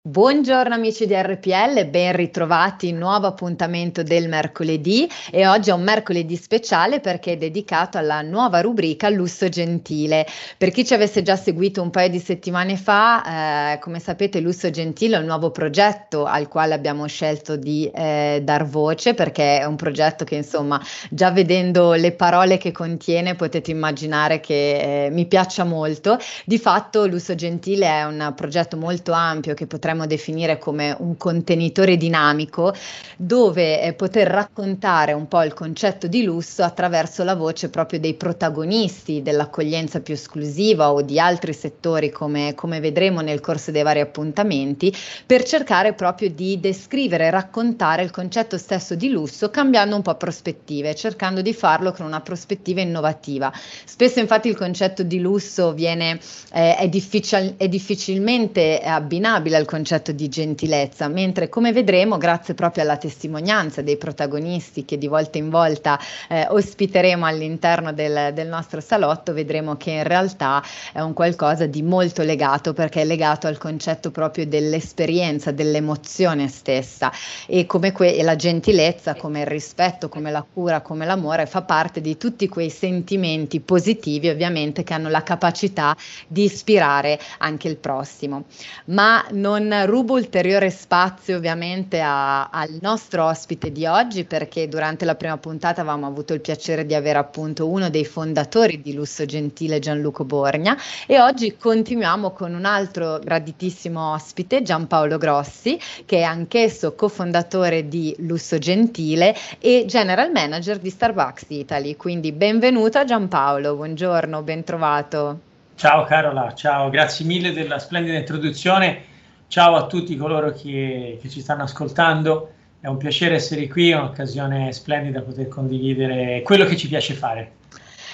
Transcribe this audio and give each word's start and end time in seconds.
Buongiorno 0.00 0.74
amici 0.74 1.06
di 1.06 1.14
RPL, 1.14 1.88
ben 1.88 2.14
ritrovati, 2.14 2.92
nuovo 2.92 3.26
appuntamento 3.26 4.04
del 4.04 4.28
mercoledì 4.28 5.08
e 5.30 5.46
oggi 5.46 5.70
è 5.70 5.72
un 5.72 5.82
mercoledì 5.82 6.36
speciale 6.36 7.00
perché 7.00 7.32
è 7.32 7.36
dedicato 7.36 7.98
alla 7.98 8.22
nuova 8.22 8.60
rubrica 8.60 9.10
Lusso 9.10 9.48
Gentile. 9.48 10.24
Per 10.56 10.70
chi 10.70 10.86
ci 10.86 10.94
avesse 10.94 11.22
già 11.22 11.34
seguito 11.34 11.82
un 11.82 11.90
paio 11.90 12.08
di 12.10 12.20
settimane 12.20 12.76
fa, 12.76 13.72
eh, 13.72 13.78
come 13.80 13.98
sapete 13.98 14.38
Lusso 14.38 14.70
Gentile 14.70 15.16
è 15.16 15.18
un 15.18 15.26
nuovo 15.26 15.50
progetto 15.50 16.24
al 16.24 16.46
quale 16.46 16.74
abbiamo 16.74 17.06
scelto 17.08 17.56
di 17.56 17.90
eh, 17.92 18.40
dar 18.42 18.64
voce 18.66 19.14
perché 19.14 19.58
è 19.58 19.64
un 19.64 19.76
progetto 19.76 20.24
che 20.24 20.36
insomma 20.36 20.80
già 21.10 21.32
vedendo 21.32 21.92
le 21.94 22.12
parole 22.12 22.56
che 22.56 22.70
contiene 22.70 23.34
potete 23.34 23.72
immaginare 23.72 24.38
che 24.38 25.06
eh, 25.06 25.10
mi 25.10 25.26
piaccia 25.26 25.64
molto. 25.64 26.18
Di 26.46 26.58
fatto 26.58 27.04
Lusso 27.06 27.34
Gentile 27.34 27.86
è 27.86 28.04
un 28.04 28.32
progetto 28.36 28.76
molto 28.76 29.10
ampio 29.12 29.54
che 29.54 29.66
potremmo 29.66 29.87
potremmo 29.88 30.06
definire 30.06 30.58
come 30.58 30.94
un 30.98 31.16
contenitore 31.16 31.96
dinamico 31.96 32.74
dove 33.16 33.80
eh, 33.80 33.94
poter 33.94 34.28
raccontare 34.28 35.12
un 35.12 35.26
po' 35.26 35.42
il 35.42 35.54
concetto 35.54 36.06
di 36.06 36.22
lusso 36.22 36.62
attraverso 36.62 37.24
la 37.24 37.34
voce 37.34 37.70
proprio 37.70 37.98
dei 37.98 38.14
protagonisti 38.14 39.22
dell'accoglienza 39.22 40.00
più 40.00 40.12
esclusiva 40.12 40.92
o 40.92 41.00
di 41.00 41.18
altri 41.18 41.54
settori 41.54 42.10
come, 42.10 42.54
come 42.54 42.80
vedremo 42.80 43.22
nel 43.22 43.40
corso 43.40 43.70
dei 43.70 43.82
vari 43.82 44.00
appuntamenti 44.00 44.94
per 45.24 45.42
cercare 45.44 45.94
proprio 45.94 46.30
di 46.30 46.60
descrivere 46.60 47.26
e 47.26 47.30
raccontare 47.30 48.02
il 48.02 48.10
concetto 48.10 48.58
stesso 48.58 48.94
di 48.94 49.08
lusso 49.08 49.48
cambiando 49.48 49.96
un 49.96 50.02
po' 50.02 50.16
prospettive, 50.16 50.94
cercando 50.94 51.40
di 51.40 51.54
farlo 51.54 51.92
con 51.92 52.04
una 52.04 52.20
prospettiva 52.20 52.82
innovativa. 52.82 53.50
Spesso 53.84 54.20
infatti 54.20 54.48
il 54.48 54.56
concetto 54.56 55.02
di 55.02 55.18
lusso 55.18 55.72
viene, 55.72 56.20
eh, 56.52 56.76
è, 56.76 56.88
difficil- 56.88 57.54
è 57.56 57.68
difficilmente 57.68 58.80
abbinabile 58.80 59.56
al 59.56 59.64
concetto 59.64 59.76
concetto 59.78 60.10
di 60.10 60.28
gentilezza, 60.28 61.06
mentre 61.06 61.48
come 61.48 61.72
vedremo, 61.72 62.18
grazie 62.18 62.54
proprio 62.54 62.82
alla 62.82 62.96
testimonianza 62.96 63.80
dei 63.80 63.96
protagonisti 63.96 64.84
che 64.84 64.98
di 64.98 65.06
volta 65.06 65.38
in 65.38 65.50
volta 65.50 66.00
eh, 66.28 66.48
ospiteremo 66.48 67.24
all'interno 67.24 67.92
del, 67.92 68.32
del 68.34 68.48
nostro 68.48 68.80
salotto, 68.80 69.32
vedremo 69.32 69.76
che 69.76 69.92
in 69.92 70.02
realtà 70.02 70.60
è 70.92 70.98
un 70.98 71.12
qualcosa 71.12 71.66
di 71.66 71.82
molto 71.82 72.24
legato 72.24 72.72
perché 72.72 73.02
è 73.02 73.04
legato 73.04 73.46
al 73.46 73.56
concetto 73.56 74.10
proprio 74.10 74.48
dell'esperienza, 74.48 75.52
dell'emozione 75.52 76.48
stessa 76.48 77.12
e 77.46 77.64
come 77.66 77.92
que- 77.92 78.16
e 78.16 78.24
la 78.24 78.34
gentilezza, 78.34 79.14
come 79.14 79.42
il 79.42 79.46
rispetto, 79.46 80.08
come 80.08 80.32
la 80.32 80.44
cura, 80.52 80.80
come 80.80 81.06
l'amore 81.06 81.46
fa 81.46 81.62
parte 81.62 82.00
di 82.00 82.16
tutti 82.16 82.48
quei 82.48 82.70
sentimenti 82.70 83.60
positivi 83.60 84.28
ovviamente 84.28 84.82
che 84.82 84.94
hanno 84.94 85.08
la 85.08 85.22
capacità 85.22 85.96
di 86.26 86.42
ispirare 86.42 87.20
anche 87.38 87.68
il 87.68 87.76
prossimo. 87.76 88.46
Ma 88.86 89.24
non 89.30 89.67
rubo 89.84 90.14
ulteriore 90.14 90.70
spazio 90.70 91.36
ovviamente 91.36 92.00
a, 92.00 92.48
al 92.50 92.78
nostro 92.80 93.24
ospite 93.24 93.70
di 93.72 93.86
oggi 93.86 94.24
perché 94.24 94.68
durante 94.68 95.04
la 95.04 95.14
prima 95.14 95.36
puntata 95.36 95.80
avevamo 95.80 96.06
avuto 96.06 96.34
il 96.34 96.40
piacere 96.40 96.86
di 96.86 96.94
avere 96.94 97.18
appunto 97.18 97.68
uno 97.68 97.90
dei 97.90 98.04
fondatori 98.04 98.80
di 98.80 98.94
Lusso 98.94 99.24
Gentile, 99.24 99.78
Gianluco 99.78 100.24
Borgna, 100.24 100.76
e 101.06 101.20
oggi 101.20 101.56
continuiamo 101.56 102.30
con 102.30 102.54
un 102.54 102.64
altro 102.64 103.18
graditissimo 103.18 104.12
ospite, 104.12 104.62
Giampaolo 104.62 105.18
Grossi, 105.18 105.78
che 106.04 106.18
è 106.18 106.22
anch'esso 106.22 106.94
cofondatore 106.94 107.88
di 107.88 108.14
Lusso 108.18 108.58
Gentile 108.58 109.34
e 109.58 109.84
general 109.86 110.30
manager 110.30 110.78
di 110.78 110.90
Starbucks 110.90 111.46
Italy. 111.48 111.96
Quindi 111.96 112.32
benvenuto 112.32 112.98
a 112.98 113.04
Giampaolo, 113.04 113.74
buongiorno, 113.74 114.42
ben 114.42 114.64
trovato. 114.64 115.40
Ciao 115.74 116.04
Carola, 116.04 116.54
ciao, 116.54 116.90
grazie 116.90 117.24
mille 117.24 117.52
della 117.52 117.78
splendida 117.78 118.16
introduzione 118.16 119.16
Ciao 119.50 119.76
a 119.76 119.86
tutti 119.86 120.14
coloro 120.14 120.52
che, 120.52 121.18
che, 121.22 121.28
ci 121.30 121.40
stanno 121.40 121.62
ascoltando, 121.62 122.52
è 122.80 122.86
un 122.86 122.98
piacere 122.98 123.36
essere 123.36 123.66
qui, 123.66 123.88
è 123.88 123.96
un'occasione 123.96 124.70
splendida 124.74 125.22
poter 125.22 125.48
condividere 125.48 126.42
quello 126.42 126.66
che 126.66 126.76
ci 126.76 126.86
piace 126.86 127.14
fare. 127.14 127.52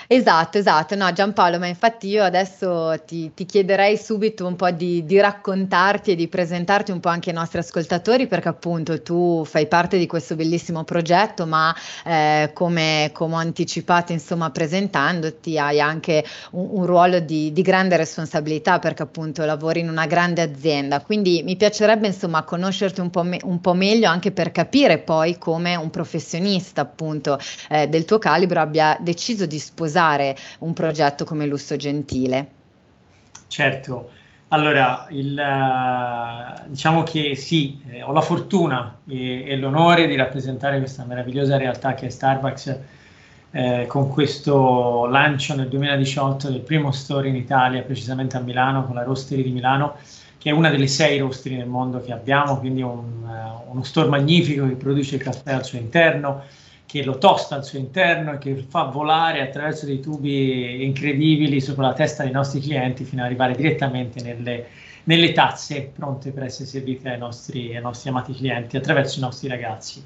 Esatto, 0.06 0.58
esatto, 0.58 0.94
no 0.96 1.10
Giampaolo, 1.10 1.58
ma 1.58 1.66
infatti 1.66 2.08
io 2.08 2.22
adesso 2.22 2.94
ti, 3.06 3.32
ti 3.32 3.46
chiederei 3.46 3.96
subito 3.96 4.46
un 4.46 4.54
po' 4.54 4.70
di, 4.70 5.02
di, 5.06 5.18
raccontarti 5.18 6.10
e 6.10 6.14
di 6.14 6.28
presentarti 6.28 6.90
un 6.90 7.00
po' 7.00 7.08
anche 7.08 7.30
ai 7.30 7.36
nostri 7.36 7.58
ascoltatori 7.58 8.26
perché 8.26 8.48
appunto 8.48 9.00
tu 9.00 9.44
fai 9.46 9.66
parte 9.66 9.96
di 9.96 10.06
questo 10.06 10.34
bellissimo 10.36 10.84
progetto, 10.84 11.46
ma 11.46 11.74
eh, 12.04 12.50
come, 12.52 13.10
come, 13.14 13.34
ho 13.34 13.38
anticipato 13.38 14.12
insomma 14.12 14.50
presentandoti 14.50 15.58
hai 15.58 15.80
anche 15.80 16.22
un, 16.50 16.68
un 16.72 16.84
ruolo 16.84 17.20
di, 17.20 17.50
di, 17.52 17.62
grande 17.62 17.96
responsabilità 17.96 18.78
perché 18.78 19.04
appunto 19.04 19.42
lavori 19.46 19.80
in 19.80 19.88
una 19.88 20.04
grande 20.04 20.42
azienda, 20.42 21.00
quindi 21.00 21.42
mi 21.42 21.56
piacerebbe 21.56 22.08
insomma 22.08 22.42
conoscerti 22.42 23.00
un 23.00 23.08
po', 23.08 23.22
me, 23.22 23.38
un 23.44 23.58
po 23.62 23.72
meglio 23.72 24.10
anche 24.10 24.32
per 24.32 24.52
capire 24.52 24.98
poi 24.98 25.38
come 25.38 25.76
un 25.76 25.88
professionista 25.88 26.82
appunto 26.82 27.38
eh, 27.70 27.86
del 27.86 28.04
tuo 28.04 28.18
calibro 28.18 28.60
abbia 28.60 28.98
deciso 29.00 29.46
di 29.46 29.58
sposare 29.58 29.92
usare 29.94 30.36
un 30.60 30.72
progetto 30.72 31.24
come 31.24 31.46
Lusso 31.46 31.76
Gentile? 31.76 32.48
Certo, 33.46 34.10
allora 34.48 35.06
il, 35.10 35.38
uh, 35.38 36.68
diciamo 36.68 37.04
che 37.04 37.36
sì, 37.36 37.80
eh, 37.88 38.02
ho 38.02 38.12
la 38.12 38.20
fortuna 38.20 38.98
e, 39.08 39.44
e, 39.46 39.56
l'onore 39.56 40.08
di 40.08 40.16
rappresentare 40.16 40.78
questa 40.78 41.04
meravigliosa 41.04 41.56
realtà 41.56 41.94
che 41.94 42.06
è 42.06 42.10
Starbucks 42.10 42.78
eh, 43.52 43.84
con 43.86 44.08
questo 44.08 45.06
lancio 45.06 45.54
nel 45.54 45.68
2018 45.68 46.50
del 46.50 46.60
primo 46.60 46.90
store 46.90 47.28
in 47.28 47.36
Italia, 47.36 47.82
precisamente 47.82 48.36
a 48.36 48.40
Milano, 48.40 48.84
con 48.84 48.96
la 48.96 49.04
Roastery 49.04 49.44
di 49.44 49.50
Milano, 49.50 49.94
che 50.38 50.50
è 50.50 50.52
una 50.52 50.70
delle 50.70 50.88
sei 50.88 51.18
roastery 51.18 51.56
nel 51.56 51.68
mondo 51.68 52.00
che 52.00 52.12
abbiamo, 52.12 52.58
quindi 52.58 52.82
un, 52.82 53.22
uh, 53.22 53.70
uno 53.70 53.84
store 53.84 54.08
magnifico 54.08 54.66
che 54.66 54.74
produce 54.74 55.14
il 55.14 55.22
caffè 55.22 55.52
al 55.52 55.64
suo 55.64 55.78
interno, 55.78 56.42
che 56.86 57.02
lo 57.02 57.18
tosta 57.18 57.56
al 57.56 57.64
suo 57.64 57.78
interno 57.78 58.34
e 58.34 58.38
che 58.38 58.64
fa 58.68 58.84
volare 58.84 59.40
attraverso 59.40 59.86
dei 59.86 60.00
tubi 60.00 60.84
incredibili 60.84 61.60
sopra 61.60 61.88
la 61.88 61.92
testa 61.92 62.22
dei 62.22 62.32
nostri 62.32 62.60
clienti 62.60 63.04
fino 63.04 63.22
ad 63.22 63.26
arrivare 63.26 63.54
direttamente 63.54 64.22
nelle, 64.22 64.66
nelle 65.04 65.32
tazze 65.32 65.90
pronte 65.94 66.30
per 66.30 66.44
essere 66.44 66.66
servite 66.68 67.10
ai 67.10 67.18
nostri, 67.18 67.74
ai 67.74 67.82
nostri, 67.82 68.10
amati 68.10 68.34
clienti 68.34 68.76
attraverso 68.76 69.18
i 69.18 69.22
nostri 69.22 69.48
ragazzi. 69.48 70.04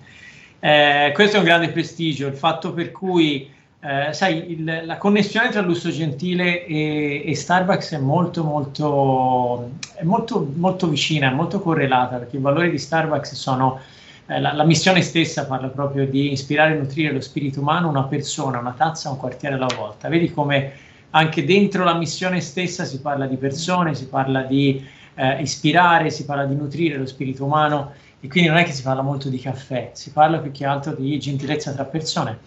Eh, 0.60 1.12
questo 1.14 1.36
è 1.36 1.38
un 1.38 1.44
grande 1.44 1.70
prestigio, 1.70 2.26
il 2.26 2.34
fatto 2.34 2.72
per 2.72 2.90
cui 2.90 3.50
eh, 3.80 4.12
sai, 4.12 4.52
il, 4.52 4.82
la 4.84 4.98
connessione 4.98 5.50
tra 5.50 5.60
Lusso 5.60 5.90
Gentile 5.90 6.66
e, 6.66 7.22
e 7.24 7.34
Starbucks 7.34 7.92
è 7.92 7.98
molto, 7.98 8.42
molto, 8.42 9.70
è 9.94 10.02
molto, 10.02 10.52
molto 10.56 10.88
vicina, 10.88 11.30
molto 11.30 11.60
correlata, 11.60 12.16
perché 12.16 12.38
i 12.38 12.40
valori 12.40 12.70
di 12.70 12.78
Starbucks 12.78 13.34
sono 13.34 13.80
la, 14.28 14.52
la, 14.52 14.64
missione 14.64 15.00
stessa 15.00 15.46
parla 15.46 15.68
proprio 15.68 16.06
di 16.06 16.32
ispirare 16.32 16.74
e 16.74 16.78
nutrire 16.78 17.12
lo 17.12 17.20
spirito 17.20 17.60
umano, 17.60 17.88
una 17.88 18.04
persona, 18.04 18.58
una 18.58 18.74
tazza, 18.76 19.10
un 19.10 19.16
quartiere 19.16 19.54
alla 19.54 19.68
volta. 19.74 20.08
Vedi 20.08 20.30
come 20.30 20.72
anche 21.10 21.44
dentro 21.44 21.82
la 21.84 21.96
missione 21.96 22.40
stessa 22.40 22.84
si 22.84 23.00
parla 23.00 23.26
di 23.26 23.36
persone, 23.36 23.94
si 23.94 24.06
parla 24.06 24.42
di 24.42 24.86
eh, 25.14 25.40
ispirare, 25.40 26.10
si 26.10 26.26
parla 26.26 26.44
di 26.44 26.54
nutrire 26.54 26.98
lo 26.98 27.06
spirito 27.06 27.44
umano 27.44 27.92
e 28.20 28.28
quindi 28.28 28.50
non 28.50 28.58
è 28.58 28.64
che 28.64 28.72
si 28.72 28.82
parla 28.82 29.00
molto 29.00 29.30
di 29.30 29.38
caffè, 29.38 29.90
si 29.94 30.12
parla 30.12 30.38
più 30.38 30.50
che 30.50 30.66
altro 30.66 30.92
di 30.92 31.18
gentilezza 31.18 31.72
tra 31.72 31.84
persone. 31.84 32.38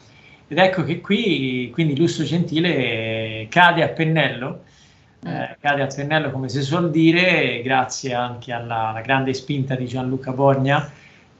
Ed 0.47 0.57
ecco 0.57 0.83
che 0.83 1.01
qui, 1.01 1.71
quindi 1.73 1.97
Lusso 1.97 2.23
Gentile 2.23 3.47
cade 3.49 3.83
a 3.83 3.87
pennello, 3.87 4.63
eh, 5.23 5.55
cade 5.59 5.81
a 5.81 5.87
pennello 5.87 6.29
come 6.29 6.49
si 6.49 6.61
suol 6.61 6.91
dire, 6.91 7.61
grazie 7.63 8.13
anche 8.13 8.51
alla, 8.51 8.89
alla 8.89 9.01
grande 9.01 9.33
spinta 9.33 9.75
di 9.75 9.87
Gianluca 9.87 10.31
Borgna, 10.31 10.91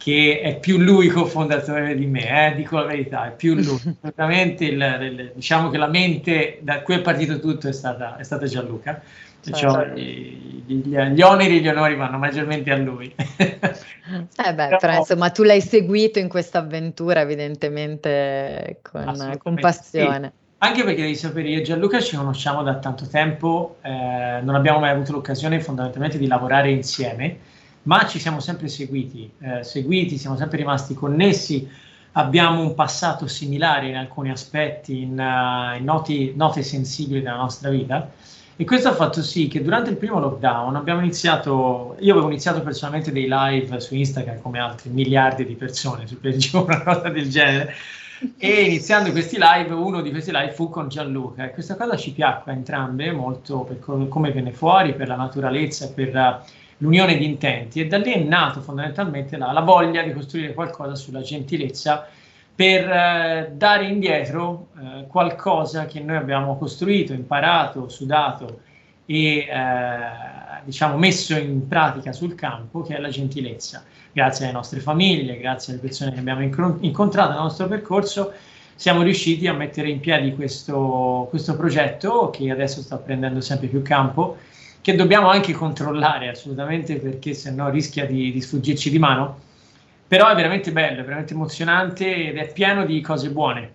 che 0.01 0.41
è 0.41 0.57
più 0.57 0.79
lui 0.79 1.09
cofondatore 1.09 1.95
di 1.95 2.07
me, 2.07 2.47
eh, 2.47 2.55
dico 2.55 2.77
la 2.77 2.85
verità, 2.85 3.27
è 3.27 3.35
più 3.35 3.53
lui. 3.53 3.79
Assolutamente, 4.01 4.65
il, 4.65 4.97
il, 5.01 5.31
diciamo 5.35 5.69
che 5.69 5.77
la 5.77 5.87
mente 5.87 6.57
da 6.61 6.81
cui 6.81 6.95
è 6.95 7.01
partito 7.01 7.39
tutto 7.39 7.67
è 7.67 7.71
stata, 7.71 8.17
è 8.17 8.23
stata 8.23 8.47
Gianluca. 8.47 8.99
Certo. 9.43 9.93
Gli, 9.93 10.63
gli, 10.65 10.87
gli, 10.87 11.21
oneri 11.21 11.57
e 11.57 11.59
gli 11.59 11.67
onori 11.67 11.95
vanno 11.95 12.17
maggiormente 12.17 12.71
a 12.71 12.77
lui. 12.77 13.13
eh 13.15 13.53
beh, 14.35 14.53
però, 14.53 14.77
però, 14.77 14.97
insomma 14.97 15.29
tu 15.29 15.43
l'hai 15.43 15.61
seguito 15.61 16.17
in 16.17 16.29
questa 16.29 16.59
avventura 16.59 17.21
evidentemente 17.21 18.79
con, 18.81 19.37
con 19.37 19.55
passione. 19.55 20.33
Sì. 20.33 20.39
Anche 20.63 20.83
perché 20.83 21.01
devi 21.01 21.15
sapere, 21.15 21.49
io 21.49 21.59
e 21.59 21.61
Gianluca 21.61 21.99
ci 21.99 22.15
conosciamo 22.15 22.63
da 22.63 22.77
tanto 22.77 23.07
tempo, 23.07 23.77
eh, 23.81 24.39
non 24.41 24.55
abbiamo 24.55 24.79
mai 24.79 24.91
avuto 24.91 25.11
l'occasione 25.11 25.59
fondamentalmente 25.59 26.17
di 26.17 26.27
lavorare 26.27 26.71
insieme, 26.71 27.37
ma 27.83 28.05
ci 28.05 28.19
siamo 28.19 28.39
sempre 28.39 28.67
seguiti, 28.67 29.29
eh, 29.39 29.63
seguiti, 29.63 30.17
siamo 30.17 30.37
sempre 30.37 30.57
rimasti 30.57 30.93
connessi, 30.93 31.67
abbiamo 32.13 32.61
un 32.61 32.73
passato 32.75 33.27
similare 33.27 33.87
in 33.87 33.95
alcuni 33.95 34.29
aspetti, 34.29 35.01
in, 35.01 35.17
uh, 35.17 35.77
in 35.77 35.83
noti, 35.83 36.33
note 36.35 36.61
sensibili 36.61 37.21
della 37.21 37.37
nostra 37.37 37.69
vita. 37.69 38.11
E 38.55 38.65
questo 38.65 38.89
ha 38.89 38.93
fatto 38.93 39.23
sì 39.23 39.47
che 39.47 39.63
durante 39.63 39.89
il 39.89 39.97
primo 39.97 40.19
lockdown 40.19 40.75
abbiamo 40.75 40.99
iniziato, 40.99 41.95
io 41.99 42.11
avevo 42.11 42.27
iniziato 42.27 42.61
personalmente 42.61 43.11
dei 43.11 43.25
live 43.27 43.79
su 43.79 43.95
Instagram 43.95 44.41
come 44.41 44.59
altri 44.59 44.91
miliardi 44.91 45.45
di 45.45 45.55
persone, 45.55 46.05
su 46.05 46.17
Facebook, 46.19 46.67
una 46.67 46.83
cosa 46.83 47.09
del 47.09 47.27
genere. 47.29 47.73
E 48.37 48.61
iniziando 48.65 49.09
questi 49.09 49.37
live, 49.39 49.73
uno 49.73 50.01
di 50.01 50.11
questi 50.11 50.31
live 50.31 50.51
fu 50.51 50.69
con 50.69 50.89
Gianluca. 50.89 51.45
E 51.45 51.53
questa 51.53 51.75
cosa 51.75 51.95
ci 51.95 52.11
piacque 52.11 52.51
a 52.51 52.55
entrambe 52.55 53.11
molto 53.11 53.61
per 53.61 53.79
come 53.79 54.31
venne 54.31 54.51
fuori, 54.51 54.93
per 54.93 55.07
la 55.07 55.15
naturalezza, 55.15 55.91
per 55.91 56.43
l'unione 56.81 57.17
di 57.17 57.25
intenti 57.25 57.79
e 57.81 57.87
da 57.87 57.97
lì 57.97 58.11
è 58.11 58.19
nato 58.19 58.61
fondamentalmente 58.61 59.37
la, 59.37 59.51
la 59.51 59.61
voglia 59.61 60.01
di 60.03 60.13
costruire 60.13 60.53
qualcosa 60.53 60.95
sulla 60.95 61.21
gentilezza 61.21 62.07
per 62.53 62.89
eh, 62.89 63.51
dare 63.55 63.85
indietro 63.85 64.67
eh, 64.77 65.07
qualcosa 65.07 65.85
che 65.85 65.99
noi 65.99 66.17
abbiamo 66.17 66.57
costruito, 66.57 67.13
imparato, 67.13 67.87
sudato 67.89 68.61
e 69.05 69.37
eh, 69.37 69.47
diciamo 70.63 70.97
messo 70.97 71.35
in 71.37 71.67
pratica 71.67 72.11
sul 72.11 72.35
campo, 72.35 72.81
che 72.81 72.95
è 72.95 72.99
la 72.99 73.09
gentilezza. 73.09 73.83
Grazie 74.11 74.45
alle 74.45 74.53
nostre 74.53 74.79
famiglie, 74.79 75.39
grazie 75.39 75.73
alle 75.73 75.81
persone 75.81 76.11
che 76.11 76.19
abbiamo 76.19 76.41
incontrato 76.41 77.31
nel 77.31 77.41
nostro 77.41 77.67
percorso, 77.67 78.33
siamo 78.75 79.03
riusciti 79.03 79.47
a 79.47 79.53
mettere 79.53 79.89
in 79.89 79.99
piedi 79.99 80.33
questo, 80.33 81.27
questo 81.29 81.55
progetto 81.55 82.29
che 82.29 82.51
adesso 82.51 82.81
sta 82.81 82.97
prendendo 82.97 83.39
sempre 83.39 83.67
più 83.67 83.81
campo, 83.81 84.37
che 84.81 84.95
dobbiamo 84.95 85.29
anche 85.29 85.53
controllare 85.53 86.29
assolutamente 86.29 86.97
perché 86.97 87.33
se 87.33 87.51
no 87.51 87.69
rischia 87.69 88.05
di, 88.05 88.31
di 88.31 88.41
sfuggirci 88.41 88.89
di 88.89 88.99
mano 88.99 89.49
però 90.11 90.27
è 90.27 90.35
veramente 90.35 90.73
bello, 90.73 90.99
è 90.99 91.03
veramente 91.05 91.33
emozionante 91.33 92.27
ed 92.27 92.37
è 92.37 92.51
pieno 92.51 92.85
di 92.85 92.99
cose 92.99 93.29
buone. 93.29 93.71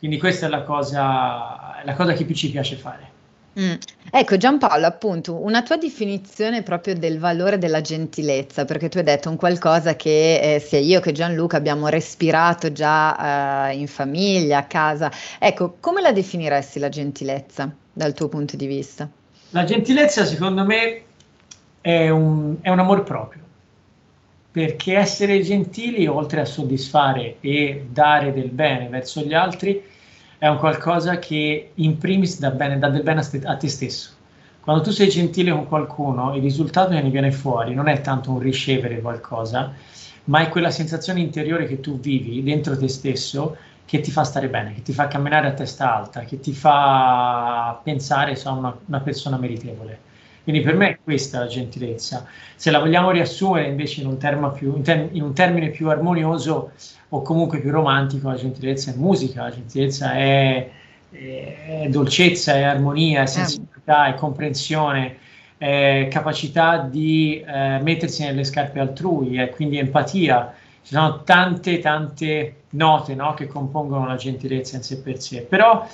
Quindi 0.00 0.18
questa 0.18 0.46
è 0.46 0.48
la 0.48 0.62
cosa, 0.62 1.80
la 1.84 1.94
cosa 1.94 2.12
che 2.12 2.24
più 2.24 2.34
ci 2.34 2.50
piace 2.50 2.74
fare. 2.74 3.14
Mm. 3.60 3.74
Ecco 4.10 4.36
Giampaolo, 4.36 4.84
appunto, 4.84 5.40
una 5.40 5.62
tua 5.62 5.76
definizione 5.76 6.64
proprio 6.64 6.96
del 6.96 7.20
valore 7.20 7.58
della 7.58 7.82
gentilezza, 7.82 8.64
perché 8.64 8.88
tu 8.88 8.98
hai 8.98 9.04
detto 9.04 9.30
un 9.30 9.36
qualcosa 9.36 9.94
che 9.94 10.56
eh, 10.56 10.58
sia 10.58 10.80
io 10.80 10.98
che 10.98 11.12
Gianluca 11.12 11.56
abbiamo 11.56 11.86
respirato 11.86 12.72
già 12.72 13.68
eh, 13.70 13.76
in 13.76 13.86
famiglia, 13.86 14.58
a 14.58 14.64
casa. 14.64 15.08
Ecco, 15.38 15.76
come 15.78 16.00
la 16.00 16.10
definiresti 16.10 16.80
la 16.80 16.88
gentilezza 16.88 17.72
dal 17.92 18.12
tuo 18.12 18.26
punto 18.28 18.56
di 18.56 18.66
vista? 18.66 19.08
La 19.50 19.64
gentilezza 19.64 20.24
secondo 20.24 20.64
me 20.64 21.02
è 21.80 22.08
un, 22.08 22.56
è 22.60 22.68
un 22.68 22.78
amor 22.78 23.02
proprio 23.04 23.44
perché 24.56 24.96
essere 24.96 25.42
gentili, 25.42 26.06
oltre 26.06 26.40
a 26.40 26.46
soddisfare 26.46 27.36
e 27.40 27.88
dare 27.90 28.32
del 28.32 28.48
bene 28.48 28.88
verso 28.88 29.20
gli 29.20 29.34
altri, 29.34 29.82
è 30.38 30.46
un 30.46 30.56
qualcosa 30.56 31.18
che 31.18 31.72
in 31.74 31.98
primis 31.98 32.38
dà, 32.38 32.50
bene, 32.52 32.78
dà 32.78 32.88
del 32.88 33.02
bene 33.02 33.20
a, 33.20 33.22
st- 33.22 33.44
a, 33.44 33.54
te 33.56 33.68
stesso. 33.68 34.12
Quando 34.62 34.82
tu 34.82 34.92
sei 34.92 35.10
gentile 35.10 35.50
con 35.50 35.68
qualcuno, 35.68 36.34
il 36.34 36.40
risultato 36.40 36.94
che 36.94 37.02
ne 37.02 37.10
viene 37.10 37.32
fuori 37.32 37.74
non 37.74 37.86
è 37.86 38.00
tanto 38.00 38.30
un 38.30 38.38
ricevere 38.38 39.02
qualcosa, 39.02 39.74
ma 40.24 40.40
è 40.40 40.48
quella 40.48 40.70
sensazione 40.70 41.20
interiore 41.20 41.66
che 41.66 41.80
tu 41.80 42.00
vivi 42.00 42.42
dentro 42.42 42.78
te 42.78 42.88
stesso 42.88 43.58
che 43.86 44.00
ti 44.00 44.10
fa 44.10 44.24
stare 44.24 44.48
bene, 44.48 44.74
che 44.74 44.82
ti 44.82 44.92
fa 44.92 45.06
camminare 45.06 45.46
a 45.46 45.52
testa 45.52 45.94
alta, 45.94 46.20
che 46.20 46.40
ti 46.40 46.52
fa 46.52 47.80
pensare 47.82 48.38
a 48.44 48.50
una, 48.50 48.76
una 48.86 49.00
persona 49.00 49.38
meritevole. 49.38 50.00
Quindi 50.42 50.62
per 50.62 50.74
me 50.74 50.90
è 50.90 50.98
questa 51.02 51.40
la 51.40 51.46
gentilezza. 51.46 52.26
Se 52.54 52.70
la 52.70 52.78
vogliamo 52.78 53.10
riassumere 53.10 53.68
invece 53.68 54.00
in 54.02 54.06
un, 54.06 54.52
più, 54.54 54.76
in 54.76 54.82
ter- 54.82 55.08
in 55.12 55.22
un 55.22 55.32
termine 55.32 55.70
più 55.70 55.88
armonioso 55.88 56.72
o 57.08 57.22
comunque 57.22 57.60
più 57.60 57.70
romantico, 57.70 58.28
la 58.28 58.36
gentilezza 58.36 58.92
è 58.92 58.94
musica, 58.96 59.42
la 59.42 59.50
gentilezza 59.50 60.12
è, 60.12 60.70
è 61.10 61.86
dolcezza, 61.88 62.54
è 62.54 62.62
armonia, 62.62 63.22
è 63.22 63.26
sensibilità, 63.26 64.06
è 64.06 64.14
comprensione, 64.14 65.16
è 65.58 66.08
capacità 66.10 66.78
di 66.78 67.42
eh, 67.44 67.80
mettersi 67.82 68.22
nelle 68.24 68.44
scarpe 68.44 68.78
altrui, 68.80 69.38
è 69.38 69.48
quindi 69.50 69.78
empatia. 69.78 70.54
Ci 70.86 70.94
sono 70.94 71.24
tante, 71.24 71.80
tante 71.80 72.62
note 72.70 73.16
no, 73.16 73.34
che 73.34 73.48
compongono 73.48 74.06
la 74.06 74.14
gentilezza 74.14 74.76
in 74.76 74.84
sé 74.84 75.02
per 75.02 75.20
sé. 75.20 75.42
Però 75.42 75.84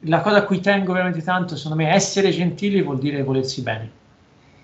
la 0.00 0.20
cosa 0.20 0.38
a 0.38 0.42
cui 0.42 0.58
tengo 0.58 0.92
veramente 0.92 1.22
tanto, 1.22 1.54
secondo 1.54 1.80
me, 1.80 1.92
essere 1.92 2.32
gentili 2.32 2.82
vuol 2.82 2.98
dire 2.98 3.22
volersi 3.22 3.62
bene. 3.62 3.88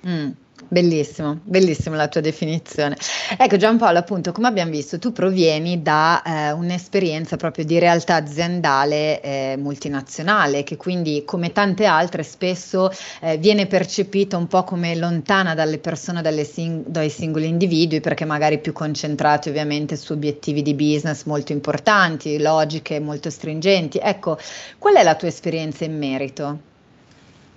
Mm. 0.07 0.31
Bellissimo, 0.69 1.39
bellissima 1.43 1.97
la 1.97 2.09
tua 2.09 2.21
definizione. 2.23 2.97
Ecco 3.37 3.57
Giampaolo, 3.57 3.99
appunto, 3.99 4.33
come 4.33 4.49
abbiamo 4.49 4.71
visto, 4.71 4.99
tu 4.99 5.13
provieni 5.13 5.83
da 5.83 6.23
eh, 6.23 6.53
un'esperienza 6.53 7.37
proprio 7.37 7.65
di 7.65 7.79
realtà 7.79 8.15
aziendale 8.15 9.21
eh, 9.21 9.57
multinazionale, 9.59 10.63
che 10.63 10.77
quindi, 10.77 11.25
come 11.27 11.53
tante 11.53 11.85
altre, 11.85 12.23
spesso 12.23 12.91
eh, 13.21 13.37
viene 13.37 13.67
percepita 13.67 14.37
un 14.39 14.47
po' 14.47 14.65
come 14.65 14.95
lontana 14.97 15.55
dalle 15.55 15.79
persone, 15.79 16.23
dalle 16.23 16.45
sing- 16.45 16.87
dai 16.87 17.11
singoli 17.11 17.49
individui, 17.49 18.01
perché 18.01 18.25
magari 18.25 18.59
più 18.59 18.73
concentrati 18.73 19.51
ovviamente 19.51 19.97
su 19.97 20.13
obiettivi 20.13 20.63
di 20.63 20.75
business 20.75 21.25
molto 21.25 21.53
importanti, 21.53 22.39
logiche 22.41 22.99
molto 22.99 23.29
stringenti. 23.29 23.99
Ecco, 24.03 24.39
qual 24.79 24.95
è 24.95 25.03
la 25.03 25.17
tua 25.17 25.29
esperienza 25.29 25.85
in 25.85 25.99
merito? 25.99 26.71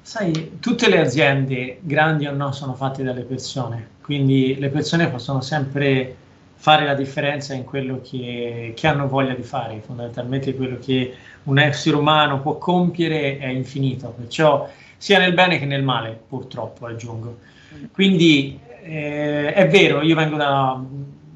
Sai, 0.05 0.59
tutte 0.59 0.87
le 0.87 0.99
aziende, 0.99 1.79
grandi 1.81 2.27
o 2.27 2.31
no, 2.31 2.51
sono 2.51 2.75
fatte 2.75 3.01
dalle 3.01 3.23
persone, 3.23 3.87
quindi 4.03 4.55
le 4.59 4.69
persone 4.69 5.09
possono 5.09 5.41
sempre 5.41 6.15
fare 6.53 6.85
la 6.85 6.93
differenza 6.93 7.55
in 7.55 7.63
quello 7.63 8.01
che, 8.01 8.73
che, 8.75 8.87
hanno 8.87 9.07
voglia 9.07 9.33
di 9.33 9.41
fare, 9.41 9.81
fondamentalmente 9.83 10.53
quello 10.53 10.77
che 10.77 11.11
un 11.45 11.57
essere 11.57 11.95
umano 11.95 12.39
può 12.39 12.59
compiere 12.59 13.39
è 13.39 13.47
infinito, 13.47 14.13
perciò 14.15 14.69
sia 14.95 15.17
nel 15.17 15.33
bene 15.33 15.57
che 15.57 15.65
nel 15.65 15.81
male, 15.81 16.19
purtroppo 16.29 16.85
aggiungo. 16.85 17.39
Quindi 17.91 18.59
eh, 18.83 19.53
è 19.53 19.67
vero, 19.67 20.03
io 20.03 20.15
vengo 20.15 20.37
da, 20.37 20.79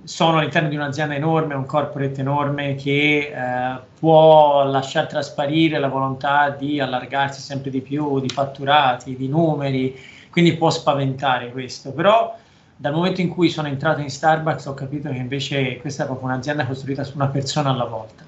sono 0.10 0.40
all'interno 0.40 0.70
di 0.70 0.76
un'azienda 0.76 1.14
enorme, 1.14 1.54
un 1.54 1.68
corporate 1.68 2.22
enorme 2.22 2.74
che 2.74 3.32
eh, 3.32 3.80
può 4.00 4.64
lasciar 4.64 5.06
trasparire 5.06 5.78
la 5.78 5.88
volontà 5.88 6.50
di 6.50 6.80
allargarsi 6.80 7.40
sempre 7.42 7.70
di 7.70 7.80
più, 7.82 8.20
di 8.20 8.28
fatturati, 8.28 9.16
di 9.16 9.28
numeri, 9.28 9.96
quindi 10.32 10.58
può 10.58 10.72
spaventare 10.72 11.52
questo, 11.52 11.92
però 11.92 12.36
dal 12.76 12.92
momento 12.92 13.22
in 13.22 13.30
cui 13.30 13.50
sono 13.50 13.68
entrato 13.68 14.02
in 14.02 14.10
Starbucks 14.10 14.66
ho 14.66 14.74
capito 14.74 15.10
che 15.10 15.16
invece 15.16 15.78
questa 15.78 16.04
è 16.04 16.06
proprio 16.08 16.28
un'azienda 16.30 16.66
costruita 16.66 17.04
su 17.04 17.12
una 17.14 17.28
persona 17.28 17.70
alla 17.70 17.86
volta. 17.86 18.24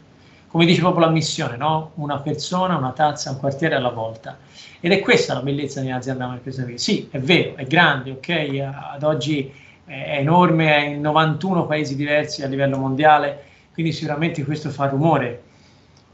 Come 0.49 0.65
dice 0.65 0.81
proprio 0.81 1.05
la 1.05 1.11
missione, 1.11 1.57
no? 1.57 1.93
Una 1.95 2.19
persona, 2.19 2.77
una 2.77 2.91
tazza, 2.91 3.31
un 3.31 3.39
quartiere 3.39 3.73
alla 3.73 3.89
volta. 3.89 4.37
Ed 4.79 4.91
è 4.91 4.99
questa 4.99 5.33
la 5.33 5.41
bellezza 5.41 5.81
di 5.81 5.87
un'azienda 5.87 6.25
come 6.25 6.41
questa. 6.41 6.63
Sì, 6.75 7.07
è 7.09 7.17
vero, 7.17 7.55
è 7.55 7.65
grande, 7.65 8.11
ok? 8.11 8.69
Ad 8.93 9.01
oggi 9.01 9.69
è 9.91 10.19
enorme, 10.19 10.75
è 10.75 10.85
in 10.85 11.01
91 11.01 11.65
paesi 11.65 11.95
diversi 11.95 12.43
a 12.43 12.47
livello 12.47 12.77
mondiale, 12.77 13.43
quindi 13.73 13.91
sicuramente 13.91 14.43
questo 14.45 14.69
fa 14.69 14.87
rumore. 14.87 15.41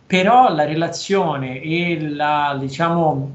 Però 0.07 0.53
la 0.53 0.65
relazione 0.65 1.62
e 1.62 2.00
la, 2.10 2.57
diciamo, 2.60 3.31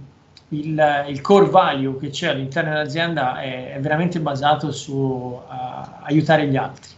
il, 0.49 1.05
il, 1.09 1.21
core 1.21 1.49
value 1.49 1.99
che 1.99 2.11
c'è 2.11 2.29
all'interno 2.29 2.71
dell'azienda 2.71 3.41
è, 3.41 3.75
è 3.75 3.81
veramente 3.81 4.19
basato 4.21 4.73
su 4.73 4.93
uh, 4.95 5.43
aiutare 6.03 6.49
gli 6.49 6.57
altri. 6.57 6.91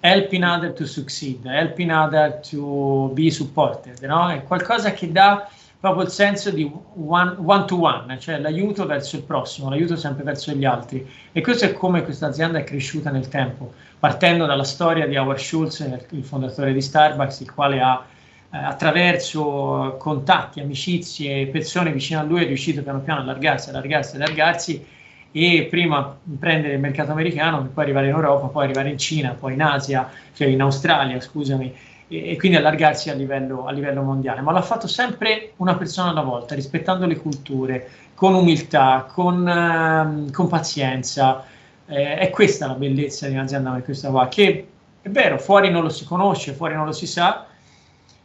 Helping 0.00 0.44
other 0.44 0.72
to 0.72 0.86
succeed, 0.86 1.44
helping 1.44 1.90
other 1.90 2.40
to 2.48 3.10
be 3.14 3.30
supported, 3.30 3.98
no? 4.02 4.28
È 4.28 4.44
qualcosa 4.44 4.92
che 4.92 5.10
dà 5.10 5.48
proprio 5.78 6.04
il 6.04 6.10
senso 6.10 6.50
di 6.50 6.70
one, 6.94 7.36
one, 7.38 7.64
to 7.66 7.80
one, 7.80 8.18
cioè 8.18 8.38
l'aiuto 8.38 8.86
verso 8.86 9.16
il 9.16 9.22
prossimo, 9.22 9.68
l'aiuto 9.68 9.96
sempre 9.96 10.24
verso 10.24 10.52
gli 10.52 10.64
altri. 10.64 11.06
E 11.32 11.40
questo 11.40 11.66
è 11.66 11.72
come 11.72 12.02
questa 12.02 12.26
azienda 12.26 12.58
è 12.58 12.64
cresciuta 12.64 13.10
nel 13.10 13.28
tempo, 13.28 13.72
partendo 13.98 14.46
dalla 14.46 14.64
storia 14.64 15.06
di 15.06 15.16
Howard 15.16 15.38
Schultz, 15.38 15.80
il 16.10 16.24
fondatore 16.24 16.72
di 16.72 16.80
Starbucks, 16.80 17.40
il 17.40 17.52
quale 17.52 17.80
ha 17.80 18.04
eh, 18.50 18.56
attraverso 18.56 19.96
contatti, 19.98 20.60
amicizie 20.60 21.46
persone 21.48 21.92
vicino 21.92 22.20
a 22.20 22.22
lui 22.22 22.44
è 22.44 22.46
riuscito 22.46 22.82
piano 22.82 23.00
piano 23.00 23.20
a 23.20 23.22
allargarsi, 23.24 23.68
allargarsi, 23.68 24.16
allargarsi 24.16 24.86
e 25.32 25.66
prima 25.68 26.16
prendere 26.38 26.74
il 26.74 26.80
mercato 26.80 27.12
americano, 27.12 27.68
poi 27.74 27.84
arrivare 27.84 28.06
in 28.06 28.14
Europa, 28.14 28.46
poi 28.46 28.64
arrivare 28.64 28.88
in 28.88 28.96
Cina, 28.96 29.36
poi 29.38 29.52
in 29.52 29.60
Asia, 29.60 30.10
cioè 30.32 30.46
in 30.46 30.62
Australia, 30.62 31.20
scusami, 31.20 31.74
e, 32.08 32.30
e 32.30 32.36
quindi 32.36 32.56
allargarsi 32.56 33.10
a 33.10 33.14
livello, 33.14 33.66
a 33.66 33.72
livello 33.72 34.02
mondiale, 34.02 34.40
ma 34.40 34.52
l'ha 34.52 34.62
fatto 34.62 34.86
sempre 34.86 35.52
una 35.56 35.76
persona 35.76 36.10
alla 36.10 36.22
volta, 36.22 36.54
rispettando 36.54 37.06
le 37.06 37.16
culture, 37.16 37.88
con 38.14 38.34
umiltà, 38.34 39.06
con, 39.12 39.46
uh, 39.46 40.30
con 40.30 40.48
pazienza. 40.48 41.44
Eh, 41.88 42.16
è 42.16 42.30
questa 42.30 42.66
la 42.66 42.74
bellezza 42.74 43.28
di 43.28 43.34
un'azienda 43.34 43.70
come 43.70 43.82
questa 43.82 44.10
qua, 44.10 44.28
che 44.28 44.66
è 45.02 45.08
vero, 45.08 45.38
fuori 45.38 45.70
non 45.70 45.82
lo 45.82 45.88
si 45.88 46.04
conosce, 46.04 46.52
fuori 46.52 46.74
non 46.74 46.84
lo 46.84 46.92
si 46.92 47.06
sa, 47.06 47.46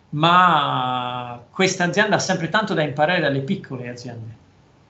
ma 0.09 1.39
questa 1.51 1.83
azienda 1.83 2.15
ha 2.15 2.19
sempre 2.19 2.49
tanto 2.49 2.73
da 2.73 2.81
imparare 2.81 3.19
dalle 3.19 3.41
piccole 3.41 3.87
aziende, 3.87 4.35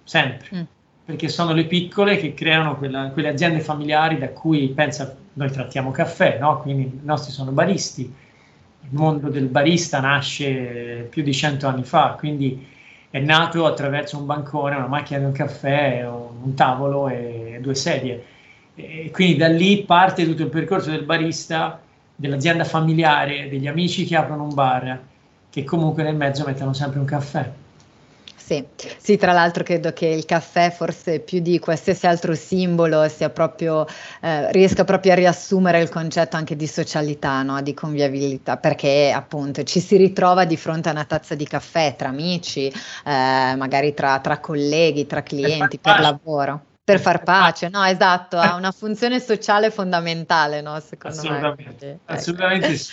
sempre, 0.03 0.47
mm. 0.55 0.61
perché 1.03 1.27
sono 1.27 1.51
le 1.51 1.65
piccole 1.65 2.15
che 2.15 2.33
creano 2.33 2.77
quella, 2.77 3.09
quelle 3.09 3.27
aziende 3.27 3.59
familiari 3.59 4.17
da 4.17 4.29
cui, 4.29 4.69
pensa, 4.69 5.13
noi 5.33 5.51
trattiamo 5.51 5.91
caffè, 5.91 6.37
no? 6.39 6.61
quindi 6.61 6.83
i 6.83 6.99
nostri 7.03 7.33
sono 7.33 7.51
baristi, 7.51 8.13
il 8.83 8.89
mondo 8.91 9.29
del 9.29 9.47
barista 9.47 9.99
nasce 9.99 11.07
più 11.09 11.23
di 11.23 11.33
cento 11.33 11.67
anni 11.67 11.83
fa, 11.83 12.15
quindi 12.17 12.67
è 13.09 13.19
nato 13.19 13.65
attraverso 13.65 14.17
un 14.17 14.25
bancone, 14.25 14.75
una 14.75 14.87
macchina 14.87 15.19
di 15.19 15.25
un 15.25 15.31
caffè, 15.31 16.07
un 16.07 16.53
tavolo 16.53 17.07
e 17.09 17.59
due 17.61 17.75
sedie. 17.75 18.23
E 18.75 19.11
quindi 19.11 19.35
da 19.35 19.47
lì 19.47 19.83
parte 19.83 20.25
tutto 20.25 20.43
il 20.43 20.49
percorso 20.49 20.89
del 20.89 21.03
barista, 21.03 21.81
dell'azienda 22.15 22.63
familiare, 22.63 23.49
degli 23.49 23.67
amici 23.67 24.05
che 24.05 24.15
aprono 24.15 24.43
un 24.43 24.53
bar, 24.53 24.99
che 25.49 25.63
comunque 25.63 26.03
nel 26.03 26.15
mezzo 26.15 26.45
mettono 26.45 26.73
sempre 26.73 26.99
un 26.99 27.05
caffè. 27.05 27.51
Sì, 28.51 28.67
sì, 28.97 29.17
tra 29.17 29.31
l'altro 29.31 29.63
credo 29.63 29.93
che 29.93 30.07
il 30.07 30.25
caffè 30.25 30.71
forse 30.71 31.21
più 31.21 31.39
di 31.39 31.57
qualsiasi 31.57 32.05
altro 32.05 32.35
simbolo 32.35 33.07
sia 33.07 33.29
proprio, 33.29 33.87
eh, 34.19 34.51
riesca 34.51 34.83
proprio 34.83 35.13
a 35.13 35.15
riassumere 35.15 35.79
il 35.79 35.87
concetto 35.87 36.35
anche 36.35 36.57
di 36.57 36.67
socialità, 36.67 37.43
no? 37.43 37.61
di 37.61 37.73
convivialità, 37.73 38.57
perché 38.57 39.13
appunto 39.15 39.63
ci 39.63 39.79
si 39.79 39.95
ritrova 39.95 40.43
di 40.43 40.57
fronte 40.57 40.89
a 40.89 40.91
una 40.91 41.05
tazza 41.05 41.33
di 41.33 41.47
caffè 41.47 41.95
tra 41.95 42.09
amici, 42.09 42.67
eh, 42.67 42.73
magari 43.55 43.93
tra, 43.93 44.19
tra, 44.19 44.39
colleghi, 44.39 45.05
tra 45.05 45.23
clienti, 45.23 45.79
per, 45.79 46.01
lavoro. 46.01 46.65
Per 46.83 46.99
far 46.99 47.23
pace, 47.23 47.69
no, 47.69 47.85
esatto, 47.85 48.37
ha 48.37 48.55
una 48.55 48.71
funzione 48.71 49.21
sociale 49.21 49.71
fondamentale, 49.71 50.59
no, 50.59 50.77
secondo 50.81 51.21
assolutamente, 51.21 51.85
me. 51.85 51.99
Assolutamente 52.13 52.65
ecco. 52.65 52.75
sì. 52.75 52.91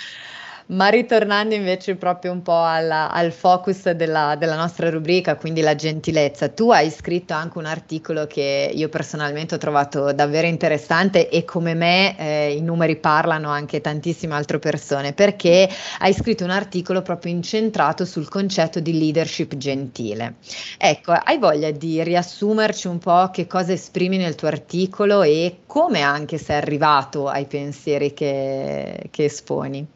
Ma 0.70 0.88
ritornando 0.88 1.54
invece 1.54 1.94
proprio 1.96 2.30
un 2.30 2.42
po' 2.42 2.62
alla, 2.62 3.10
al 3.10 3.32
focus 3.32 3.90
della, 3.92 4.36
della, 4.38 4.54
nostra 4.54 4.90
rubrica, 4.90 5.36
quindi 5.36 5.62
la 5.62 5.74
gentilezza, 5.74 6.48
tu 6.48 6.70
hai 6.70 6.90
scritto 6.90 7.32
anche 7.32 7.56
un 7.56 7.64
articolo 7.64 8.26
che 8.26 8.70
io 8.74 8.90
personalmente 8.90 9.54
ho 9.54 9.58
trovato 9.58 10.12
davvero 10.12 10.46
interessante 10.46 11.30
e 11.30 11.46
come 11.46 11.72
me 11.72 12.18
eh, 12.18 12.52
i 12.54 12.60
numeri 12.60 12.96
parlano 12.96 13.48
anche 13.48 13.80
tantissime 13.80 14.34
altre 14.34 14.58
persone, 14.58 15.14
perché 15.14 15.66
hai 16.00 16.12
scritto 16.12 16.44
un 16.44 16.50
articolo 16.50 17.00
proprio 17.00 17.32
incentrato 17.32 18.04
sul 18.04 18.28
concetto 18.28 18.78
di 18.78 18.92
leadership 18.92 19.56
gentile. 19.56 20.34
Ecco, 20.76 21.12
hai 21.12 21.38
voglia 21.38 21.70
di 21.70 22.02
riassumerci 22.02 22.88
un 22.88 22.98
po' 22.98 23.30
che 23.32 23.46
cosa 23.46 23.72
esprimi 23.72 24.18
nel 24.18 24.34
tuo 24.34 24.48
articolo 24.48 25.22
e 25.22 25.60
come 25.64 26.02
anche 26.02 26.36
sei 26.36 26.56
arrivato 26.56 27.26
ai 27.26 27.46
pensieri 27.46 28.12
che, 28.12 29.08
che 29.10 29.24
esponi? 29.24 29.86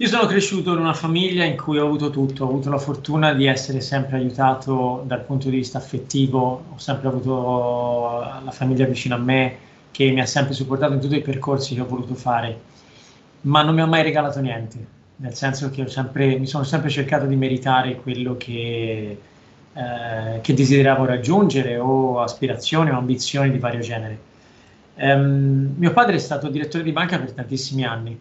Io 0.00 0.08
sono 0.08 0.24
cresciuto 0.24 0.72
in 0.72 0.78
una 0.78 0.94
famiglia 0.94 1.44
in 1.44 1.58
cui 1.58 1.76
ho 1.76 1.84
avuto 1.84 2.08
tutto, 2.08 2.46
ho 2.46 2.48
avuto 2.48 2.70
la 2.70 2.78
fortuna 2.78 3.34
di 3.34 3.44
essere 3.44 3.82
sempre 3.82 4.16
aiutato 4.16 5.04
dal 5.06 5.20
punto 5.24 5.50
di 5.50 5.56
vista 5.56 5.76
affettivo, 5.76 6.64
ho 6.72 6.78
sempre 6.78 7.08
avuto 7.08 8.18
la 8.42 8.50
famiglia 8.50 8.86
vicino 8.86 9.16
a 9.16 9.18
me 9.18 9.56
che 9.90 10.10
mi 10.10 10.22
ha 10.22 10.24
sempre 10.24 10.54
supportato 10.54 10.94
in 10.94 11.00
tutti 11.00 11.16
i 11.16 11.20
percorsi 11.20 11.74
che 11.74 11.82
ho 11.82 11.86
voluto 11.86 12.14
fare, 12.14 12.58
ma 13.42 13.62
non 13.62 13.74
mi 13.74 13.82
ha 13.82 13.86
mai 13.86 14.02
regalato 14.02 14.40
niente, 14.40 14.78
nel 15.16 15.34
senso 15.34 15.68
che 15.68 15.86
sempre, 15.86 16.38
mi 16.38 16.46
sono 16.46 16.64
sempre 16.64 16.88
cercato 16.88 17.26
di 17.26 17.36
meritare 17.36 17.96
quello 17.96 18.38
che, 18.38 19.18
eh, 19.74 20.40
che 20.40 20.54
desideravo 20.54 21.04
raggiungere 21.04 21.76
o 21.76 22.22
aspirazioni 22.22 22.88
o 22.88 22.96
ambizioni 22.96 23.50
di 23.50 23.58
vario 23.58 23.80
genere. 23.80 24.18
Um, 24.94 25.74
mio 25.76 25.92
padre 25.92 26.16
è 26.16 26.18
stato 26.18 26.48
direttore 26.48 26.84
di 26.84 26.92
banca 26.92 27.18
per 27.18 27.32
tantissimi 27.32 27.84
anni 27.84 28.18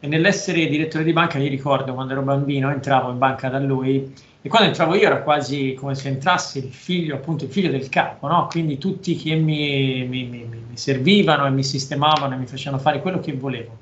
e 0.00 0.06
nell'essere 0.06 0.66
direttore 0.66 1.04
di 1.04 1.12
banca, 1.12 1.38
io 1.38 1.50
ricordo 1.50 1.92
quando 1.92 2.12
ero 2.12 2.22
bambino, 2.22 2.70
entravo 2.70 3.10
in 3.10 3.18
banca 3.18 3.50
da 3.50 3.58
lui 3.58 4.12
e 4.40 4.48
quando 4.48 4.68
entravo 4.68 4.94
io 4.94 5.06
era 5.06 5.20
quasi 5.20 5.74
come 5.74 5.94
se 5.94 6.08
entrasse 6.08 6.58
il 6.60 6.72
figlio, 6.72 7.16
appunto 7.16 7.44
il 7.44 7.50
figlio 7.50 7.70
del 7.70 7.90
capo, 7.90 8.26
no? 8.26 8.46
quindi 8.46 8.78
tutti 8.78 9.14
che 9.14 9.34
mi, 9.34 10.06
mi, 10.08 10.24
mi, 10.24 10.44
mi, 10.44 10.76
servivano 10.76 11.44
e 11.46 11.50
mi 11.50 11.62
sistemavano 11.62 12.34
e 12.34 12.38
mi 12.38 12.46
facevano 12.46 12.80
fare 12.80 13.02
quello 13.02 13.20
che 13.20 13.34
volevo. 13.34 13.76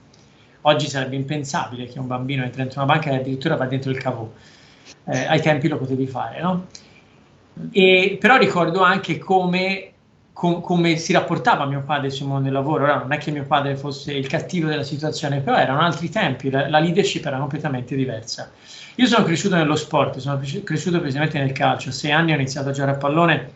Oggi 0.63 0.89
sarebbe 0.89 1.15
impensabile 1.15 1.87
che 1.87 2.01
un 2.01 2.09
bambino 2.09 2.43
entri 2.43 2.63
dentro 2.63 2.83
una 2.83 2.93
banca 2.93 3.11
e 3.11 3.17
addirittura 3.17 3.55
va 3.55 3.67
dentro 3.67 3.93
il 3.93 3.99
cavo. 3.99 4.33
Eh, 5.05 5.25
ai 5.27 5.41
tempi 5.41 5.69
lo 5.69 5.79
potevi 5.79 6.09
fare, 6.09 6.41
no? 6.41 6.67
E, 7.71 8.19
però 8.21 8.37
ricordo 8.37 8.83
anche 8.83 9.19
come 9.19 9.93
com- 10.39 10.61
come 10.61 10.97
si 10.99 11.13
rapportava 11.13 11.65
mio 11.65 11.83
padre 11.85 12.11
sul 12.11 12.29
mondo 12.29 12.45
del 12.45 12.53
lavoro. 12.53 12.85
Ora 12.85 12.99
non 12.99 13.13
è 13.13 13.19
che 13.19 13.33
mio 13.33 13.43
padre 13.43 13.77
fosse 13.77 14.13
il 14.13 14.29
cattivo 14.29 14.69
della 14.69 14.85
situazione, 14.85 15.41
però 15.41 15.57
erano 15.57 15.81
altri 15.81 16.09
tempi, 16.11 16.49
la, 16.49 16.69
la 16.69 16.79
leadership 16.79 17.27
era 17.27 17.39
completamente 17.39 17.97
diversa. 17.97 18.49
Io 18.95 19.07
sono 19.07 19.25
cresciuto 19.25 19.57
nello 19.57 19.75
sport, 19.75 20.19
sono 20.19 20.41
cresciuto 20.63 21.01
precisamente 21.01 21.41
nel 21.41 21.51
calcio. 21.51 21.89
A 21.89 21.93
sei 21.93 22.13
anni 22.13 22.31
ho 22.31 22.37
iniziato 22.37 22.69
a 22.69 22.73
giocare 22.73 22.93
a 22.93 22.99
pallone 22.99 23.51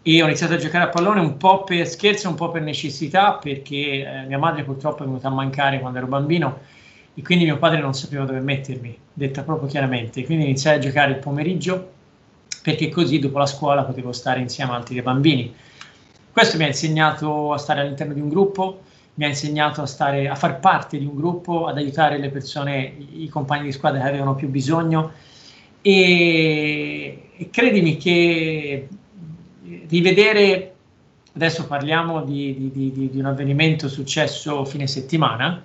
e 0.00 0.22
ho 0.22 0.24
iniziato 0.24 0.54
a 0.54 0.56
giocare 0.56 0.84
a 0.84 0.88
pallone 0.88 1.20
un 1.20 1.36
po' 1.36 1.62
per 1.62 1.86
scherzo, 1.86 2.30
un 2.30 2.36
po' 2.36 2.50
per 2.50 2.62
necessità, 2.62 3.34
perché 3.34 3.76
eh, 3.76 4.24
mia 4.26 4.38
madre 4.38 4.64
purtroppo 4.64 5.02
è 5.02 5.06
venuta 5.06 5.28
a 5.28 5.30
mancare 5.30 5.78
quando 5.78 5.98
ero 5.98 6.06
bambino 6.06 6.60
e 7.14 7.22
quindi 7.22 7.44
mio 7.44 7.58
padre 7.58 7.80
non 7.80 7.92
sapeva 7.92 8.24
dove 8.24 8.40
mettermi, 8.40 8.96
detta 9.12 9.42
proprio 9.42 9.68
chiaramente. 9.68 10.24
Quindi 10.24 10.44
iniziai 10.44 10.76
a 10.76 10.78
giocare 10.78 11.10
il 11.12 11.18
pomeriggio 11.18 11.92
perché 12.62 12.88
così 12.88 13.18
dopo 13.18 13.36
la 13.36 13.46
scuola 13.46 13.84
potevo 13.84 14.12
stare 14.12 14.40
insieme 14.40 14.72
a 14.72 14.76
altri 14.76 15.02
bambini. 15.02 15.54
Questo 16.34 16.56
mi 16.56 16.64
ha 16.64 16.66
insegnato 16.66 17.52
a 17.52 17.58
stare 17.58 17.82
all'interno 17.82 18.12
di 18.12 18.20
un 18.20 18.28
gruppo, 18.28 18.80
mi 19.14 19.24
ha 19.24 19.28
insegnato 19.28 19.82
a, 19.82 19.86
stare, 19.86 20.28
a 20.28 20.34
far 20.34 20.58
parte 20.58 20.98
di 20.98 21.04
un 21.04 21.14
gruppo, 21.14 21.66
ad 21.66 21.76
aiutare 21.76 22.18
le 22.18 22.28
persone, 22.28 22.92
i 23.12 23.28
compagni 23.28 23.66
di 23.66 23.72
squadra 23.72 24.00
che 24.02 24.08
avevano 24.08 24.34
più 24.34 24.48
bisogno. 24.48 25.12
E, 25.80 27.28
e 27.36 27.50
credimi 27.50 27.98
che 27.98 28.88
rivedere, 29.86 30.74
adesso 31.34 31.68
parliamo 31.68 32.24
di, 32.24 32.68
di, 32.72 32.92
di, 32.92 33.10
di, 33.12 33.18
un 33.20 33.26
avvenimento 33.26 33.86
successo 33.86 34.64
fine 34.64 34.88
settimana, 34.88 35.62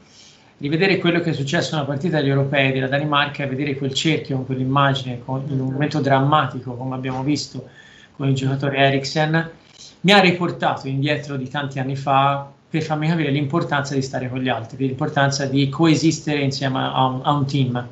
rivedere 0.60 1.00
quello 1.00 1.20
che 1.20 1.32
è 1.32 1.34
successo 1.34 1.74
una 1.74 1.86
partita 1.86 2.20
degli 2.20 2.30
europei 2.30 2.72
della 2.72 2.88
Danimarca 2.88 3.48
vedere 3.48 3.74
quel 3.74 3.96
cerchio 3.96 4.44
quell'immagine 4.44 5.20
con, 5.26 5.46
in 5.48 5.62
un 5.62 5.72
momento 5.72 6.00
drammatico 6.00 6.76
come 6.76 6.94
abbiamo 6.94 7.24
visto 7.24 7.68
con 8.16 8.28
il 8.28 8.36
giocatore 8.36 8.78
Eriksen 8.78 9.58
mi 10.02 10.12
ha 10.12 10.20
riportato 10.20 10.88
indietro 10.88 11.36
di 11.36 11.50
tanti 11.50 11.80
anni 11.80 11.96
fa 11.96 12.50
per 12.70 12.84
farmi 12.84 13.08
capire 13.08 13.32
l'importanza 13.32 13.96
di 13.96 14.02
stare 14.02 14.30
con 14.30 14.40
gli 14.40 14.50
altri, 14.50 14.86
l'importanza 14.86 15.46
di 15.46 15.68
coesistere 15.70 16.42
insieme 16.42 16.80
a 16.80 17.06
un, 17.06 17.22
a 17.24 17.32
un 17.32 17.46
team. 17.46 17.88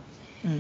Mm. 0.48 0.58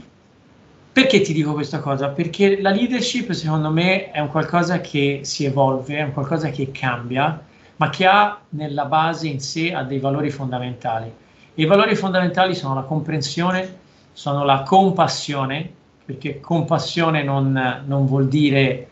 Perché 0.92 1.22
ti 1.22 1.32
dico 1.32 1.54
questa 1.54 1.80
cosa? 1.80 2.10
Perché 2.10 2.60
la 2.60 2.72
leadership 2.72 3.32
secondo 3.32 3.70
me 3.70 4.10
è 4.10 4.20
un 4.20 4.30
qualcosa 4.30 4.82
che 4.82 5.20
si 5.24 5.46
evolve, 5.46 5.98
è 5.98 6.02
un 6.02 6.12
qualcosa 6.12 6.50
che 6.50 6.72
cambia, 6.72 7.40
ma 7.76 7.90
che 7.90 8.06
ha 8.08 8.40
nella 8.50 8.86
base 8.86 9.28
in 9.28 9.40
sé 9.40 9.74
ha 9.74 9.84
dei 9.84 10.00
valori 10.00 10.32
fondamentali. 10.32 11.14
E 11.54 11.62
I 11.62 11.66
valori 11.66 11.96
fondamentali 11.96 12.56
sono 12.56 12.74
la 12.74 12.82
comprensione, 12.82 13.78
sono 14.12 14.44
la 14.44 14.64
compassione, 14.64 15.70
perché 16.04 16.40
compassione 16.40 17.22
non, 17.22 17.84
non 17.86 18.08
vuol 18.08 18.28
dire 18.28 18.88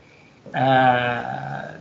eh, 0.52 1.75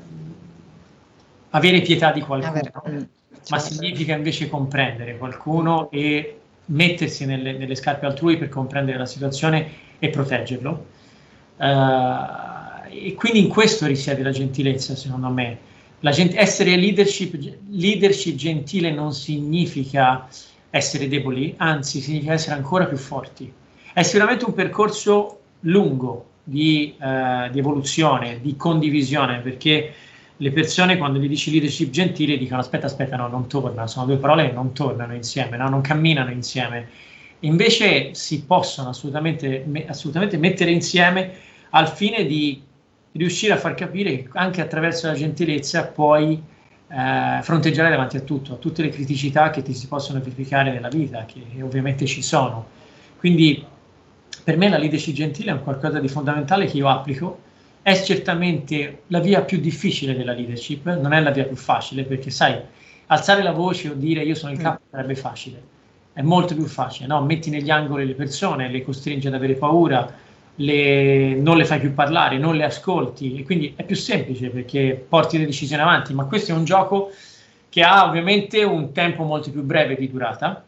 avere 1.54 1.80
pietà 1.80 2.12
di 2.12 2.20
qualcuno, 2.20 2.52
ma 2.52 3.58
certo. 3.58 3.58
significa 3.58 4.14
invece 4.14 4.48
comprendere 4.48 5.16
qualcuno 5.16 5.90
e 5.90 6.38
mettersi 6.66 7.26
nelle, 7.26 7.52
nelle, 7.52 7.74
scarpe 7.74 8.06
altrui 8.06 8.36
per 8.36 8.48
comprendere 8.48 8.98
la 8.98 9.06
situazione 9.06 9.68
e 9.98 10.08
proteggerlo. 10.08 10.86
Uh, 11.56 12.88
e 12.88 13.14
quindi 13.14 13.38
in 13.40 13.48
questo 13.48 13.86
risiede 13.86 14.22
la 14.22 14.30
gentilezza, 14.30 14.94
secondo 14.94 15.28
me. 15.28 15.72
Gent- 16.00 16.34
essere 16.36 16.76
leadership, 16.76 17.34
leadership 17.70 18.34
gentile 18.34 18.90
non 18.90 19.12
significa 19.12 20.28
essere 20.70 21.08
deboli, 21.08 21.54
anzi 21.56 22.00
significa 22.00 22.32
essere 22.32 22.56
ancora 22.56 22.86
più 22.86 22.96
forti. 22.96 23.50
È 23.92 24.02
sicuramente 24.02 24.44
un 24.44 24.54
percorso 24.54 25.38
lungo 25.60 26.26
di, 26.42 26.94
uh, 26.98 27.48
di 27.50 27.58
evoluzione, 27.58 28.40
di 28.40 28.56
condivisione, 28.56 29.38
perché 29.38 29.94
le 30.44 30.52
persone 30.52 30.98
quando 30.98 31.18
gli 31.18 31.26
dici 31.26 31.50
leadership 31.50 31.88
gentile 31.88 32.36
dicono 32.36 32.60
aspetta, 32.60 32.84
aspetta, 32.84 33.16
no, 33.16 33.28
non 33.28 33.48
torna, 33.48 33.86
sono 33.86 34.04
due 34.04 34.18
parole 34.18 34.46
che 34.48 34.52
non 34.52 34.74
tornano 34.74 35.14
insieme, 35.14 35.56
no? 35.56 35.70
non 35.70 35.80
camminano 35.80 36.30
insieme. 36.30 36.86
Invece 37.40 38.12
si 38.12 38.44
possono 38.44 38.90
assolutamente, 38.90 39.64
assolutamente 39.86 40.36
mettere 40.36 40.70
insieme 40.70 41.32
al 41.70 41.88
fine 41.88 42.26
di 42.26 42.62
riuscire 43.12 43.54
a 43.54 43.56
far 43.56 43.72
capire 43.72 44.16
che 44.16 44.28
anche 44.34 44.60
attraverso 44.60 45.06
la 45.06 45.14
gentilezza 45.14 45.86
puoi 45.86 46.42
eh, 46.88 47.38
fronteggiare 47.40 47.88
davanti 47.88 48.18
a 48.18 48.20
tutto, 48.20 48.52
a 48.52 48.56
tutte 48.56 48.82
le 48.82 48.90
criticità 48.90 49.48
che 49.48 49.62
ti 49.62 49.72
si 49.72 49.88
possono 49.88 50.18
verificare 50.18 50.72
nella 50.72 50.88
vita, 50.88 51.24
che 51.24 51.40
ovviamente 51.62 52.04
ci 52.04 52.20
sono. 52.20 52.66
Quindi 53.16 53.64
per 54.44 54.58
me 54.58 54.68
la 54.68 54.76
leadership 54.76 55.14
gentile 55.14 55.52
è 55.52 55.54
un 55.54 55.62
qualcosa 55.62 56.00
di 56.00 56.08
fondamentale 56.08 56.66
che 56.66 56.76
io 56.76 56.88
applico 56.88 57.52
è 57.84 58.02
certamente 58.02 59.02
la 59.08 59.20
via 59.20 59.42
più 59.42 59.60
difficile 59.60 60.16
della 60.16 60.32
leadership, 60.32 60.86
non 60.86 61.12
è 61.12 61.20
la 61.20 61.30
via 61.30 61.44
più 61.44 61.54
facile, 61.54 62.04
perché 62.04 62.30
sai, 62.30 62.58
alzare 63.08 63.42
la 63.42 63.52
voce 63.52 63.90
o 63.90 63.92
dire 63.92 64.22
io 64.22 64.34
sono 64.34 64.52
il 64.52 64.58
capo 64.58 64.80
mm. 64.86 64.90
sarebbe 64.90 65.14
facile, 65.14 65.62
è 66.14 66.22
molto 66.22 66.54
più 66.54 66.64
facile, 66.64 67.08
no? 67.08 67.22
Metti 67.22 67.50
negli 67.50 67.68
angoli 67.68 68.06
le 68.06 68.14
persone, 68.14 68.70
le 68.70 68.82
costringi 68.82 69.26
ad 69.26 69.34
avere 69.34 69.52
paura, 69.56 70.10
le, 70.54 71.34
non 71.34 71.58
le 71.58 71.66
fai 71.66 71.78
più 71.78 71.92
parlare, 71.92 72.38
non 72.38 72.56
le 72.56 72.64
ascolti, 72.64 73.36
e 73.36 73.44
quindi 73.44 73.74
è 73.76 73.84
più 73.84 73.96
semplice 73.96 74.48
perché 74.48 75.04
porti 75.06 75.36
le 75.36 75.44
decisioni 75.44 75.82
avanti, 75.82 76.14
ma 76.14 76.24
questo 76.24 76.52
è 76.52 76.54
un 76.54 76.64
gioco 76.64 77.10
che 77.68 77.82
ha 77.82 78.08
ovviamente 78.08 78.62
un 78.62 78.92
tempo 78.92 79.24
molto 79.24 79.50
più 79.50 79.60
breve 79.62 79.94
di 79.96 80.10
durata, 80.10 80.64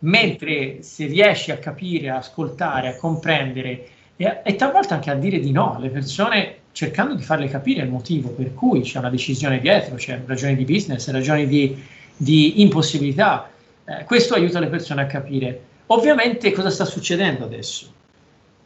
mentre 0.00 0.82
se 0.82 1.06
riesci 1.06 1.52
a 1.52 1.56
capire, 1.56 2.10
a 2.10 2.18
ascoltare, 2.18 2.88
a 2.88 2.96
comprendere 2.96 3.88
e, 4.20 4.40
e 4.44 4.54
talvolta 4.54 4.96
anche 4.96 5.10
a 5.10 5.14
dire 5.14 5.40
di 5.40 5.50
no 5.50 5.74
alle 5.74 5.88
persone 5.88 6.56
cercando 6.72 7.14
di 7.14 7.22
farle 7.22 7.48
capire 7.48 7.82
il 7.82 7.88
motivo 7.88 8.28
per 8.28 8.52
cui 8.52 8.82
c'è 8.82 8.98
una 8.98 9.08
decisione 9.08 9.60
dietro, 9.60 9.94
c'è 9.94 10.20
ragioni 10.26 10.54
di 10.56 10.64
business, 10.64 11.10
ragioni 11.10 11.46
di, 11.46 11.82
di 12.14 12.60
impossibilità. 12.60 13.48
Eh, 13.82 14.04
questo 14.04 14.34
aiuta 14.34 14.60
le 14.60 14.66
persone 14.66 15.00
a 15.00 15.06
capire. 15.06 15.62
Ovviamente 15.86 16.52
cosa 16.52 16.68
sta 16.68 16.84
succedendo 16.84 17.44
adesso? 17.44 17.90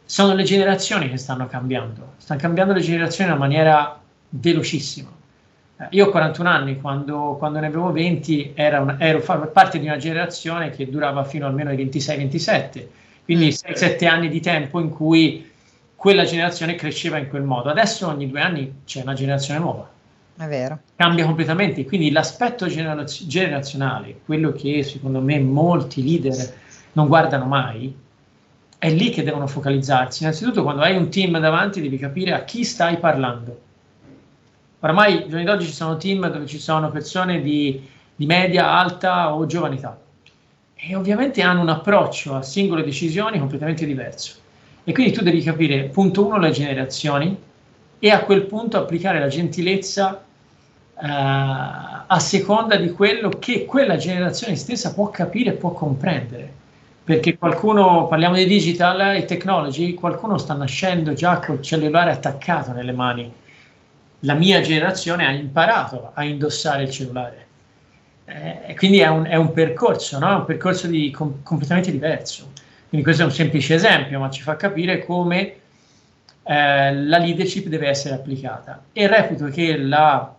Sono 0.05 0.35
le 0.35 0.43
generazioni 0.43 1.09
che 1.09 1.19
stanno 1.19 1.47
cambiando, 1.47 2.15
stanno 2.17 2.41
cambiando 2.41 2.73
le 2.73 2.81
generazioni 2.81 3.31
in 3.31 3.37
una 3.37 3.47
maniera 3.47 4.01
velocissima. 4.31 5.09
Eh, 5.79 5.87
io 5.91 6.07
ho 6.07 6.11
41 6.11 6.49
anni, 6.49 6.81
quando, 6.81 7.37
quando 7.39 7.61
ne 7.61 7.69
avevo 7.69 7.93
20 7.93 8.55
una, 8.57 8.97
ero 8.99 9.21
parte 9.53 9.79
di 9.79 9.87
una 9.87 9.99
generazione 9.99 10.71
che 10.71 10.91
durava 10.91 11.23
fino 11.23 11.47
almeno 11.47 11.71
ai 11.71 11.77
26-27 11.77 12.87
quindi 13.25 13.49
6-7 13.49 14.07
anni 14.07 14.29
di 14.29 14.41
tempo 14.41 14.79
in 14.81 14.91
cui 14.91 15.51
quella 15.95 16.25
generazione 16.25 16.75
cresceva 16.75 17.17
in 17.17 17.29
quel 17.29 17.43
modo. 17.43 17.71
Adesso 17.71 18.07
ogni 18.07 18.29
due 18.29 18.41
anni 18.41 18.81
c'è 18.85 19.01
una 19.01 19.15
generazione 19.15 19.61
nuova. 19.61 19.91
È 20.37 20.47
vero. 20.47 20.81
Cambia 20.97 21.25
completamente, 21.25 21.85
quindi 21.87 22.11
l'aspetto 22.11 22.67
generaz- 22.67 23.27
generazionale, 23.27 24.21
quello 24.25 24.53
che 24.53 24.83
secondo 24.83 25.21
me 25.21 25.39
molti 25.39 26.05
leader 26.05 26.55
non 26.93 27.07
guardano 27.09 27.47
mai, 27.47 27.97
è 28.77 28.91
lì 28.91 29.09
che 29.11 29.23
devono 29.23 29.47
focalizzarsi. 29.47 30.25
Innanzitutto 30.25 30.63
quando 30.63 30.83
hai 30.83 30.97
un 30.97 31.09
team 31.09 31.39
davanti 31.39 31.81
devi 31.81 31.97
capire 31.97 32.33
a 32.33 32.45
chi 32.45 32.65
stai 32.65 32.99
parlando. 32.99 33.61
Oramai, 34.81 35.23
ai 35.23 35.29
giorni 35.29 35.45
d'oggi 35.45 35.67
ci 35.67 35.73
sono 35.73 35.97
team 35.97 36.29
dove 36.29 36.45
ci 36.45 36.59
sono 36.59 36.91
persone 36.91 37.41
di, 37.41 37.83
di 38.15 38.27
media, 38.27 38.73
alta 38.73 39.35
o 39.35 39.47
giovane 39.47 39.77
età 39.77 39.99
e 40.87 40.95
ovviamente 40.95 41.41
hanno 41.41 41.63
un 41.63 41.71
approccio 41.71 42.35
a 42.35 42.43
singole 42.43 42.85
decisioni 42.85 43.39
completamente 43.39 43.87
diverso. 43.87 44.37
E 44.85 44.93
quindi 44.93 45.13
tu 45.13 45.23
devi 45.23 45.43
capire, 45.43 45.85
punto 45.85 46.27
uno, 46.27 46.39
le 46.39 46.51
generazioni 46.51 47.37
e 47.99 48.11
a 48.11 48.21
quel 48.21 48.43
punto 48.43 48.77
applicare 48.77 49.19
la 49.19 49.29
gentilezza 49.29 50.23
uh, 50.95 51.01
a 51.01 52.19
seconda 52.19 52.77
di 52.77 52.91
quello 52.91 53.31
che 53.31 53.65
quella 53.65 53.97
generazione 53.97 54.57
stessa 54.57 54.93
può 54.93 55.09
capire 55.09 55.51
e 55.51 55.55
può 55.55 55.73
comprendere. 55.73 56.53
Perché 57.03 57.39
qualcuno, 57.39 58.07
parliamo 58.07 58.35
di 58.35 58.47
digital 58.47 59.17
e 59.17 59.25
technology, 59.25 59.95
qualcuno 59.95 60.37
sta 60.37 60.53
nascendo 60.53 61.15
già 61.15 61.39
col 61.39 61.63
cellulare 61.63 62.11
attaccato 62.11 62.73
nelle 62.73 62.93
mani. 62.93 63.33
La 64.21 64.35
mia 64.35 64.61
generazione 64.61 65.27
ha 65.27 65.31
imparato 65.31 66.11
a 66.13 66.25
indossare 66.25 66.83
il 66.85 66.91
cellulare 66.91 67.44
eh, 68.27 68.75
quindi 68.77 69.01
è 69.01 69.09
un, 69.09 69.25
è 69.25 69.37
un 69.37 69.53
percorso, 69.53 70.19
no? 70.19 70.37
un 70.39 70.45
percorso 70.45 70.87
di, 70.87 71.11
com- 71.11 71.43
completamente 71.43 71.91
diverso. 71.91 72.53
Quindi 72.89 73.05
questo 73.05 73.23
è 73.23 73.27
un 73.27 73.33
semplice 73.33 73.75
esempio, 73.75 74.19
ma 74.21 74.31
ci 74.31 74.43
fa 74.43 74.57
capire 74.57 75.05
come 75.05 75.55
eh, 76.43 76.95
la 76.95 77.19
leadership 77.19 77.67
deve 77.67 77.89
essere 77.89 78.15
applicata. 78.15 78.85
E 78.93 79.07
reputo 79.07 79.47
che 79.47 79.77
la, 79.77 80.35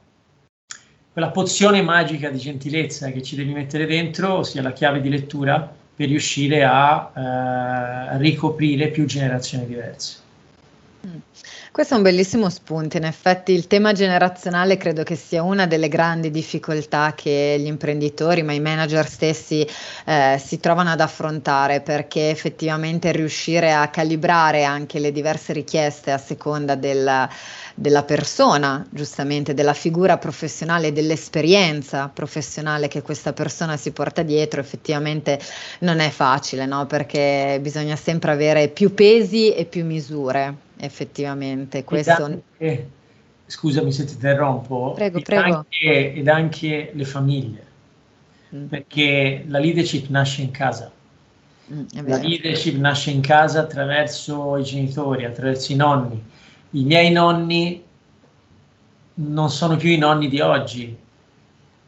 quella 1.11 1.29
pozione 1.29 1.81
magica 1.81 2.29
di 2.29 2.37
gentilezza 2.37 3.11
che 3.11 3.21
ci 3.21 3.35
devi 3.35 3.51
mettere 3.53 3.85
dentro 3.85 4.43
sia 4.43 4.61
la 4.61 4.73
chiave 4.73 5.01
di 5.01 5.09
lettura 5.09 5.73
per 5.95 6.07
riuscire 6.07 6.63
a 6.63 7.11
eh, 8.13 8.17
ricoprire 8.17 8.89
più 8.89 9.05
generazioni 9.05 9.65
diverse. 9.65 10.23
Mm. 11.05 11.17
Questo 11.71 11.93
è 11.93 11.97
un 11.97 12.03
bellissimo 12.03 12.49
spunto, 12.49 12.97
in 12.97 13.03
effetti 13.03 13.51
il 13.51 13.67
tema 13.67 13.91
generazionale 13.91 14.77
credo 14.77 15.03
che 15.03 15.15
sia 15.15 15.43
una 15.43 15.67
delle 15.67 15.87
grandi 15.87 16.31
difficoltà 16.31 17.13
che 17.13 17.57
gli 17.59 17.67
imprenditori, 17.67 18.41
ma 18.41 18.53
i 18.53 18.59
manager 18.59 19.07
stessi 19.07 19.67
eh, 20.05 20.41
si 20.43 20.59
trovano 20.59 20.89
ad 20.89 21.01
affrontare 21.01 21.81
perché 21.81 22.29
effettivamente 22.29 23.11
riuscire 23.11 23.71
a 23.73 23.89
calibrare 23.89 24.63
anche 24.63 24.97
le 24.99 25.11
diverse 25.11 25.53
richieste 25.53 26.11
a 26.11 26.17
seconda 26.17 26.73
del, 26.75 27.27
della 27.75 28.03
persona, 28.03 28.83
giustamente 28.89 29.53
della 29.53 29.73
figura 29.73 30.17
professionale, 30.17 30.91
dell'esperienza 30.91 32.09
professionale 32.11 32.87
che 32.87 33.03
questa 33.03 33.33
persona 33.33 33.77
si 33.77 33.91
porta 33.91 34.23
dietro, 34.23 34.59
effettivamente 34.59 35.39
non 35.79 35.99
è 35.99 36.09
facile, 36.09 36.65
no? 36.65 36.87
perché 36.87 37.59
bisogna 37.61 37.95
sempre 37.95 38.31
avere 38.31 38.69
più 38.69 38.93
pesi 38.93 39.53
e 39.53 39.65
più 39.65 39.85
misure 39.85 40.64
effettivamente. 40.77 41.83
Questo... 41.83 42.23
Anche, 42.23 42.89
scusami 43.45 43.91
se 43.91 44.05
ti 44.05 44.13
interrompo, 44.13 44.93
prego, 44.95 45.17
ed, 45.17 45.23
prego. 45.23 45.55
Anche, 45.55 46.13
ed 46.13 46.27
anche 46.27 46.91
le 46.93 47.05
famiglie, 47.05 47.65
mm. 48.55 48.65
perché 48.65 49.43
la 49.47 49.59
leadership 49.59 50.09
nasce 50.09 50.41
in 50.41 50.51
casa. 50.51 50.91
Mm, 51.71 52.07
la 52.07 52.17
leadership 52.17 52.77
nasce 52.77 53.11
in 53.11 53.21
casa 53.21 53.61
attraverso 53.61 54.57
i 54.57 54.63
genitori, 54.63 55.25
attraverso 55.25 55.71
i 55.71 55.75
nonni. 55.75 56.23
I 56.71 56.83
miei 56.83 57.11
nonni 57.11 57.83
non 59.15 59.49
sono 59.49 59.77
più 59.77 59.89
i 59.89 59.97
nonni 59.97 60.27
di 60.27 60.41
oggi. 60.41 61.03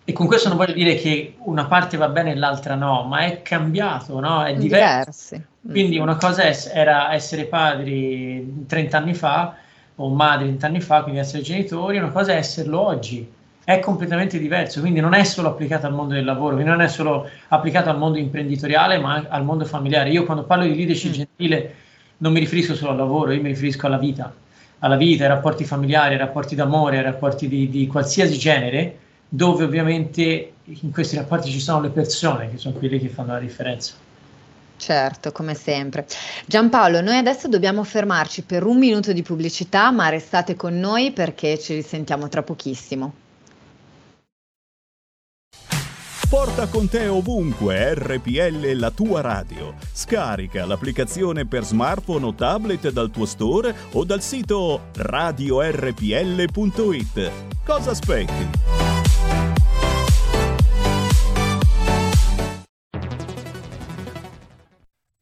E 0.09 0.13
con 0.13 0.25
questo 0.25 0.47
non 0.47 0.57
voglio 0.57 0.71
dire 0.71 0.95
che 0.95 1.35
una 1.39 1.65
parte 1.65 1.97
va 1.97 2.07
bene 2.07 2.31
e 2.31 2.35
l'altra 2.35 2.75
no, 2.75 3.03
ma 3.03 3.25
è 3.25 3.41
cambiato, 3.41 4.21
no? 4.21 4.41
è 4.45 4.55
diverso. 4.55 5.35
Diversi. 5.35 5.45
Quindi 5.69 5.97
una 5.97 6.15
cosa 6.15 6.43
era 6.43 7.13
essere 7.13 7.45
padri 7.45 8.65
30 8.67 8.97
anni 8.97 9.13
fa 9.13 9.55
o 9.95 10.09
madri 10.09 10.45
30 10.45 10.67
anni 10.67 10.81
fa, 10.81 11.01
quindi 11.01 11.19
essere 11.19 11.43
genitori, 11.43 11.97
una 11.97 12.11
cosa 12.11 12.33
è 12.33 12.35
esserlo 12.37 12.79
oggi. 12.79 13.35
È 13.63 13.79
completamente 13.79 14.39
diverso, 14.39 14.79
quindi 14.79 15.01
non 15.01 15.13
è 15.13 15.25
solo 15.25 15.49
applicato 15.49 15.85
al 15.87 15.93
mondo 15.93 16.13
del 16.13 16.23
lavoro, 16.23 16.53
quindi 16.53 16.71
non 16.71 16.79
è 16.79 16.87
solo 16.87 17.29
applicato 17.49 17.89
al 17.89 17.97
mondo 17.97 18.17
imprenditoriale, 18.17 18.97
ma 18.97 19.25
al 19.27 19.43
mondo 19.43 19.65
familiare. 19.65 20.09
Io 20.09 20.23
quando 20.23 20.43
parlo 20.43 20.63
di 20.63 20.73
leadership 20.73 21.09
mm. 21.09 21.13
gentile 21.13 21.75
non 22.19 22.31
mi 22.31 22.39
riferisco 22.39 22.73
solo 22.73 22.91
al 22.91 22.97
lavoro, 22.97 23.31
io 23.31 23.41
mi 23.41 23.49
riferisco 23.49 23.87
alla 23.87 23.97
vita, 23.97 24.33
alla 24.79 24.95
vita, 24.95 25.23
ai 25.23 25.29
rapporti 25.29 25.65
familiari, 25.65 26.13
ai 26.13 26.19
rapporti 26.19 26.55
d'amore, 26.55 26.97
ai 26.97 27.03
rapporti 27.03 27.49
di, 27.49 27.67
di 27.69 27.87
qualsiasi 27.87 28.37
genere, 28.37 28.97
dove 29.27 29.65
ovviamente 29.65 30.53
in 30.63 30.91
questi 30.91 31.17
rapporti 31.17 31.49
ci 31.49 31.59
sono 31.59 31.81
le 31.81 31.89
persone 31.89 32.49
che 32.49 32.57
sono 32.57 32.75
quelle 32.75 32.99
che 32.99 33.09
fanno 33.09 33.33
la 33.33 33.39
differenza. 33.39 33.95
Certo, 34.77 35.31
come 35.31 35.55
sempre. 35.55 36.05
Giampaolo, 36.45 37.01
noi 37.01 37.17
adesso 37.17 37.47
dobbiamo 37.47 37.83
fermarci 37.83 38.43
per 38.43 38.63
un 38.63 38.77
minuto 38.77 39.11
di 39.11 39.23
pubblicità, 39.23 39.91
ma 39.91 40.09
restate 40.09 40.55
con 40.55 40.79
noi 40.79 41.11
perché 41.11 41.59
ci 41.59 41.73
risentiamo 41.73 42.29
tra 42.29 42.43
pochissimo. 42.43 43.25
Porta 46.29 46.67
con 46.67 46.89
te 46.89 47.07
ovunque 47.07 47.93
RPL 47.93 48.73
la 48.77 48.91
tua 48.91 49.21
radio. 49.21 49.73
Scarica 49.93 50.65
l'applicazione 50.65 51.45
per 51.47 51.63
smartphone 51.63 52.25
o 52.25 52.33
tablet 52.33 52.89
dal 52.91 53.09
tuo 53.09 53.25
store 53.25 53.73
o 53.93 54.03
dal 54.03 54.21
sito 54.21 54.87
radiorpl.it. 54.93 56.01
Cosa 57.63 57.91
aspetti? 57.91 58.96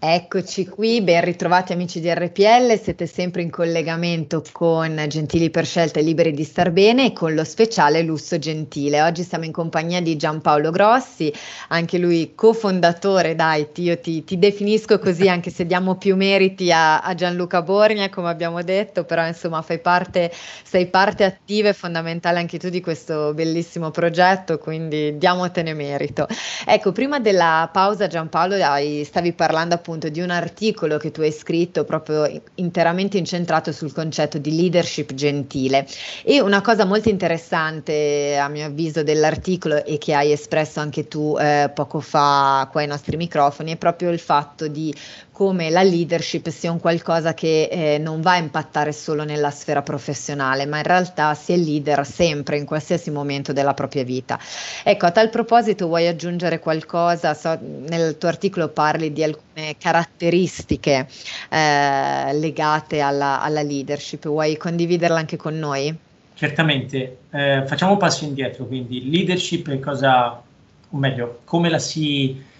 Eccoci 0.00 0.68
qui, 0.68 1.02
ben 1.02 1.24
ritrovati 1.24 1.72
amici 1.72 1.98
di 1.98 2.08
RPL, 2.08 2.80
siete 2.80 3.04
sempre 3.08 3.42
in 3.42 3.50
collegamento 3.50 4.44
con 4.52 5.04
Gentili 5.08 5.50
per 5.50 5.66
scelta 5.66 5.98
e 5.98 6.04
liberi 6.04 6.30
di 6.30 6.44
star 6.44 6.70
bene 6.70 7.06
e 7.06 7.12
con 7.12 7.34
lo 7.34 7.42
speciale 7.42 8.02
Lusso 8.02 8.38
Gentile. 8.38 9.02
Oggi 9.02 9.24
siamo 9.24 9.44
in 9.44 9.50
compagnia 9.50 10.00
di 10.00 10.14
Giampaolo 10.14 10.70
Grossi, 10.70 11.34
anche 11.70 11.98
lui 11.98 12.36
cofondatore, 12.36 13.34
dai, 13.34 13.66
io 13.74 13.98
ti, 13.98 14.22
ti 14.22 14.38
definisco 14.38 15.00
così 15.00 15.26
anche 15.28 15.50
se 15.50 15.66
diamo 15.66 15.96
più 15.96 16.14
meriti 16.14 16.70
a, 16.70 17.00
a, 17.00 17.12
Gianluca 17.16 17.62
Borgna, 17.62 18.08
come 18.08 18.28
abbiamo 18.28 18.62
detto, 18.62 19.02
però 19.02 19.26
insomma 19.26 19.62
fai 19.62 19.80
parte, 19.80 20.30
sei 20.62 20.86
parte 20.86 21.24
attiva 21.24 21.70
e 21.70 21.72
fondamentale 21.72 22.38
anche 22.38 22.56
tu 22.60 22.68
di 22.68 22.80
questo 22.80 23.34
bellissimo 23.34 23.90
progetto, 23.90 24.58
quindi 24.58 25.18
diamotene 25.18 25.74
merito. 25.74 26.28
Ecco, 26.64 26.92
prima 26.92 27.18
della 27.18 27.68
pausa 27.72 28.06
Giampaolo 28.06 28.54
stavi 29.02 29.32
parlando 29.32 29.74
appunto 29.74 29.86
appunto 29.88 30.10
di 30.10 30.20
un 30.20 30.28
articolo 30.28 30.98
che 30.98 31.10
tu 31.10 31.22
hai 31.22 31.32
scritto 31.32 31.84
proprio 31.84 32.30
interamente 32.56 33.16
incentrato 33.16 33.72
sul 33.72 33.90
concetto 33.90 34.36
di 34.36 34.54
leadership 34.54 35.14
gentile. 35.14 35.86
E 36.22 36.42
una 36.42 36.60
cosa 36.60 36.84
molto 36.84 37.08
interessante 37.08 38.36
a 38.36 38.48
mio 38.48 38.66
avviso 38.66 39.02
dell'articolo 39.02 39.82
e 39.86 39.96
che 39.96 40.12
hai 40.12 40.30
espresso 40.30 40.80
anche 40.80 41.08
tu 41.08 41.34
eh, 41.40 41.70
poco 41.74 42.00
fa 42.00 42.68
qua 42.70 42.82
ai 42.82 42.86
nostri 42.86 43.16
microfoni 43.16 43.72
è 43.72 43.76
proprio 43.76 44.10
il 44.10 44.18
fatto 44.18 44.68
di 44.68 44.94
come 45.38 45.70
la 45.70 45.84
leadership 45.84 46.48
sia 46.48 46.72
un 46.72 46.80
qualcosa 46.80 47.32
che 47.32 47.68
eh, 47.70 47.98
non 47.98 48.20
va 48.20 48.32
a 48.32 48.38
impattare 48.38 48.90
solo 48.90 49.22
nella 49.22 49.52
sfera 49.52 49.82
professionale, 49.82 50.66
ma 50.66 50.78
in 50.78 50.82
realtà 50.82 51.32
si 51.34 51.52
è 51.52 51.56
leader 51.56 52.04
sempre, 52.04 52.58
in 52.58 52.64
qualsiasi 52.64 53.12
momento 53.12 53.52
della 53.52 53.72
propria 53.72 54.02
vita. 54.02 54.36
Ecco, 54.82 55.06
a 55.06 55.12
tal 55.12 55.30
proposito 55.30 55.86
vuoi 55.86 56.08
aggiungere 56.08 56.58
qualcosa? 56.58 57.34
So, 57.34 57.56
nel 57.60 58.18
tuo 58.18 58.28
articolo 58.28 58.66
parli 58.66 59.12
di 59.12 59.22
alcune 59.22 59.76
caratteristiche 59.78 61.06
eh, 61.48 62.32
legate 62.32 62.98
alla, 62.98 63.40
alla, 63.40 63.62
leadership, 63.62 64.26
vuoi 64.26 64.56
condividerla 64.56 65.18
anche 65.18 65.36
con 65.36 65.56
noi? 65.56 65.96
Certamente, 66.34 67.18
eh, 67.30 67.62
facciamo 67.64 67.92
un 67.92 67.98
passo 67.98 68.24
indietro, 68.24 68.64
quindi 68.64 69.08
leadership 69.08 69.70
è 69.70 69.78
cosa, 69.78 70.42
o 70.90 70.96
meglio, 70.96 71.42
come 71.44 71.68
la 71.68 71.78
si 71.78 72.56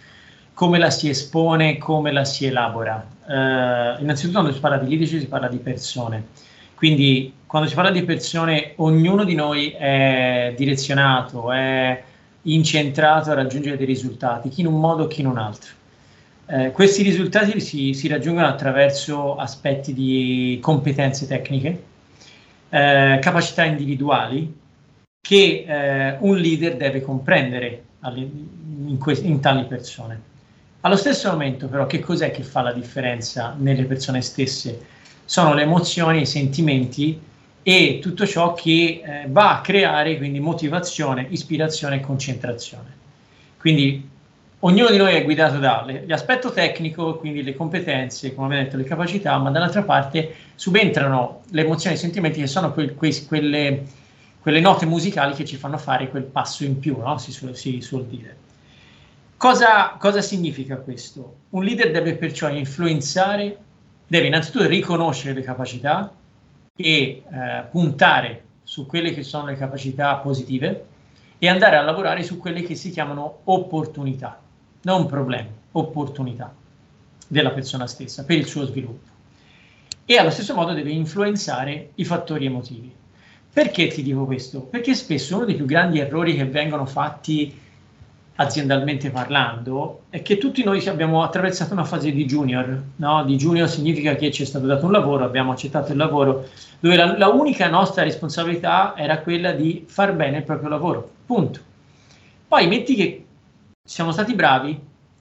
come 0.59 0.79
la 0.79 0.91
si 0.91 1.09
espone, 1.09 1.79
come 1.79 2.11
la 2.11 2.25
si 2.25 2.45
elabora. 2.45 3.07
Eh, 3.29 4.03
innanzitutto 4.03 4.41
quando 4.41 4.53
si 4.53 4.59
parla 4.59 4.79
di 4.79 4.89
leadership 4.89 5.21
si 5.21 5.29
parla 5.29 5.47
di 5.47 5.59
persone, 5.59 6.25
quindi 6.75 7.33
quando 7.47 7.69
si 7.69 7.77
parla 7.77 7.93
di 7.93 8.03
persone 8.03 8.73
ognuno 8.79 9.23
di 9.23 9.37
noi 9.37 9.71
è 9.71 10.53
direzionato, 10.57 11.53
è 11.53 12.03
incentrato 12.43 13.31
a 13.31 13.35
raggiungere 13.35 13.77
dei 13.77 13.87
risultati, 13.87 14.49
chi 14.49 14.63
in 14.63 14.67
un 14.67 14.81
modo, 14.81 15.07
chi 15.07 15.21
in 15.21 15.29
un 15.29 15.39
altro. 15.39 15.71
Eh, 16.47 16.73
questi 16.73 17.05
risultati 17.05 17.61
si, 17.61 17.95
si, 17.95 18.09
raggiungono 18.09 18.49
attraverso 18.49 19.37
aspetti 19.37 19.95
di 19.95 20.59
competenze 20.61 21.29
tecniche, 21.29 21.85
eh, 22.69 23.19
capacità 23.23 23.63
individuali 23.63 24.59
che 25.21 25.65
eh, 25.69 26.17
un 26.19 26.37
leader 26.37 26.77
deve 26.77 27.01
comprendere 27.01 27.85
in, 28.17 28.99
que- 28.99 29.21
in 29.23 29.39
tali 29.39 29.63
persone. 29.63 30.37
Allo 30.83 30.95
stesso 30.95 31.29
momento, 31.33 31.67
però, 31.67 31.87
che 31.87 31.99
cos'è 31.99 32.31
che 32.31 32.45
fa 32.45 32.63
la 32.63 32.73
differenza 32.73 33.53
nelle 33.59 33.83
persone 33.85 34.23
stesse? 34.23 34.81
Sono 35.25 35.53
le 35.53 35.63
emozioni, 35.63 36.21
i 36.21 36.27
sentimenti 36.27 37.21
e 37.65 37.99
tutto 38.01 38.25
ciò 38.25 38.55
che 38.55 39.03
eh, 39.05 39.27
va 39.27 39.59
a 39.59 39.61
creare 39.61 40.17
quindi 40.17 40.39
motivazione, 40.39 41.27
ispirazione 41.31 41.97
e 41.97 42.01
concentrazione. 42.01 42.95
Quindi 43.59 44.09
ognuno 44.61 44.91
di 44.91 44.99
noi 44.99 45.15
è 45.17 45.25
guidato 45.25 45.59
dall'aspetto 45.59 46.53
tecnico, 46.53 47.17
quindi 47.17 47.43
le 47.43 47.57
competenze, 47.57 48.33
come 48.33 48.47
abbiamo 48.47 48.63
detto, 48.63 48.77
le 48.77 48.85
capacità, 48.85 49.37
ma 49.39 49.51
dall'altra 49.51 49.83
parte 49.83 50.33
subentrano 50.55 51.43
le 51.51 51.63
emozioni 51.63 51.97
e 51.97 51.99
i 51.99 52.01
sentimenti 52.01 52.39
che 52.39 52.47
sono 52.47 52.73
que- 52.73 52.95
que- 52.95 53.25
quelle, 53.27 53.85
quelle, 54.41 54.61
note 54.61 54.87
musicali 54.87 55.35
che 55.35 55.45
ci 55.45 55.57
fanno 55.57 55.77
fare 55.77 56.09
quel 56.09 56.23
passo 56.23 56.63
in 56.63 56.79
più, 56.79 56.99
no? 56.99 57.19
si, 57.19 57.33
su- 57.33 57.53
si 57.53 57.81
suol 57.81 58.07
dire. 58.07 58.47
Cosa, 59.39 59.95
cosa 60.01 60.21
significa 60.21 60.79
questo? 60.79 61.37
Un 61.51 61.63
leader 61.63 61.93
deve 61.93 62.17
perciò 62.17 62.49
influenzare, 62.51 63.57
deve 64.09 64.27
innanzitutto 64.27 64.67
riconoscere 64.67 65.33
le 65.33 65.43
capacità 65.43 66.13
e 66.75 66.83
eh, 66.85 67.23
puntare 67.71 68.47
su 68.65 68.85
quelle 68.87 69.15
che 69.15 69.23
sono 69.23 69.47
le 69.47 69.55
capacità 69.55 70.17
positive 70.17 70.87
e 71.39 71.49
andare 71.49 71.77
a 71.77 71.83
lavorare 71.83 72.25
su 72.25 72.37
quelle 72.37 72.63
che 72.63 72.75
si 72.75 72.91
chiamano 72.91 73.43
opportunità, 73.45 74.41
non 74.83 75.07
problemi, 75.07 75.51
opportunità 75.71 76.53
della 77.29 77.51
persona 77.51 77.87
stessa 77.87 78.25
per 78.25 78.39
il 78.39 78.47
suo 78.47 78.65
sviluppo. 78.67 79.09
E 80.05 80.17
allo 80.17 80.31
stesso 80.31 80.53
modo 80.53 80.73
deve 80.73 80.91
influenzare 80.91 81.91
i 81.95 82.05
fattori 82.05 82.47
emotivi. 82.47 82.93
Perché 83.53 83.87
ti 83.87 84.03
dico 84.03 84.25
questo? 84.25 84.63
Perché 84.63 84.97
spesso 84.97 85.37
uno 85.37 85.45
dei 85.45 85.55
più 85.55 85.65
grandi 85.65 86.01
errori 86.01 86.35
che 86.35 86.45
vengono 86.45 86.87
fatti 86.87 87.67
aziendalmente 88.41 89.11
parlando, 89.11 90.03
è 90.11 90.23
che 90.23 90.39
tutti 90.39 90.63
noi 90.63 90.87
abbiamo 90.87 91.23
attraversato 91.23 91.73
una 91.73 91.85
fase 91.85 92.13
di 92.13 92.25
junior. 92.25 92.83
No? 92.97 93.25
Di 93.25 93.37
junior 93.37 93.69
significa 93.69 94.15
che 94.15 94.31
ci 94.31 94.43
è 94.43 94.47
stato 94.47 94.67
dato 94.67 94.87
un 94.87 94.93
lavoro, 94.93 95.25
abbiamo 95.25 95.53
accettato 95.53 95.91
il 95.91 95.99
lavoro, 95.99 96.47
dove 96.79 96.95
la, 96.95 97.19
la 97.19 97.29
unica 97.29 97.69
nostra 97.69 98.05
responsabilità 98.05 98.95
era 98.97 99.19
quella 99.19 99.53
di 99.53 99.85
far 99.89 100.13
bene 100.13 100.39
il 100.39 100.43
proprio 100.45 100.69
lavoro. 100.69 101.11
Punto. 101.27 101.61
Poi 102.47 102.67
metti 102.69 102.95
che 102.95 103.25
siamo 103.83 104.13
stati 104.13 104.35
bravi, 104.35 104.79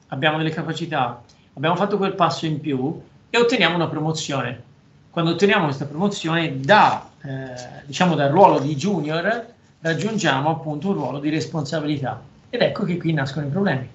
abbiamo 0.09 0.37
delle 0.37 0.51
capacità, 0.51 1.21
abbiamo 1.53 1.75
fatto 1.75 1.97
quel 1.97 2.13
passo 2.13 2.45
in 2.45 2.59
più 2.59 3.01
e 3.31 3.37
otteniamo 3.37 3.75
una 3.75 3.87
promozione. 3.87 4.63
Quando 5.09 5.31
otteniamo 5.31 5.65
questa 5.65 5.85
promozione, 5.85 6.59
da, 6.59 7.09
eh, 7.23 7.81
diciamo 7.85 8.13
dal 8.13 8.29
ruolo 8.29 8.59
di 8.59 8.75
junior, 8.75 9.47
raggiungiamo 9.81 10.49
appunto 10.51 10.89
un 10.89 10.93
ruolo 10.93 11.19
di 11.19 11.29
responsabilità 11.29 12.35
ed 12.49 12.61
ecco 12.61 12.83
che 12.83 12.97
qui 12.97 13.13
nascono 13.13 13.45
i 13.45 13.49
problemi, 13.49 13.87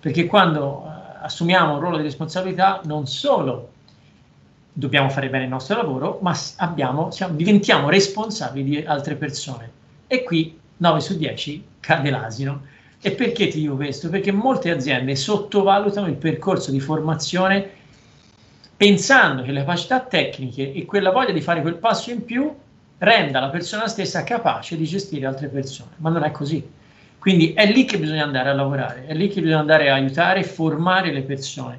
perché 0.00 0.26
quando 0.26 0.84
uh, 0.84 1.24
assumiamo 1.24 1.74
un 1.74 1.80
ruolo 1.80 1.96
di 1.96 2.04
responsabilità 2.04 2.80
non 2.84 3.06
solo 3.06 3.72
dobbiamo 4.72 5.08
fare 5.08 5.30
bene 5.30 5.44
il 5.44 5.50
nostro 5.50 5.76
lavoro, 5.76 6.18
ma 6.22 6.36
abbiamo, 6.56 7.10
siamo, 7.10 7.34
diventiamo 7.34 7.88
responsabili 7.88 8.64
di 8.64 8.84
altre 8.84 9.14
persone. 9.14 9.70
E 10.06 10.22
qui 10.22 10.58
9 10.76 11.00
su 11.00 11.16
10 11.16 11.64
cade 11.80 12.10
l'asino. 12.10 12.62
E 13.00 13.12
perché 13.12 13.48
ti 13.48 13.60
dico 13.60 13.76
questo? 13.76 14.10
Perché 14.10 14.32
molte 14.32 14.70
aziende 14.70 15.16
sottovalutano 15.16 16.06
il 16.08 16.16
percorso 16.16 16.70
di 16.70 16.80
formazione 16.80 17.70
pensando 18.76 19.42
che 19.42 19.52
le 19.52 19.60
capacità 19.60 20.00
tecniche 20.00 20.72
e 20.72 20.84
quella 20.84 21.10
voglia 21.10 21.32
di 21.32 21.40
fare 21.40 21.62
quel 21.62 21.76
passo 21.76 22.10
in 22.10 22.24
più 22.24 22.54
renda 22.98 23.40
la 23.40 23.48
persona 23.48 23.88
stessa 23.88 24.22
capace 24.22 24.76
di 24.76 24.84
gestire 24.84 25.26
altre 25.26 25.48
persone, 25.48 25.92
ma 25.96 26.10
non 26.10 26.22
è 26.22 26.30
così. 26.30 26.66
Quindi 27.26 27.54
è 27.54 27.66
lì 27.68 27.84
che 27.84 27.98
bisogna 27.98 28.22
andare 28.22 28.50
a 28.50 28.54
lavorare, 28.54 29.06
è 29.06 29.12
lì 29.12 29.26
che 29.26 29.40
bisogna 29.40 29.58
andare 29.58 29.90
a 29.90 29.94
aiutare 29.94 30.44
formare 30.44 31.10
le 31.10 31.22
persone. 31.22 31.76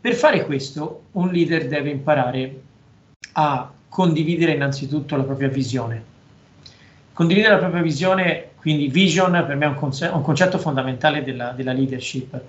Per 0.00 0.14
fare 0.14 0.44
questo, 0.44 1.02
un 1.12 1.28
leader 1.28 1.68
deve 1.68 1.90
imparare 1.90 2.60
a 3.34 3.70
condividere 3.88 4.50
innanzitutto 4.50 5.14
la 5.14 5.22
propria 5.22 5.46
visione. 5.46 6.02
Condividere 7.12 7.54
la 7.54 7.60
propria 7.60 7.82
visione, 7.82 8.48
quindi 8.56 8.88
vision 8.88 9.30
per 9.46 9.54
me 9.54 9.66
è 9.66 9.68
un, 9.68 9.76
conce- 9.76 10.08
un 10.08 10.22
concetto 10.22 10.58
fondamentale 10.58 11.22
della, 11.22 11.52
della 11.52 11.72
leadership. 11.72 12.40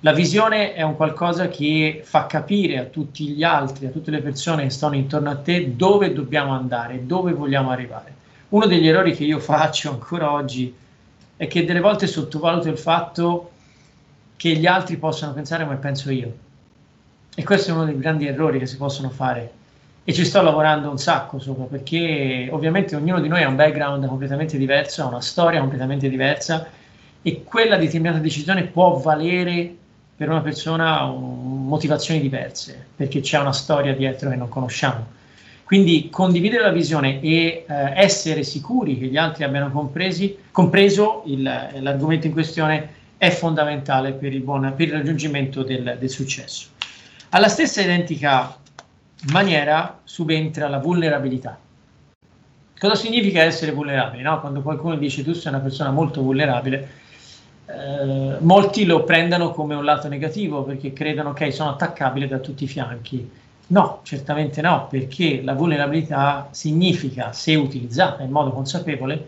La 0.00 0.12
visione 0.12 0.74
è 0.74 0.82
un 0.82 0.96
qualcosa 0.96 1.48
che 1.48 2.02
fa 2.04 2.26
capire 2.26 2.76
a 2.76 2.84
tutti 2.84 3.26
gli 3.28 3.42
altri, 3.42 3.86
a 3.86 3.90
tutte 3.90 4.10
le 4.10 4.20
persone 4.20 4.64
che 4.64 4.70
stanno 4.70 4.96
intorno 4.96 5.30
a 5.30 5.36
te 5.36 5.74
dove 5.74 6.12
dobbiamo 6.12 6.52
andare, 6.52 7.06
dove 7.06 7.32
vogliamo 7.32 7.70
arrivare. 7.70 8.14
Uno 8.50 8.66
degli 8.66 8.86
errori 8.86 9.14
che 9.16 9.24
io 9.24 9.38
faccio 9.38 9.88
ancora 9.88 10.30
oggi 10.30 10.84
è 11.36 11.46
che 11.46 11.64
delle 11.64 11.80
volte 11.80 12.06
sottovaluto 12.06 12.68
il 12.68 12.78
fatto 12.78 13.50
che 14.36 14.54
gli 14.54 14.66
altri 14.66 14.96
possano 14.96 15.32
pensare 15.32 15.64
come 15.64 15.76
penso 15.76 16.10
io. 16.10 16.32
E 17.34 17.44
questo 17.44 17.70
è 17.70 17.74
uno 17.74 17.84
dei 17.84 17.98
grandi 17.98 18.26
errori 18.26 18.58
che 18.58 18.66
si 18.66 18.76
possono 18.76 19.10
fare. 19.10 19.52
E 20.04 20.12
ci 20.12 20.24
sto 20.24 20.40
lavorando 20.40 20.88
un 20.88 20.98
sacco 20.98 21.38
sopra, 21.38 21.64
perché 21.64 22.48
ovviamente 22.50 22.96
ognuno 22.96 23.20
di 23.20 23.28
noi 23.28 23.42
ha 23.42 23.48
un 23.48 23.56
background 23.56 24.06
completamente 24.06 24.56
diverso, 24.56 25.02
ha 25.02 25.06
una 25.06 25.20
storia 25.20 25.60
completamente 25.60 26.08
diversa 26.08 26.68
e 27.22 27.42
quella 27.42 27.76
determinata 27.76 28.18
decisione 28.18 28.64
può 28.64 28.98
valere 28.98 29.74
per 30.16 30.30
una 30.30 30.40
persona 30.40 31.04
motivazioni 31.06 32.20
diverse, 32.20 32.86
perché 32.94 33.20
c'è 33.20 33.38
una 33.38 33.52
storia 33.52 33.94
dietro 33.94 34.30
che 34.30 34.36
non 34.36 34.48
conosciamo. 34.48 35.14
Quindi 35.66 36.10
condividere 36.10 36.62
la 36.62 36.70
visione 36.70 37.20
e 37.20 37.64
eh, 37.66 37.92
essere 37.96 38.44
sicuri 38.44 38.96
che 39.00 39.06
gli 39.06 39.16
altri 39.16 39.42
abbiano 39.42 39.72
compresi, 39.72 40.38
compreso 40.52 41.24
il, 41.26 41.42
l'argomento 41.42 42.28
in 42.28 42.32
questione 42.32 42.88
è 43.16 43.30
fondamentale 43.30 44.12
per 44.12 44.32
il, 44.32 44.42
buon, 44.42 44.72
per 44.76 44.86
il 44.86 44.92
raggiungimento 44.92 45.64
del, 45.64 45.96
del 45.98 46.08
successo. 46.08 46.68
Alla 47.30 47.48
stessa 47.48 47.82
identica 47.82 48.56
maniera 49.32 49.98
subentra 50.04 50.68
la 50.68 50.78
vulnerabilità. 50.78 51.58
Cosa 52.78 52.94
significa 52.94 53.42
essere 53.42 53.72
vulnerabili? 53.72 54.22
No? 54.22 54.38
Quando 54.38 54.62
qualcuno 54.62 54.94
dice 54.94 55.24
tu 55.24 55.32
sei 55.32 55.50
una 55.52 55.62
persona 55.62 55.90
molto 55.90 56.22
vulnerabile, 56.22 56.88
eh, 57.66 58.36
molti 58.38 58.84
lo 58.84 59.02
prendono 59.02 59.50
come 59.50 59.74
un 59.74 59.84
lato 59.84 60.06
negativo 60.06 60.62
perché 60.62 60.92
credono 60.92 61.32
che 61.32 61.50
sono 61.50 61.70
attaccabile 61.70 62.28
da 62.28 62.38
tutti 62.38 62.62
i 62.62 62.68
fianchi. 62.68 63.44
No, 63.68 64.00
certamente 64.04 64.60
no, 64.60 64.86
perché 64.88 65.42
la 65.42 65.54
vulnerabilità 65.54 66.48
significa, 66.52 67.32
se 67.32 67.56
utilizzata 67.56 68.22
in 68.22 68.30
modo 68.30 68.50
consapevole, 68.52 69.26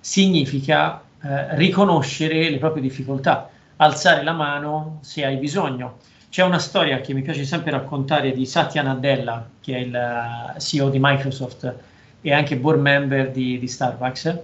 significa 0.00 1.00
eh, 1.22 1.54
riconoscere 1.56 2.50
le 2.50 2.58
proprie 2.58 2.82
difficoltà, 2.82 3.48
alzare 3.76 4.24
la 4.24 4.32
mano 4.32 4.98
se 5.02 5.24
hai 5.24 5.36
bisogno. 5.36 5.98
C'è 6.30 6.42
una 6.42 6.58
storia 6.58 7.00
che 7.00 7.12
mi 7.14 7.22
piace 7.22 7.44
sempre 7.44 7.70
raccontare 7.70 8.32
di 8.32 8.44
Satya 8.44 8.82
Nadella, 8.82 9.48
che 9.60 9.76
è 9.76 9.78
il 9.78 10.54
uh, 10.56 10.58
CEO 10.58 10.88
di 10.88 10.98
Microsoft 11.00 11.74
e 12.20 12.32
anche 12.32 12.56
board 12.56 12.80
member 12.80 13.30
di, 13.30 13.58
di 13.58 13.68
Starbucks, 13.68 14.38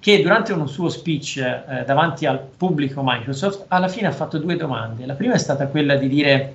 che 0.00 0.22
durante 0.22 0.52
un 0.52 0.68
suo 0.68 0.88
speech 0.88 1.38
eh, 1.38 1.84
davanti 1.84 2.26
al 2.26 2.38
pubblico 2.40 3.02
Microsoft 3.04 3.64
alla 3.68 3.88
fine 3.88 4.06
ha 4.06 4.12
fatto 4.12 4.38
due 4.38 4.56
domande. 4.56 5.06
La 5.06 5.14
prima 5.14 5.34
è 5.34 5.38
stata 5.38 5.66
quella 5.66 5.96
di 5.96 6.08
dire 6.08 6.54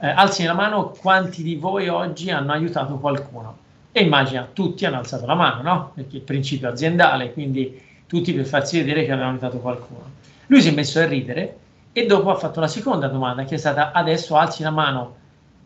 eh, 0.00 0.08
alzi 0.08 0.44
la 0.44 0.54
mano 0.54 0.90
quanti 0.90 1.42
di 1.42 1.56
voi 1.56 1.88
oggi 1.88 2.30
hanno 2.30 2.52
aiutato 2.52 2.98
qualcuno. 2.98 3.56
E 3.90 4.02
immagina, 4.02 4.48
tutti 4.52 4.84
hanno 4.84 4.98
alzato 4.98 5.26
la 5.26 5.34
mano, 5.34 5.62
no? 5.62 5.90
Perché 5.94 6.16
il 6.16 6.22
principio 6.22 6.68
aziendale, 6.68 7.32
quindi 7.32 7.80
tutti 8.06 8.32
per 8.32 8.46
farsi 8.46 8.78
vedere 8.78 9.04
che 9.04 9.12
avevano 9.12 9.32
aiutato 9.32 9.58
qualcuno. 9.58 10.16
Lui 10.46 10.62
si 10.62 10.68
è 10.68 10.72
messo 10.72 11.00
a 11.00 11.06
ridere 11.06 11.56
e 11.92 12.06
dopo 12.06 12.30
ha 12.30 12.36
fatto 12.36 12.60
la 12.60 12.68
seconda 12.68 13.08
domanda 13.08 13.44
che 13.44 13.56
è 13.56 13.58
stata 13.58 13.92
adesso 13.92 14.36
alzi 14.36 14.62
la 14.62 14.70
mano 14.70 15.16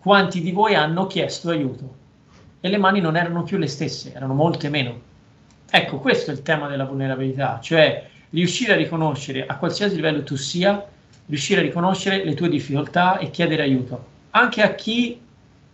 quanti 0.01 0.41
di 0.41 0.51
voi 0.51 0.75
hanno 0.75 1.07
chiesto 1.07 1.51
aiuto 1.51 2.01
e 2.61 2.69
le 2.69 2.79
mani 2.79 3.01
non 3.01 3.17
erano 3.17 3.43
più 3.43 3.59
le 3.59 3.69
stesse, 3.69 4.13
erano 4.15 4.35
molte 4.35 4.69
meno. 4.69 5.01
Ecco, 5.71 5.99
questo 5.99 6.31
è 6.31 6.35
il 6.35 6.43
tema 6.43 6.69
della 6.69 6.85
vulnerabilità, 6.85 7.59
cioè 7.61 8.09
riuscire 8.31 8.73
a 8.73 8.77
riconoscere 8.77 9.47
a 9.47 9.57
qualsiasi 9.57 9.95
livello 9.95 10.23
tu 10.23 10.37
sia, 10.37 10.85
riuscire 11.27 11.61
a 11.61 11.65
riconoscere 11.65 12.25
le 12.25 12.35
tue 12.35 12.49
difficoltà 12.49 13.19
e 13.19 13.31
chiedere 13.31 13.63
aiuto, 13.63 14.07
anche 14.33 14.63
a 14.63 14.75
chi 14.75 15.21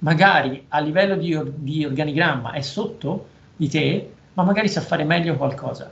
magari 0.00 0.64
a 0.68 0.78
livello 0.78 1.16
di, 1.16 1.36
di 1.56 1.84
organigramma 1.84 2.52
è 2.52 2.60
sotto 2.60 3.28
di 3.56 3.68
te, 3.68 4.12
ma 4.34 4.44
magari 4.44 4.68
sa 4.68 4.80
fare 4.80 5.02
meglio 5.02 5.34
qualcosa 5.34 5.90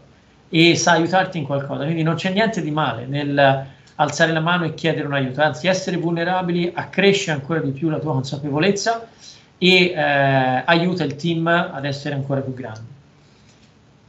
e 0.48 0.76
sa 0.76 0.92
aiutarti 0.92 1.38
in 1.38 1.44
qualcosa. 1.44 1.84
Quindi 1.84 2.02
non 2.02 2.14
c'è 2.14 2.30
niente 2.30 2.62
di 2.62 2.70
male 2.70 3.06
nel 3.06 3.74
alzare 3.96 4.32
la 4.32 4.40
mano 4.40 4.64
e 4.64 4.74
chiedere 4.74 5.06
un 5.06 5.14
aiuto, 5.14 5.40
anzi 5.42 5.68
essere 5.68 5.96
vulnerabili 5.96 6.70
accresce 6.74 7.30
ancora 7.30 7.60
di 7.60 7.70
più 7.70 7.88
la 7.88 7.98
tua 7.98 8.12
consapevolezza 8.12 9.08
e 9.58 9.84
eh, 9.86 10.62
aiuta 10.64 11.04
il 11.04 11.16
team 11.16 11.46
ad 11.46 11.84
essere 11.84 12.14
ancora 12.14 12.40
più 12.40 12.52
grande. 12.54 12.94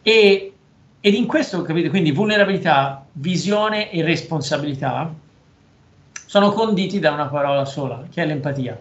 E, 0.02 0.54
ed 1.00 1.14
in 1.14 1.26
questo, 1.26 1.62
capite, 1.62 1.90
quindi 1.90 2.12
vulnerabilità, 2.12 3.06
visione 3.14 3.92
e 3.92 4.04
responsabilità 4.04 5.14
sono 6.28 6.52
conditi 6.52 7.00
da 7.00 7.12
una 7.12 7.28
parola 7.28 7.64
sola, 7.64 8.04
che 8.12 8.22
è 8.22 8.26
l'empatia. 8.26 8.80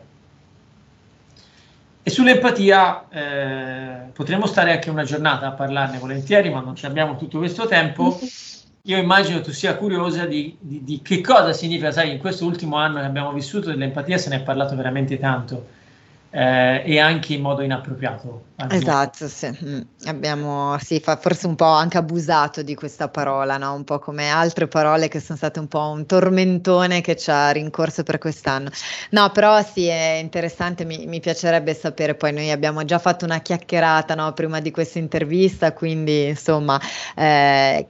E 2.02 2.10
sull'empatia 2.10 3.08
eh, 3.08 4.10
potremmo 4.12 4.46
stare 4.46 4.72
anche 4.72 4.90
una 4.90 5.04
giornata 5.04 5.46
a 5.46 5.52
parlarne 5.52 5.98
volentieri, 5.98 6.50
ma 6.50 6.60
non 6.60 6.74
abbiamo 6.82 7.16
tutto 7.16 7.38
questo 7.38 7.66
tempo. 7.66 8.18
Io 8.82 8.98
immagino 8.98 9.40
tu 9.40 9.52
sia 9.52 9.76
curiosa 9.76 10.26
di, 10.26 10.56
di, 10.60 10.84
di, 10.84 11.02
che 11.02 11.20
cosa 11.20 11.52
significa, 11.52 11.90
sai, 11.90 12.12
in 12.12 12.18
questo 12.18 12.44
ultimo 12.44 12.76
anno 12.76 12.98
che 12.98 13.06
abbiamo 13.06 13.32
vissuto 13.32 13.70
dell'empatia 13.70 14.18
se 14.18 14.28
ne 14.28 14.36
è 14.36 14.42
parlato 14.42 14.76
veramente 14.76 15.18
tanto 15.18 15.84
eh, 16.30 16.82
e 16.84 16.98
anche 16.98 17.34
in 17.34 17.40
modo 17.40 17.62
inappropriato. 17.62 18.44
Esatto, 18.70 19.28
sì. 19.28 19.56
Mm. 19.64 19.80
Abbiamo 20.06 20.76
sì, 20.78 21.00
forse 21.00 21.46
un 21.46 21.54
po' 21.54 21.64
anche 21.64 21.98
abusato 21.98 22.62
di 22.62 22.74
questa 22.74 23.08
parola, 23.08 23.56
no? 23.56 23.74
un 23.74 23.84
po' 23.84 23.98
come 23.98 24.28
altre 24.28 24.66
parole 24.66 25.08
che 25.08 25.20
sono 25.20 25.36
state 25.38 25.58
un 25.58 25.68
po' 25.68 25.88
un 25.90 26.06
tormentone 26.06 27.00
che 27.00 27.16
ci 27.16 27.30
ha 27.30 27.50
rincorso 27.50 28.02
per 28.02 28.18
quest'anno. 28.18 28.70
No, 29.10 29.30
però 29.30 29.62
sì, 29.62 29.86
è 29.86 30.18
interessante, 30.20 30.84
mi, 30.84 31.06
mi 31.06 31.20
piacerebbe 31.20 31.74
sapere, 31.74 32.14
poi 32.14 32.32
noi 32.32 32.50
abbiamo 32.50 32.84
già 32.84 32.98
fatto 32.98 33.24
una 33.24 33.40
chiacchierata 33.40 34.14
no, 34.14 34.32
prima 34.32 34.60
di 34.60 34.70
questa 34.70 34.98
intervista, 34.98 35.72
quindi 35.72 36.28
insomma... 36.28 36.80
Eh, 37.14 37.86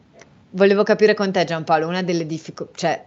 volevo 0.50 0.84
capire 0.84 1.12
con 1.12 1.30
te 1.32 1.44
Giampaolo, 1.44 1.86
una 1.86 2.02
delle 2.02 2.24
difficoltà, 2.24 2.72
cioè 2.78 3.04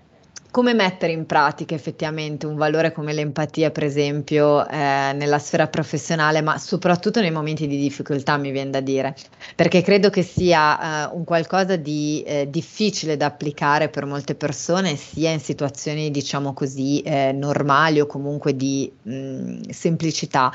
come 0.52 0.74
mettere 0.74 1.12
in 1.12 1.26
pratica 1.26 1.76
effettivamente 1.76 2.48
un 2.48 2.56
valore 2.56 2.92
come 2.92 3.14
l'empatia, 3.14 3.70
per 3.70 3.84
esempio, 3.84 4.68
eh, 4.68 5.14
nella 5.14 5.38
sfera 5.38 5.68
professionale, 5.68 6.42
ma 6.42 6.58
soprattutto 6.58 7.22
nei 7.22 7.32
momenti 7.32 7.68
di 7.68 7.78
difficoltà, 7.78 8.38
mi 8.38 8.52
viene 8.52 8.72
da 8.72 8.80
dire, 8.80 9.16
perché 9.56 9.82
credo 9.82 10.10
che 10.10 10.24
sia 10.24 11.08
eh, 11.08 11.12
un 11.14 11.24
qualcosa 11.24 11.76
di 11.76 12.24
eh, 12.26 12.50
difficile 12.50 13.16
da 13.16 13.28
applicare 13.28 13.90
per 13.90 14.06
molte 14.06 14.34
persone, 14.34 14.96
sia 14.96 15.30
in 15.30 15.40
situazioni, 15.40 16.10
diciamo 16.10 16.54
così, 16.54 17.02
eh, 17.02 17.32
normali 17.32 18.00
o 18.00 18.08
comunque 18.08 18.56
di 18.56 18.92
mh, 19.02 19.70
semplicità. 19.70 20.52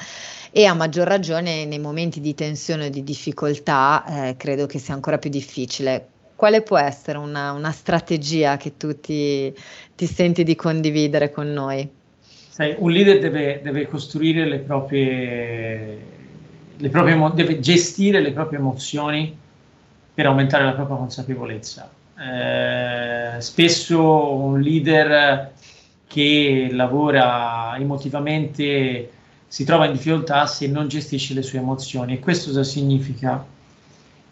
E 0.51 0.67
a 0.67 0.75
maggior 0.75 1.07
ragione 1.07 1.65
nei 1.65 1.81
momenti 1.81 2.21
di 2.21 2.35
tensione 2.35 2.87
o 2.87 2.89
di 2.89 3.03
difficoltà 3.03 4.05
eh, 4.07 4.37
credo 4.37 4.67
che 4.67 4.79
sia 4.79 4.95
ancora 4.95 5.19
più 5.19 5.31
difficile 5.31 6.09
quale 6.45 6.61
può 6.61 6.77
essere 6.77 7.17
una, 7.17 7.53
una 7.53 7.71
strategia 7.71 8.59
che 8.59 8.77
tu 8.77 9.01
ti, 9.01 9.51
ti, 9.97 10.05
senti 10.05 10.45
di 10.45 10.55
condividere 10.55 11.31
con 11.31 11.51
noi? 11.51 11.89
Sai, 12.51 12.75
un 12.77 12.91
leader 12.91 13.19
deve, 13.19 13.63
deve 13.63 13.89
costruire 13.89 14.45
le 14.47 14.59
proprie, 14.59 15.99
le 16.77 16.89
proprie, 16.91 17.31
deve 17.33 17.61
gestire 17.61 18.21
le 18.21 18.33
proprie 18.33 18.59
emozioni 18.59 19.35
per 20.13 20.27
aumentare 20.27 20.65
la 20.65 20.75
propria 20.75 20.99
consapevolezza. 20.99 21.91
Eh, 22.15 23.41
spesso 23.41 24.35
un 24.35 24.61
leader 24.61 25.51
che 26.07 26.69
lavora 26.73 27.75
emotivamente 27.79 29.11
si 29.49 29.65
trova 29.65 29.87
in 29.87 29.93
difficoltà 29.93 30.45
se 30.45 30.67
non 30.67 30.89
gestisce 30.89 31.33
le 31.33 31.43
sue 31.43 31.59
emozioni. 31.59 32.13
E 32.13 32.19
questo 32.19 32.49
cosa 32.49 32.65
significa? 32.65 33.43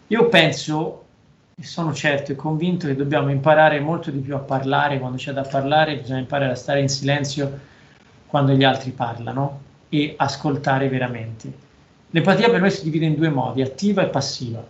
Io 0.05 0.29
penso 0.29 1.02
e 1.55 1.63
sono 1.63 1.93
certo 1.93 2.31
e 2.31 2.35
convinto 2.35 2.87
che 2.87 2.95
dobbiamo 2.95 3.29
imparare 3.29 3.79
molto 3.79 4.09
di 4.09 4.19
più 4.19 4.35
a 4.35 4.39
parlare 4.39 4.97
quando 4.97 5.17
c'è 5.17 5.33
da 5.33 5.43
parlare, 5.43 5.97
bisogna 5.97 6.19
imparare 6.19 6.51
a 6.51 6.55
stare 6.55 6.81
in 6.81 6.89
silenzio 6.89 7.59
quando 8.25 8.53
gli 8.53 8.63
altri 8.63 8.91
parlano 8.91 9.61
e 9.89 10.15
ascoltare 10.17 10.89
veramente. 10.89 11.61
L'empatia 12.09 12.49
per 12.49 12.59
noi 12.59 12.71
si 12.71 12.83
divide 12.83 13.05
in 13.05 13.15
due 13.15 13.29
modi, 13.29 13.61
attiva 13.61 14.01
e 14.01 14.07
passiva. 14.07 14.65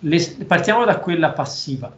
Le, 0.00 0.44
partiamo 0.46 0.84
da 0.84 0.98
quella 0.98 1.30
passiva. 1.30 1.92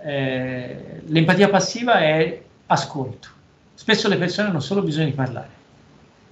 Eh, 0.00 1.02
l'empatia 1.06 1.48
passiva 1.48 2.00
è 2.00 2.42
ascolto. 2.66 3.28
Spesso 3.74 4.08
le 4.08 4.18
persone 4.18 4.48
hanno 4.48 4.60
solo 4.60 4.82
bisogno 4.82 5.06
di 5.06 5.12
parlare, 5.12 5.48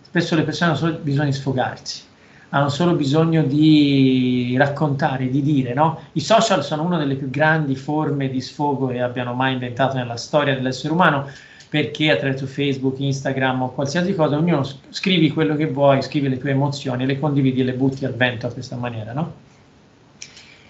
spesso 0.03 0.35
le 0.35 0.43
persone 0.43 0.71
hanno 0.71 0.79
solo 0.79 0.99
bisogno 0.99 1.31
di 1.31 1.33
sfogarsi 1.33 2.03
hanno 2.51 2.69
solo 2.69 2.95
bisogno 2.95 3.43
di 3.43 4.55
raccontare, 4.57 5.29
di 5.29 5.43
dire. 5.43 5.75
No? 5.75 6.01
I 6.13 6.21
social 6.21 6.65
sono 6.65 6.83
una 6.83 6.99
delle 6.99 7.17
più 7.17 7.29
grandi 7.29 7.75
forme 7.75 8.29
di 8.29 8.41
sfogo 8.41 8.87
che 8.89 9.01
abbiano 9.01 9.35
mai 9.35 9.55
inventato 9.55 9.97
nella 9.97 10.17
storia 10.17 10.55
dell'essere 10.55 10.93
umano 10.93 11.29
perché 11.69 12.11
attraverso 12.11 12.47
Facebook, 12.47 12.99
Instagram 13.01 13.63
o 13.63 13.73
qualsiasi 13.73 14.15
cosa, 14.15 14.37
ognuno 14.37 14.65
scrivi 14.89 15.33
quello 15.33 15.57
che 15.57 15.67
vuoi, 15.67 16.01
scrivi 16.01 16.29
le 16.29 16.39
tue 16.39 16.51
emozioni, 16.51 17.05
le 17.05 17.19
condividi 17.19 17.61
e 17.61 17.65
le 17.65 17.73
butti 17.73 18.05
al 18.05 18.15
vento 18.15 18.47
a 18.47 18.53
questa 18.53 18.77
maniera, 18.77 19.13
no? 19.13 19.45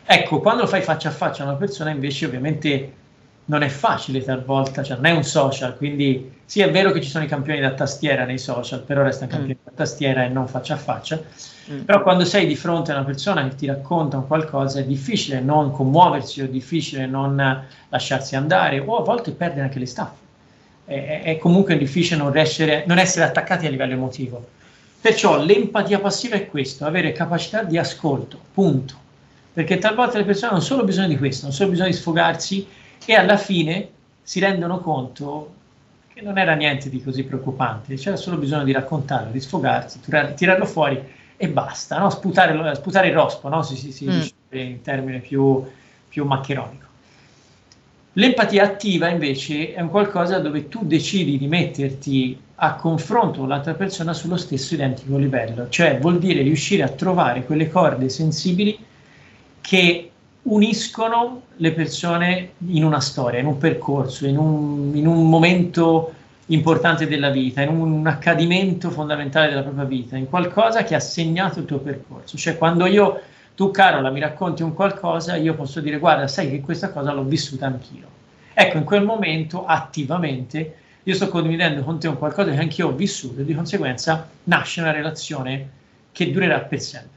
Ecco, 0.05 0.41
quando 0.41 0.63
lo 0.63 0.69
fai 0.69 0.83
faccia 0.83 1.09
a 1.09 1.13
faccia 1.13 1.43
a 1.43 1.49
una 1.49 1.57
persona 1.57 1.91
invece 1.91 2.27
ovviamente 2.27 2.93
non 3.47 3.63
è 3.63 3.69
facile 3.69 4.23
talvolta, 4.23 4.83
cioè 4.83 4.97
non 4.97 5.07
è 5.07 5.11
un 5.13 5.23
social, 5.23 5.77
quindi 5.77 6.33
sì 6.45 6.61
è 6.61 6.71
vero 6.71 6.91
che 6.91 7.01
ci 7.01 7.09
sono 7.09 7.25
i 7.25 7.29
campioni 7.29 7.61
da 7.61 7.73
tastiera 7.73 8.25
nei 8.25 8.39
social, 8.39 8.83
però 8.83 9.03
restano 9.03 9.31
campioni 9.31 9.59
mm. 9.61 9.65
da 9.65 9.73
tastiera 9.75 10.25
e 10.25 10.29
non 10.29 10.49
faccia 10.49 10.75
a 10.75 10.79
faccia, 10.79 11.21
mm. 11.71 11.83
però 11.83 12.03
quando 12.03 12.25
sei 12.25 12.47
di 12.47 12.57
fronte 12.57 12.91
a 12.91 12.97
una 12.97 13.05
persona 13.05 13.49
che 13.49 13.55
ti 13.55 13.67
racconta 13.67 14.19
qualcosa 14.19 14.81
è 14.81 14.85
difficile 14.85 15.41
non 15.41 15.71
commuoversi 15.71 16.43
o 16.43 16.49
difficile 16.49 17.07
non 17.07 17.65
lasciarsi 17.89 18.35
andare 18.35 18.81
o 18.81 18.97
a 18.97 19.03
volte 19.03 19.31
perdere 19.31 19.63
anche 19.63 19.79
le 19.79 19.87
staffe, 19.87 20.25
è, 20.85 21.23
è 21.23 21.39
comunque 21.39 21.79
difficile 21.79 22.21
non 22.21 22.37
essere, 22.37 22.85
non 22.87 22.99
essere 22.99 23.27
attaccati 23.27 23.67
a 23.67 23.71
livello 23.71 23.93
emotivo. 23.93 24.55
Perciò 25.01 25.41
l'empatia 25.41 26.01
passiva 26.01 26.35
è 26.35 26.49
questo, 26.49 26.85
avere 26.85 27.13
capacità 27.13 27.63
di 27.63 27.79
ascolto, 27.79 28.41
punto. 28.53 29.05
Perché 29.53 29.79
talvolta 29.79 30.19
le 30.19 30.25
persone 30.25 30.53
hanno 30.53 30.61
solo 30.61 30.83
bisogno 30.83 31.07
di 31.07 31.17
questo, 31.17 31.47
hanno 31.47 31.55
solo 31.55 31.71
bisogno 31.71 31.91
di 31.91 31.95
sfogarsi 31.95 32.67
e 33.05 33.15
alla 33.15 33.37
fine 33.37 33.89
si 34.23 34.41
rendono 34.41 34.81
conto 34.81 35.55
che 36.13 36.23
non 36.23 36.39
era 36.39 36.55
niente 36.55 36.89
di 36.89 37.03
così 37.03 37.25
preoccupante, 37.25 37.97
c'era 37.97 38.17
solo 38.17 38.39
bisogno 38.39 38.65
di 38.65 38.73
raccontarlo, 38.73 39.31
di 39.31 39.41
sfogarsi, 39.41 40.01
tirarlo, 40.35 40.65
fuori 40.65 40.99
e 41.37 41.49
basta, 41.49 41.99
no? 41.99 42.09
sputare, 42.09 42.75
sputare, 42.75 43.09
il 43.09 43.15
rospo, 43.15 43.49
no? 43.49 43.63
si, 43.63 43.77
si, 43.77 43.93
si 43.93 44.07
mm. 44.07 44.09
dice 44.09 44.35
in 44.51 44.81
termine 44.81 45.19
più, 45.19 45.63
più 46.09 46.25
maccheronico. 46.25 46.85
L'empatia 48.15 48.65
attiva 48.65 49.09
invece 49.09 49.75
è 49.75 49.81
un 49.83 49.91
qualcosa 49.91 50.39
dove 50.39 50.69
tu 50.69 50.87
decidi 50.87 51.37
di 51.37 51.49
metterti 51.49 52.41
a 52.55 52.75
confronto 52.77 53.41
con 53.41 53.49
l'altra 53.49 53.75
persona 53.75 54.15
sullo 54.15 54.39
stesso 54.39 54.73
identico 54.73 55.19
livello, 55.19 55.69
cioè 55.69 55.99
vuol 55.99 56.19
dire 56.19 56.41
riuscire 56.41 56.83
a 56.83 56.89
trovare 56.89 57.45
quelle 57.45 57.69
corde 57.69 58.09
sensibili 58.09 58.79
che 59.61 60.11
uniscono 60.49 61.43
le 61.57 61.73
persone 61.73 62.53
in 62.69 62.85
una 62.85 63.01
storia, 63.01 63.41
in 63.41 63.47
un 63.47 63.59
percorso, 63.59 64.27
in 64.27 64.37
un, 64.37 64.93
in 64.95 65.07
un 65.07 65.29
momento 65.29 66.13
importante 66.47 67.09
della 67.09 67.31
vita, 67.31 67.63
in 67.63 67.69
un 67.69 68.07
accadimento 68.07 68.91
fondamentale 68.91 69.49
della 69.49 69.63
propria 69.63 69.85
vita, 69.85 70.17
in 70.17 70.29
qualcosa 70.29 70.85
che 70.85 70.95
ha 70.95 71.01
segnato 71.01 71.61
il 71.61 71.65
tuo 71.65 71.79
percorso. 71.79 72.37
Cioè 72.37 72.57
quando 72.57 72.87
io, 72.87 73.21
tu 73.55 73.71
Carola, 73.71 74.11
mi 74.11 74.21
racconti 74.21 74.63
un 74.63 74.73
qualcosa, 74.75 75.37
io 75.37 75.55
posso 75.55 75.81
dire 75.81 75.99
guarda, 75.99 76.29
sai 76.29 76.49
che 76.49 76.61
questa 76.61 76.91
cosa 76.91 77.13
l'ho 77.13 77.25
vissuta 77.25 77.67
anch'io. 77.67 78.15
Ecco, 78.55 78.77
in 78.77 78.85
quel 78.85 79.05
momento, 79.05 79.67
attivamente, 79.67 80.77
io 81.03 81.15
sto 81.15 81.29
condividendo 81.29 81.83
con 81.83 81.99
te 81.99 82.09
un 82.09 82.19
qualcosa 82.19 82.53
che 82.53 82.59
anch'io 82.59 82.89
ho 82.89 82.93
vissuto 82.93 83.41
e 83.41 83.45
di 83.45 83.55
conseguenza 83.55 84.29
nasce 84.45 84.81
una 84.81 84.93
relazione 84.93 85.71
che 86.13 86.31
durerà 86.31 86.61
per 86.61 86.81
sempre. 86.81 87.16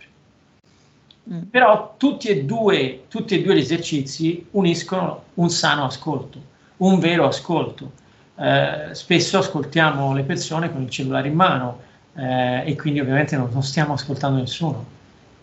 Mm. 1.31 1.41
Però 1.51 1.95
tutti 1.97 2.27
e, 2.27 2.43
due, 2.43 3.03
tutti 3.07 3.35
e 3.35 3.41
due 3.43 3.55
gli 3.55 3.59
esercizi 3.59 4.47
uniscono 4.51 5.23
un 5.35 5.49
sano 5.49 5.85
ascolto, 5.85 6.41
un 6.77 6.99
vero 6.99 7.27
ascolto 7.27 7.91
eh, 8.39 8.93
spesso 8.93 9.37
ascoltiamo 9.37 10.13
le 10.13 10.23
persone 10.23 10.71
con 10.71 10.81
il 10.81 10.89
cellulare 10.89 11.27
in 11.27 11.33
mano 11.33 11.79
eh, 12.15 12.63
e 12.65 12.75
quindi 12.77 13.01
ovviamente 13.01 13.35
non, 13.35 13.49
non, 13.51 13.63
stiamo 13.63 13.93
ascoltando 13.93 14.39
nessuno 14.39 14.85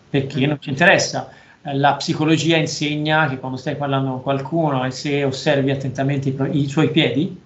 perché 0.09 0.47
non 0.47 0.57
ci 0.59 0.69
interessa. 0.69 1.29
Eh, 1.61 1.75
la 1.75 1.93
psicologia 1.93 2.57
insegna 2.57 3.29
che 3.29 3.37
quando 3.37 3.57
stai 3.57 3.75
parlando 3.75 4.13
con 4.13 4.21
qualcuno 4.23 4.83
e 4.83 4.89
se 4.89 5.23
osservi 5.23 5.69
attentamente 5.69 6.29
i, 6.29 6.63
i 6.63 6.67
suoi 6.67 6.89
piedi, 6.89 7.39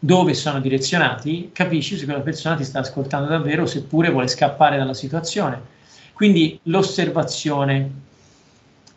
dove 0.00 0.34
sono 0.34 0.58
direzionati, 0.58 1.50
capisci 1.52 1.96
se 1.96 2.04
quella 2.04 2.20
persona 2.20 2.56
ti 2.56 2.64
sta 2.64 2.80
ascoltando 2.80 3.28
davvero, 3.28 3.66
seppure 3.66 4.10
vuole 4.10 4.26
scappare 4.26 4.76
dalla 4.78 4.94
situazione. 4.94 5.76
Quindi 6.18 6.58
l'osservazione, 6.64 7.90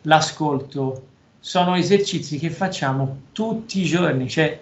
l'ascolto, 0.02 1.06
sono 1.38 1.76
esercizi 1.76 2.36
che 2.36 2.50
facciamo 2.50 3.26
tutti 3.30 3.80
i 3.80 3.84
giorni, 3.84 4.28
cioè 4.28 4.60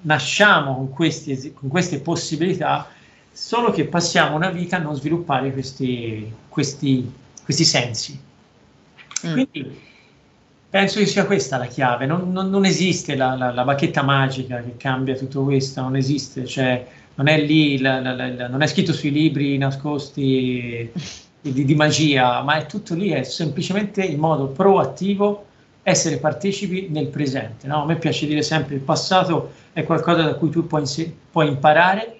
nasciamo 0.00 0.74
con, 0.74 0.90
questi, 0.90 1.52
con 1.52 1.68
queste 1.68 2.00
possibilità, 2.00 2.88
solo 3.30 3.70
che 3.72 3.84
passiamo 3.84 4.36
una 4.36 4.48
vita 4.48 4.76
a 4.76 4.80
non 4.80 4.94
sviluppare 4.94 5.52
questi, 5.52 6.32
questi, 6.48 7.12
questi 7.44 7.64
sensi. 7.64 8.18
Mm. 9.26 9.32
Quindi 9.32 9.80
penso 10.70 11.00
che 11.00 11.06
sia 11.06 11.26
questa 11.26 11.58
la 11.58 11.66
chiave, 11.66 12.06
non, 12.06 12.32
non, 12.32 12.48
non 12.48 12.64
esiste 12.64 13.16
la, 13.16 13.34
la, 13.34 13.52
la, 13.52 13.64
bacchetta 13.64 14.02
magica 14.02 14.62
che 14.62 14.78
cambia 14.78 15.14
tutto 15.14 15.44
questo, 15.44 15.82
non 15.82 15.94
esiste, 15.94 16.46
cioè 16.46 16.86
non 17.16 17.28
è 17.28 17.38
lì, 17.38 17.78
la, 17.80 18.00
non 18.48 18.62
è 18.62 18.66
scritto 18.66 18.94
sui 18.94 19.10
libri 19.10 19.58
nascosti 19.58 20.90
di, 21.40 21.64
di, 21.64 21.74
magia, 21.74 22.42
ma 22.42 22.56
è 22.56 22.66
tutto 22.66 22.94
lì, 22.94 23.10
è 23.10 23.22
semplicemente 23.22 24.02
in 24.02 24.18
modo 24.18 24.48
proattivo 24.48 25.46
essere 25.82 26.18
partecipi 26.18 26.88
nel 26.90 27.06
presente. 27.06 27.66
No? 27.66 27.82
A 27.82 27.86
me 27.86 27.96
piace 27.96 28.26
dire 28.26 28.42
sempre 28.42 28.74
il 28.74 28.80
passato 28.80 29.52
è 29.72 29.84
qualcosa 29.84 30.22
da 30.22 30.34
cui 30.34 30.50
tu 30.50 30.66
puoi, 30.66 30.84
puoi 31.30 31.48
imparare 31.48 32.16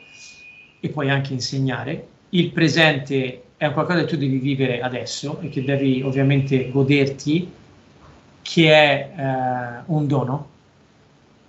e 0.80 0.88
puoi 0.88 1.10
anche 1.10 1.32
insegnare. 1.32 2.06
Il 2.30 2.50
presente 2.50 3.42
è 3.56 3.70
qualcosa 3.72 4.00
che 4.00 4.06
tu 4.06 4.16
devi 4.16 4.38
vivere 4.38 4.80
adesso 4.80 5.40
e 5.40 5.48
che 5.48 5.64
devi 5.64 6.00
ovviamente 6.02 6.70
goderti, 6.70 7.50
che 8.42 8.72
è 8.72 9.10
eh, 9.16 9.82
un 9.86 10.06
dono. 10.06 10.48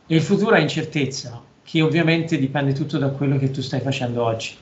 E 0.08 0.15
il 0.15 0.21
futuro 0.21 0.55
è 0.55 0.60
incertezza, 0.60 1.39
che 1.63 1.82
ovviamente 1.82 2.38
dipende 2.38 2.73
tutto 2.73 2.97
da 2.97 3.10
quello 3.10 3.38
che 3.38 3.51
tu 3.51 3.62
stai 3.62 3.79
facendo 3.79 4.23
oggi. 4.23 4.55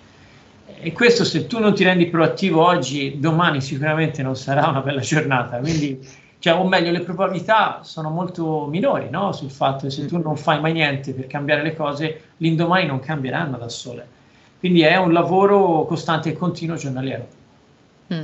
E 0.79 0.91
questo 0.93 1.23
se 1.23 1.47
tu 1.47 1.59
non 1.59 1.73
ti 1.73 1.83
rendi 1.83 2.07
proattivo 2.07 2.63
oggi, 2.63 3.19
domani 3.19 3.61
sicuramente 3.61 4.21
non 4.21 4.35
sarà 4.35 4.67
una 4.67 4.81
bella 4.81 5.01
giornata. 5.01 5.57
Quindi 5.57 5.99
cioè, 6.39 6.53
o 6.53 6.67
meglio, 6.67 6.91
le 6.91 7.01
probabilità 7.01 7.79
sono 7.83 8.09
molto 8.09 8.67
minori 8.67 9.09
no? 9.09 9.31
sul 9.31 9.49
fatto 9.49 9.85
che 9.85 9.89
se 9.89 10.05
tu 10.05 10.19
non 10.19 10.37
fai 10.37 10.61
mai 10.61 10.73
niente 10.73 11.13
per 11.13 11.25
cambiare 11.25 11.63
le 11.63 11.75
cose, 11.75 12.21
l'indomani 12.37 12.85
non 12.85 12.99
cambieranno 12.99 13.57
da 13.57 13.69
sole. 13.69 14.07
Quindi 14.59 14.81
è 14.81 14.97
un 14.97 15.13
lavoro 15.13 15.85
costante 15.85 16.29
e 16.29 16.33
continuo 16.33 16.75
giornaliero. 16.75 17.27
Mm. 18.13 18.23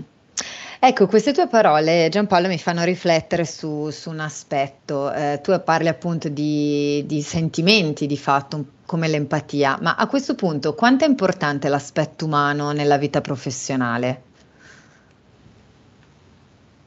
Ecco, 0.79 1.07
queste 1.07 1.31
tue 1.31 1.47
parole, 1.47 2.09
Giampaolo, 2.09 2.49
mi 2.49 2.57
fanno 2.57 2.83
riflettere 2.83 3.45
su, 3.45 3.89
su 3.89 4.09
un 4.09 4.19
aspetto. 4.19 5.11
Eh, 5.13 5.39
tu 5.41 5.57
parli 5.63 5.87
appunto 5.87 6.27
di, 6.27 7.03
di, 7.05 7.21
sentimenti, 7.21 8.05
di 8.05 8.17
fatto, 8.17 8.65
come 8.93 9.07
l'empatia, 9.07 9.79
ma 9.81 9.95
a 9.95 10.05
questo 10.05 10.35
punto 10.35 10.75
quanto 10.75 11.03
è 11.03 11.07
importante 11.07 11.67
l'aspetto 11.67 12.25
umano 12.25 12.73
nella 12.73 12.99
vita 12.99 13.21
professionale? 13.21 14.21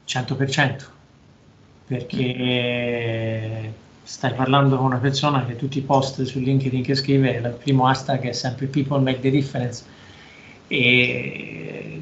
100% 0.07 0.85
perché 1.85 3.73
stai 4.03 4.33
parlando 4.35 4.77
con 4.77 4.85
una 4.85 4.99
persona 4.99 5.43
che 5.43 5.57
tutti 5.57 5.79
i 5.79 5.81
post 5.81 6.23
su 6.23 6.39
LinkedIn 6.39 6.81
che 6.81 6.95
scrive, 6.95 7.31
il 7.31 7.57
primo 7.61 7.85
hashtag 7.89 8.21
è 8.21 8.31
sempre 8.31 8.67
people 8.67 9.01
make 9.01 9.19
the 9.19 9.29
difference 9.29 9.83
e 10.67 12.01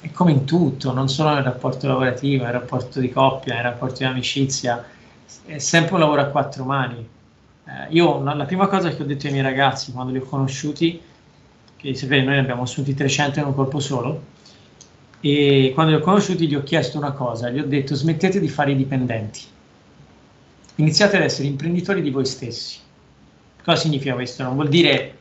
è 0.00 0.10
come 0.12 0.30
in 0.30 0.44
tutto, 0.44 0.92
non 0.92 1.08
solo 1.08 1.34
nel 1.34 1.42
rapporto 1.42 1.88
lavorativo, 1.88 2.44
nel 2.44 2.52
rapporto 2.52 3.00
di 3.00 3.10
coppia, 3.10 3.54
nel 3.54 3.64
rapporto 3.64 3.96
di 3.96 4.04
amicizia, 4.04 4.84
è 5.44 5.58
sempre 5.58 5.94
un 5.94 6.00
lavoro 6.00 6.20
a 6.20 6.26
quattro 6.26 6.62
mani. 6.62 7.13
Eh, 7.66 7.86
io 7.90 8.22
la 8.22 8.44
prima 8.44 8.66
cosa 8.66 8.90
che 8.90 9.02
ho 9.02 9.06
detto 9.06 9.26
ai 9.26 9.32
miei 9.32 9.44
ragazzi 9.44 9.92
quando 9.92 10.12
li 10.12 10.18
ho 10.18 10.24
conosciuti, 10.24 11.00
che 11.76 11.94
sapete 11.94 12.22
noi 12.22 12.38
abbiamo 12.38 12.62
assunti 12.62 12.94
300 12.94 13.40
in 13.40 13.46
un 13.46 13.54
colpo 13.54 13.80
solo, 13.80 14.22
e 15.20 15.70
quando 15.72 15.92
li 15.92 15.98
ho 15.98 16.04
conosciuti 16.04 16.46
gli 16.46 16.54
ho 16.54 16.62
chiesto 16.62 16.98
una 16.98 17.12
cosa, 17.12 17.48
gli 17.48 17.58
ho 17.58 17.64
detto 17.64 17.94
smettete 17.94 18.38
di 18.38 18.48
fare 18.48 18.72
i 18.72 18.76
dipendenti, 18.76 19.40
iniziate 20.76 21.16
ad 21.16 21.22
essere 21.22 21.48
imprenditori 21.48 22.02
di 22.02 22.10
voi 22.10 22.26
stessi. 22.26 22.78
Cosa 23.64 23.78
significa 23.78 24.12
questo? 24.12 24.42
Non 24.42 24.54
vuol 24.54 24.68
dire 24.68 25.16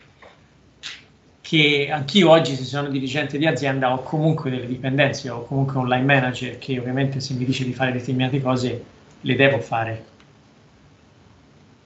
che 1.39 1.89
anch'io 1.89 2.29
oggi 2.29 2.55
se 2.55 2.63
sono 2.63 2.89
dirigente 2.89 3.37
di 3.37 3.45
azienda 3.45 3.93
ho 3.93 4.01
comunque 4.03 4.49
delle 4.49 4.67
dipendenze, 4.67 5.29
ho 5.29 5.45
comunque 5.45 5.77
un 5.79 5.87
line 5.87 6.03
manager 6.03 6.57
che 6.57 6.77
ovviamente 6.77 7.21
se 7.21 7.33
mi 7.35 7.45
dice 7.45 7.63
di 7.63 7.73
fare 7.73 7.93
determinate 7.93 8.41
cose 8.41 8.83
le 9.21 9.35
devo 9.35 9.59
fare. 9.59 10.11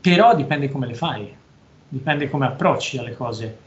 Però 0.02 0.36
dipende 0.36 0.70
come 0.70 0.88
le 0.88 0.94
fai, 0.94 1.34
dipende 1.88 2.30
come 2.30 2.46
approcci 2.46 2.98
alle 2.98 3.16
cose. 3.16 3.58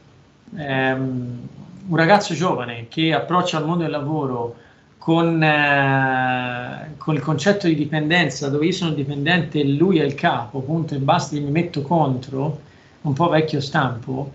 Um, 0.51 1.49
un 1.89 1.97
ragazzo 1.97 2.35
giovane 2.35 2.87
che 2.89 3.13
approccia 3.13 3.59
al 3.59 3.67
mondo 3.67 3.83
del 3.83 3.93
lavoro 3.93 4.57
con, 4.97 5.43
eh, 5.43 6.95
con, 6.99 7.15
il 7.15 7.21
concetto 7.21 7.67
di 7.67 7.75
dipendenza, 7.75 8.49
dove 8.49 8.67
io 8.67 8.73
sono 8.73 8.93
dipendente 8.93 9.61
e 9.61 9.65
lui 9.65 9.99
è 9.99 10.05
il 10.05 10.15
capo, 10.15 10.61
punto 10.61 10.95
e 10.95 10.99
basta, 10.99 11.37
mi 11.37 11.51
metto 11.51 11.83
contro, 11.83 12.61
un 13.01 13.13
po' 13.15 13.29
vecchio 13.29 13.61
stampo, 13.61 14.31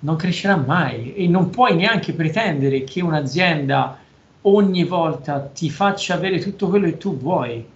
non 0.00 0.16
crescerà 0.16 0.56
mai 0.56 1.14
e 1.14 1.26
non 1.26 1.50
puoi 1.50 1.74
neanche 1.74 2.12
pretendere 2.12 2.84
che 2.84 3.02
un'azienda 3.02 3.98
ogni 4.42 4.84
volta 4.84 5.40
ti 5.40 5.70
faccia 5.70 6.14
avere 6.14 6.38
tutto 6.38 6.68
quello 6.68 6.86
che 6.86 6.98
tu 6.98 7.16
vuoi. 7.16 7.66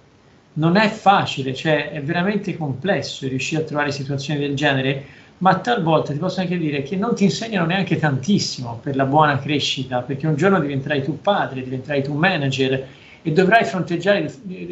Non 0.54 0.76
è 0.76 0.88
facile, 0.88 1.54
cioè 1.54 1.90
è 1.90 2.02
veramente 2.02 2.56
complesso 2.56 3.26
riuscire 3.26 3.62
a 3.62 3.64
trovare 3.64 3.90
situazioni 3.90 4.40
del 4.40 4.54
genere 4.54 5.22
ma 5.38 5.58
talvolta 5.58 6.12
ti 6.12 6.18
posso 6.18 6.40
anche 6.40 6.56
dire 6.56 6.82
che 6.82 6.96
non 6.96 7.14
ti 7.14 7.24
insegnano 7.24 7.66
neanche 7.66 7.98
tantissimo 7.98 8.78
per 8.82 8.96
la 8.96 9.04
buona 9.04 9.38
crescita, 9.38 10.00
perché 10.02 10.26
un 10.26 10.36
giorno 10.36 10.60
diventerai 10.60 11.02
tu 11.02 11.20
padre, 11.20 11.62
diventerai 11.62 12.02
tu 12.02 12.14
manager 12.14 12.86
e 13.20 13.32
dovrai 13.32 13.64
fronteggiare, 13.64 14.28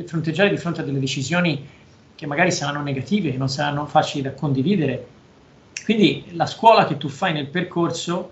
fronteggiare 0.06 0.50
di 0.50 0.56
fronte 0.56 0.80
a 0.80 0.84
delle 0.84 1.00
decisioni 1.00 1.66
che 2.14 2.26
magari 2.26 2.52
saranno 2.52 2.82
negative, 2.82 3.32
che 3.32 3.36
non 3.38 3.48
saranno 3.48 3.86
facili 3.86 4.22
da 4.22 4.32
condividere. 4.32 5.06
Quindi 5.84 6.26
la 6.32 6.46
scuola 6.46 6.86
che 6.86 6.96
tu 6.96 7.08
fai 7.08 7.32
nel 7.32 7.48
percorso 7.48 8.30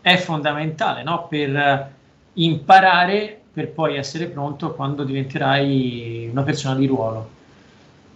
è 0.00 0.16
fondamentale 0.16 1.02
no? 1.02 1.26
per 1.26 1.92
imparare 2.34 3.40
per 3.54 3.70
poi 3.70 3.96
essere 3.96 4.26
pronto 4.26 4.74
quando 4.74 5.04
diventerai 5.04 6.28
una 6.30 6.42
persona 6.42 6.74
di 6.74 6.86
ruolo. 6.86 7.30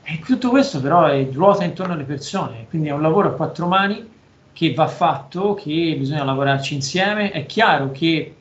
E 0.03 0.19
tutto 0.19 0.51
questo 0.51 0.81
però 0.81 1.07
è, 1.07 1.29
ruota 1.33 1.63
intorno 1.63 1.93
alle 1.93 2.03
persone, 2.03 2.67
quindi 2.69 2.89
è 2.89 2.93
un 2.93 3.03
lavoro 3.03 3.29
a 3.29 3.33
quattro 3.33 3.69
mani 3.69 4.05
che 4.53 4.75
va 4.75 4.89
fatto, 4.89 5.55
che 5.55 5.95
bisogna 5.97 6.25
lavorarci 6.25 6.75
insieme. 6.75 7.31
È 7.31 7.47
chiaro 7.47 7.93
che 7.93 8.35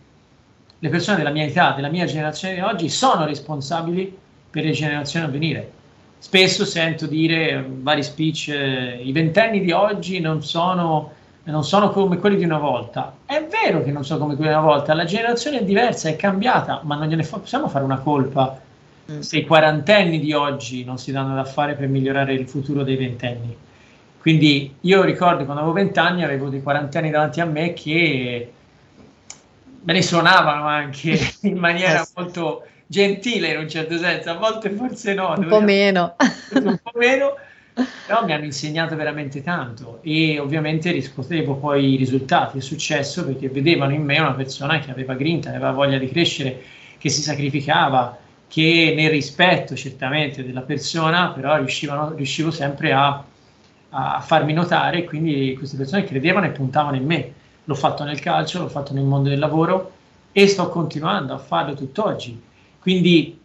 le 0.80 0.90
persone 0.90 1.18
della 1.18 1.30
mia 1.30 1.46
età, 1.46 1.74
della 1.74 1.90
mia 1.90 2.06
generazione 2.06 2.56
di 2.56 2.62
oggi, 2.62 2.90
sono 2.90 3.26
responsabili 3.26 4.18
per 4.50 4.64
le 4.64 4.72
generazioni 4.72 5.26
a 5.28 5.30
venire. 5.30 5.72
Spesso 6.18 6.66
sento 6.66 7.06
dire 7.06 7.64
vari 7.70 8.02
speech, 8.02 8.48
eh, 8.48 9.00
i 9.04 9.12
ventenni 9.12 9.60
di 9.60 9.72
oggi 9.72 10.20
non 10.20 10.42
sono, 10.42 11.12
non 11.52 11.64
sono 11.64 11.90
come 11.92 12.18
quelli 12.18 12.38
di 12.38 12.44
una 12.44 12.58
volta. 12.58 13.14
È 13.26 13.46
vero 13.46 13.84
che 13.84 13.92
non 13.92 14.04
sono 14.04 14.20
come 14.20 14.36
quelli 14.36 14.50
di 14.52 14.58
una 14.58 14.66
volta, 14.66 14.94
la 14.94 15.06
generazione 15.06 15.60
è 15.60 15.64
diversa, 15.64 16.10
è 16.10 16.16
cambiata, 16.16 16.82
ma 16.84 16.96
non 16.96 17.08
gliene 17.08 17.24
fa- 17.24 17.40
possiamo 17.40 17.68
fare 17.68 17.84
una 17.84 18.00
colpa 18.00 18.60
Mm. 19.10 19.20
se 19.22 19.38
i 19.38 19.46
quarantenni 19.46 20.20
di 20.20 20.34
oggi 20.34 20.84
non 20.84 20.98
si 20.98 21.14
danno 21.14 21.34
da 21.34 21.46
fare 21.46 21.76
per 21.76 21.88
migliorare 21.88 22.34
il 22.34 22.48
futuro 22.48 22.84
dei 22.84 22.98
ventenni. 22.98 23.56
Quindi 24.20 24.76
io 24.82 25.04
ricordo 25.04 25.46
quando 25.46 25.62
avevo 25.62 25.72
vent'anni 25.72 26.24
avevo 26.24 26.50
dei 26.50 26.62
quarantenni 26.62 27.10
davanti 27.10 27.40
a 27.40 27.46
me 27.46 27.72
che 27.72 28.52
me 29.82 29.94
ne 29.94 30.02
suonavano 30.02 30.68
anche 30.68 31.18
in 31.44 31.58
maniera 31.58 32.06
molto 32.16 32.66
gentile 32.86 33.52
in 33.52 33.60
un 33.60 33.70
certo 33.70 33.98
senso, 33.98 34.32
a 34.32 34.34
volte 34.34 34.70
forse 34.72 35.14
no. 35.14 35.34
Un 35.38 35.48
po' 35.48 35.62
meno. 35.62 36.16
Un 36.54 36.80
po' 36.84 36.92
meno, 36.96 37.36
però 38.06 38.26
mi 38.26 38.34
hanno 38.34 38.46
insegnato 38.46 38.96
veramente 38.96 39.44
tanto 39.44 40.00
e 40.02 40.40
ovviamente 40.40 40.92
riscuotevo 40.92 41.56
poi 41.56 41.94
i 41.94 41.96
risultati, 41.96 42.58
è 42.58 42.62
successo 42.62 43.26
perché 43.26 43.50
vedevano 43.50 43.94
in 43.94 44.04
me 44.04 44.20
una 44.20 44.34
persona 44.34 44.80
che 44.80 44.90
aveva 44.90 45.14
grinta, 45.14 45.50
aveva 45.50 45.72
voglia 45.72 45.98
di 45.98 46.10
crescere, 46.10 46.62
che 46.98 47.10
si 47.10 47.22
sacrificava, 47.22 48.18
che 48.48 48.94
nel 48.96 49.10
rispetto 49.10 49.76
certamente 49.76 50.44
della 50.44 50.62
persona, 50.62 51.30
però 51.30 51.58
riuscivo 51.58 52.50
sempre 52.50 52.94
a, 52.94 53.24
a 53.90 54.22
farmi 54.22 54.54
notare 54.54 55.04
quindi 55.04 55.54
queste 55.58 55.78
persone 55.78 56.04
credevano 56.04 56.48
e 56.48 56.52
puntavano 56.52 56.96
in 56.96 57.06
me. 57.06 57.34
L'ho 57.66 57.76
fatto 57.76 58.04
nel 58.04 58.20
calcio, 58.20 58.60
l'ho 58.60 58.70
fatto 58.70 58.94
nel 58.94 59.04
mondo 59.04 59.30
del 59.30 59.40
lavoro 59.40 59.92
e 60.32 60.48
sto 60.48 60.70
continuando 60.70 61.34
a 61.34 61.38
farlo 61.38 61.74
tutt'oggi. 61.74 62.42
Quindi 62.80 63.38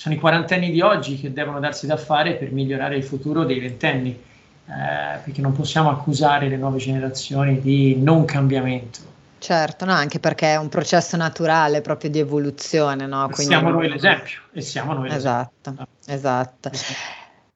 sono 0.00 0.14
i 0.14 0.18
quarantenni 0.18 0.70
di 0.70 0.80
oggi 0.80 1.20
che 1.20 1.30
devono 1.30 1.60
darsi 1.60 1.86
da 1.86 1.98
fare 1.98 2.32
per 2.32 2.52
migliorare 2.52 2.96
il 2.96 3.04
futuro 3.04 3.44
dei 3.44 3.60
ventenni, 3.60 4.08
eh, 4.12 5.18
perché 5.22 5.42
non 5.42 5.52
possiamo 5.52 5.90
accusare 5.90 6.48
le 6.48 6.56
nuove 6.56 6.78
generazioni 6.78 7.60
di 7.60 8.00
non 8.00 8.24
cambiamento. 8.24 9.00
Certo, 9.36 9.84
no, 9.84 9.92
anche 9.92 10.18
perché 10.18 10.54
è 10.54 10.56
un 10.56 10.70
processo 10.70 11.18
naturale 11.18 11.82
proprio 11.82 12.08
di 12.08 12.18
evoluzione. 12.18 13.04
No? 13.04 13.28
Quindi 13.30 13.52
siamo 13.52 13.68
noi 13.68 13.90
l'esempio 13.90 14.40
e 14.54 14.62
siamo 14.62 14.94
noi 14.94 15.10
esatto, 15.10 15.86
esatto. 16.06 16.70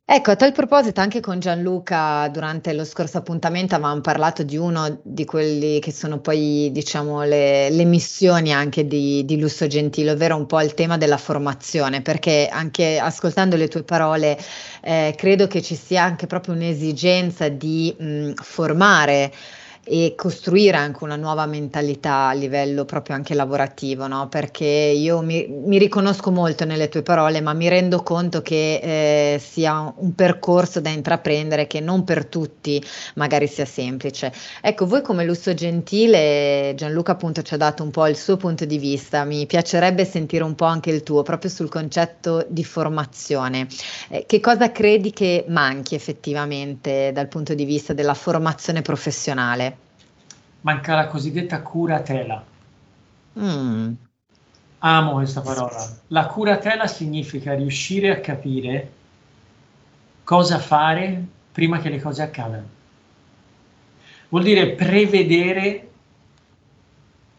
Ecco, 0.07 0.33
a 0.33 0.37
tal 0.37 0.53
proposito, 0.53 1.01
anche 1.01 1.21
con 1.21 1.39
Gianluca 1.41 2.29
durante 2.29 2.75
lo 2.75 2.85
scorso 2.85 3.17
appuntamento 3.17 3.75
avevamo 3.75 4.03
parlato 4.03 4.43
di 4.43 4.59
uno 4.59 5.01
di 5.03 5.25
quelli 5.25 5.81
che 5.81 5.93
sono 5.93 6.21
poi, 6.21 6.69
diciamo, 6.73 7.23
le, 7.23 7.71
le 7.71 7.85
missioni 7.85 8.53
anche 8.53 8.87
di, 8.87 9.25
di, 9.25 9.39
Lusso 9.41 9.67
Gentile, 9.67 10.11
ovvero 10.11 10.37
un 10.37 10.45
po' 10.45 10.61
il 10.61 10.75
tema 10.75 10.99
della 10.99 11.17
formazione, 11.17 12.03
perché 12.03 12.49
anche 12.53 12.99
ascoltando 12.99 13.57
le 13.57 13.69
tue 13.69 13.83
parole 13.83 14.39
eh, 14.83 15.15
credo 15.17 15.47
che 15.47 15.63
ci 15.63 15.75
sia 15.75 16.03
anche 16.03 16.27
proprio 16.27 16.53
un'esigenza 16.53 17.49
di 17.49 17.97
mh, 17.99 18.33
formare 18.35 19.33
e 19.85 20.14
costruire 20.16 20.78
anche 20.78 21.05
una 21.05 21.16
nuova 21.16 21.45
mentalità 21.47 22.28
a 22.28 22.32
livello 22.32 22.85
proprio 22.85 23.14
anche 23.14 23.35
lavorativo, 23.35 24.07
no? 24.07 24.28
perché 24.28 24.64
io 24.64 25.20
mi, 25.20 25.47
mi, 25.47 25.78
riconosco 25.78 26.30
molto 26.30 26.64
nelle 26.64 26.89
tue 26.89 27.03
parole, 27.03 27.41
ma 27.41 27.53
mi 27.53 27.68
rendo 27.68 28.03
conto 28.03 28.41
che 28.41 29.35
eh, 29.35 29.39
sia 29.39 29.93
un 29.97 30.14
percorso 30.14 30.80
da 30.80 30.89
intraprendere 30.89 31.66
che 31.66 31.80
non 31.80 32.05
per 32.05 32.26
tutti 32.26 32.82
magari 33.14 33.47
sia 33.47 33.66
semplice. 33.66 34.32
Ecco, 34.62 34.87
voi 34.87 35.03
come 35.03 35.24
Lusso 35.24 35.53
Gentile, 35.53 36.72
Gianluca 36.76 37.12
appunto 37.12 37.43
ci 37.43 37.55
ha 37.55 37.59
dato 37.59 37.82
un 37.82 37.91
po' 37.91 38.07
il 38.07 38.16
suo 38.16 38.37
punto 38.37 38.64
di 38.64 38.78
vista, 38.78 39.24
mi 39.24 39.45
piacerebbe 39.47 40.05
sentire 40.07 40.45
un 40.45 40.55
po' 40.55 40.64
anche 40.64 40.91
il 40.91 41.03
tuo 41.03 41.22
proprio 41.22 41.51
sul 41.51 41.68
concetto 41.68 42.47
di 42.49 42.64
formazione. 42.64 43.66
Eh, 44.09 44.24
che 44.26 44.41
cosa 44.41 44.72
credi 44.72 45.12
che 45.12 45.45
manchi 45.49 45.95
effettivamente 45.95 47.11
dal 47.12 47.28
punto 47.28 47.53
di 47.55 47.64
vista 47.64 47.93
della 47.93 48.14
formazione 48.14 48.80
professionale? 48.80 49.74
Manca 50.65 50.95
la 50.95 51.07
cosiddetta 51.07 51.62
curatela. 51.62 52.45
Mm. 53.39 53.93
Amo 54.79 55.12
questa 55.12 55.41
parola. 55.41 55.77
La 56.09 56.27
curatela 56.27 56.87
significa 56.87 57.55
riuscire 57.55 58.11
a 58.11 58.21
capire 58.21 58.93
cosa 60.25 60.59
fare 60.59 61.25
prima 61.53 61.79
che 61.81 61.89
le 61.89 62.01
cose 62.01 62.23
accadano. 62.23 62.69
Vuol 64.29 64.43
dire 64.43 64.71
prevedere 64.71 65.89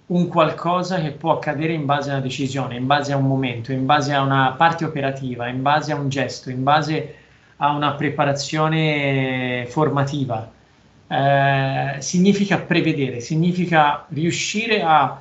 un 0.07 0.27
qualcosa 0.27 1.01
che 1.01 1.11
può 1.11 1.33
accadere 1.33 1.73
in 1.73 1.85
base 1.85 2.09
a 2.09 2.13
una 2.13 2.21
decisione, 2.21 2.75
in 2.75 2.85
base 2.85 3.11
a 3.11 3.17
un 3.17 3.25
momento, 3.25 3.71
in 3.71 3.85
base 3.85 4.13
a 4.13 4.21
una 4.21 4.53
parte 4.55 4.85
operativa, 4.85 5.47
in 5.47 5.61
base 5.61 5.91
a 5.91 5.95
un 5.95 6.09
gesto, 6.09 6.51
in 6.51 6.63
base 6.63 7.15
a 7.57 7.71
una 7.71 7.93
preparazione 7.93 9.65
formativa 9.67 10.53
eh, 11.07 11.95
significa 11.99 12.59
prevedere, 12.59 13.19
significa 13.19 14.05
riuscire 14.09 14.81
a, 14.81 15.19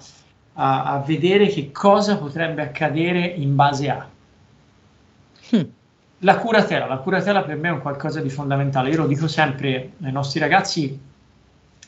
a, 0.55 0.85
a, 0.85 0.99
vedere 1.01 1.49
che 1.49 1.71
cosa 1.73 2.17
potrebbe 2.17 2.63
accadere 2.63 3.25
in 3.25 3.55
base 3.55 3.91
a. 3.91 4.09
Hm. 5.51 5.63
La 6.19 6.37
curatela, 6.39 6.87
la 6.87 6.97
curatela 6.99 7.43
per 7.43 7.57
me 7.57 7.69
è 7.69 7.73
un 7.73 7.81
qualcosa 7.81 8.21
di 8.21 8.31
fondamentale. 8.31 8.91
Io 8.91 8.99
lo 8.99 9.07
dico 9.07 9.29
sempre 9.29 9.93
ai 10.03 10.13
nostri 10.13 10.41
ragazzi 10.41 10.99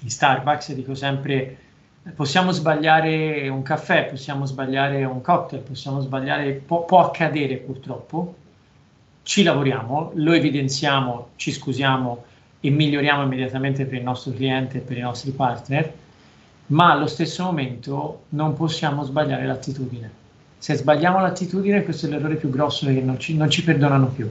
in 0.00 0.10
Starbucks, 0.10 0.74
dico 0.74 0.94
sempre 0.94 1.58
possiamo 2.14 2.52
sbagliare 2.52 3.48
un 3.48 3.62
caffè, 3.62 4.06
possiamo 4.06 4.44
sbagliare 4.44 5.04
un 5.04 5.20
cocktail, 5.20 5.62
possiamo 5.62 6.00
sbagliare, 6.00 6.52
può, 6.52 6.84
può 6.84 7.00
accadere 7.00 7.56
purtroppo, 7.56 8.34
ci 9.22 9.42
lavoriamo, 9.42 10.12
lo 10.14 10.32
evidenziamo, 10.32 11.30
ci 11.36 11.50
scusiamo, 11.50 12.24
e 12.60 12.70
miglioriamo 12.70 13.22
immediatamente 13.22 13.84
per 13.84 13.98
il 13.98 14.04
nostro 14.04 14.32
cliente 14.32 14.78
e 14.78 14.80
per 14.80 14.96
i 14.96 15.00
nostri 15.00 15.30
partner, 15.30 15.92
ma 16.68 16.92
allo 16.92 17.06
stesso 17.06 17.44
momento 17.44 18.24
non 18.30 18.54
possiamo 18.54 19.04
sbagliare 19.04 19.46
l'attitudine. 19.46 20.10
Se 20.58 20.74
sbagliamo 20.74 21.20
l'attitudine, 21.20 21.84
questo 21.84 22.06
è 22.06 22.08
l'errore 22.08 22.36
più 22.36 22.50
grosso 22.50 22.86
che 22.86 23.00
non 23.00 23.18
ci, 23.18 23.36
non 23.36 23.50
ci 23.50 23.62
perdonano 23.62 24.06
più. 24.06 24.30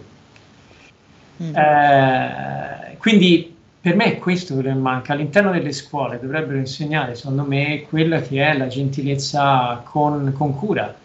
Mm. 1.44 1.56
Eh, 1.56 2.98
quindi 2.98 3.56
per 3.80 3.96
me 3.96 4.06
è 4.06 4.18
questo 4.18 4.58
che 4.58 4.74
manca. 4.74 5.14
All'interno 5.14 5.52
delle 5.52 5.72
scuole 5.72 6.20
dovrebbero 6.20 6.58
insegnare, 6.58 7.16
secondo 7.16 7.44
me, 7.44 7.86
quella 7.88 8.20
che 8.20 8.44
è 8.44 8.58
la 8.58 8.68
gentilezza 8.68 9.82
con, 9.86 10.34
con 10.34 10.56
cura 10.56 11.04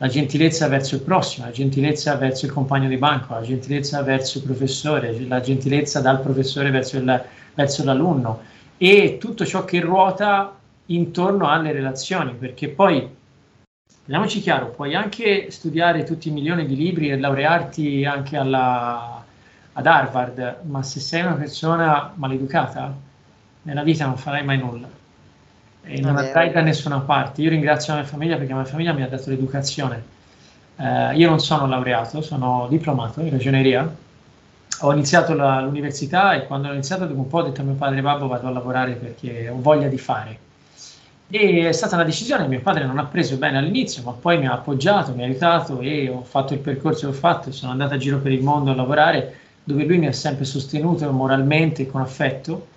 la 0.00 0.08
gentilezza 0.08 0.66
verso 0.66 0.94
il 0.94 1.02
prossimo, 1.02 1.44
la 1.44 1.52
gentilezza 1.52 2.16
verso 2.16 2.46
il 2.46 2.52
compagno 2.52 2.88
di 2.88 2.96
banco, 2.96 3.34
la 3.34 3.42
gentilezza 3.42 4.02
verso 4.02 4.38
il 4.38 4.44
professore, 4.44 5.18
la 5.26 5.40
gentilezza 5.40 6.00
dal 6.00 6.22
professore 6.22 6.70
verso, 6.70 6.96
il, 6.96 7.24
verso 7.52 7.84
l'alunno 7.84 8.40
e 8.78 9.18
tutto 9.18 9.44
ciò 9.44 9.66
che 9.66 9.80
ruota 9.80 10.56
intorno 10.86 11.48
alle 11.48 11.72
relazioni, 11.72 12.32
perché 12.32 12.70
poi, 12.70 13.06
parliamoci 14.00 14.40
chiaro, 14.40 14.70
puoi 14.70 14.94
anche 14.94 15.50
studiare 15.50 16.04
tutti 16.04 16.28
i 16.28 16.32
milioni 16.32 16.64
di 16.64 16.76
libri 16.76 17.10
e 17.10 17.18
laurearti 17.18 18.06
anche 18.06 18.38
alla, 18.38 19.22
ad 19.74 19.86
Harvard, 19.86 20.60
ma 20.62 20.82
se 20.82 20.98
sei 20.98 21.20
una 21.22 21.34
persona 21.34 22.10
maleducata, 22.14 22.96
nella 23.62 23.82
vita 23.82 24.06
non 24.06 24.16
farai 24.16 24.44
mai 24.44 24.56
nulla 24.56 24.99
e 25.82 26.00
non 26.00 26.16
andrai 26.16 26.52
da 26.52 26.60
nessuna 26.60 27.00
parte. 27.00 27.42
Io 27.42 27.50
ringrazio 27.50 27.94
la 27.94 28.00
mia 28.00 28.08
famiglia 28.08 28.36
perché 28.36 28.52
la 28.52 28.60
mia 28.60 28.68
famiglia 28.68 28.92
mi 28.92 29.02
ha 29.02 29.08
dato 29.08 29.30
l'educazione. 29.30 30.02
Eh, 30.76 31.14
io 31.16 31.28
non 31.28 31.40
sono 31.40 31.66
laureato, 31.66 32.20
sono 32.22 32.66
diplomato 32.68 33.20
in 33.20 33.30
ragioneria. 33.30 33.92
Ho 34.82 34.92
iniziato 34.92 35.34
la, 35.34 35.60
l'università 35.60 36.34
e 36.34 36.46
quando 36.46 36.68
ho 36.68 36.72
iniziato 36.72 37.06
dopo 37.06 37.20
un 37.20 37.28
po' 37.28 37.38
ho 37.38 37.42
detto 37.42 37.60
a 37.60 37.64
mio 37.64 37.74
padre 37.74 38.00
babbo 38.00 38.28
vado 38.28 38.46
a 38.46 38.50
lavorare 38.50 38.92
perché 38.92 39.48
ho 39.48 39.60
voglia 39.60 39.88
di 39.88 39.98
fare. 39.98 40.38
E 41.28 41.68
è 41.68 41.72
stata 41.72 41.94
una 41.94 42.04
decisione 42.04 42.42
che 42.42 42.48
mio 42.48 42.60
padre 42.60 42.84
non 42.84 42.98
ha 42.98 43.04
preso 43.04 43.36
bene 43.36 43.58
all'inizio, 43.58 44.02
ma 44.02 44.12
poi 44.12 44.38
mi 44.38 44.46
ha 44.46 44.52
appoggiato, 44.52 45.14
mi 45.14 45.22
ha 45.22 45.26
aiutato 45.26 45.80
e 45.80 46.08
ho 46.08 46.22
fatto 46.22 46.54
il 46.54 46.60
percorso 46.60 47.00
che 47.00 47.16
ho 47.16 47.18
fatto. 47.18 47.52
Sono 47.52 47.72
andato 47.72 47.94
a 47.94 47.98
giro 47.98 48.18
per 48.18 48.32
il 48.32 48.42
mondo 48.42 48.70
a 48.70 48.74
lavorare 48.74 49.36
dove 49.62 49.84
lui 49.84 49.98
mi 49.98 50.06
ha 50.06 50.12
sempre 50.12 50.44
sostenuto 50.44 51.10
moralmente 51.12 51.82
e 51.82 51.86
con 51.86 52.00
affetto 52.00 52.66
eh, 52.66 52.69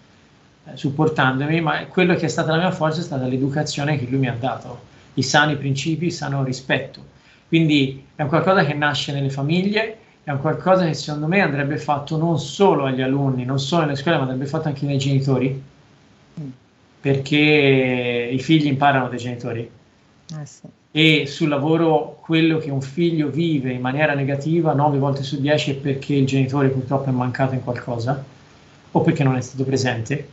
supportandomi, 0.74 1.61
ma 1.61 1.86
quello 1.86 2.16
che 2.16 2.26
è 2.26 2.30
stata 2.30 2.51
la 2.51 2.57
mia 2.57 2.72
forza 2.72 3.01
è 3.01 3.03
stata 3.03 3.26
l'educazione 3.26 3.97
che 3.97 4.05
lui 4.09 4.20
mi 4.20 4.28
ha 4.28 4.36
dato, 4.39 4.80
i 5.16 5.24
sani 5.24 5.55
principi, 5.55 6.05
il 6.05 6.14
sano 6.14 6.43
rispetto. 6.43 7.11
Quindi 7.47 8.05
è 8.16 8.24
un 8.24 8.30
qualcosa 8.30 8.66
che 8.66 8.74
nasce 8.74 9.11
nelle 9.11 9.30
famiglie, 9.30 9.97
è 10.24 10.32
un 10.32 10.39
qualcosa 10.39 10.86
che 10.86 10.93
secondo 10.93 11.28
me 11.28 11.41
andrebbe 11.41 11.78
fatto 11.78 12.18
non 12.18 12.39
solo 12.39 12.86
agli 12.86 13.01
alunni, 13.01 13.45
non 13.45 13.59
solo 13.59 13.86
nelle 13.86 13.97
scuole, 13.97 14.18
ma 14.18 14.24
andrebbe 14.24 14.45
fatto 14.45 14.70
anche 14.70 14.86
nei 14.86 14.97
genitori, 14.97 15.61
perché 17.01 18.30
i 18.32 18.39
figli 18.39 18.68
imparano 18.68 19.09
dai 19.09 19.18
genitori. 19.18 19.70
Eh 20.39 20.45
sì. 20.45 20.61
E 20.95 21.26
sul 21.26 21.49
lavoro 21.49 22.20
quello 22.22 22.59
che 22.59 22.70
un 22.70 22.82
figlio 22.82 23.28
vive 23.30 23.72
in 23.72 23.82
maniera 23.82 24.14
negativa 24.14 24.74
9 24.74 24.99
volte 24.99 25.24
su 25.24 25.41
10 25.41 25.72
è 25.72 25.74
perché 25.76 26.14
il 26.14 26.26
genitore 26.26 26.70
purtroppo 26.70 27.09
è 27.09 27.11
mancato 27.11 27.55
in 27.55 27.64
qualcosa 27.64 28.24
o 28.91 29.01
perché 29.01 29.24
non 29.24 29.36
è 29.36 29.41
stato 29.41 29.64
presente 29.64 30.28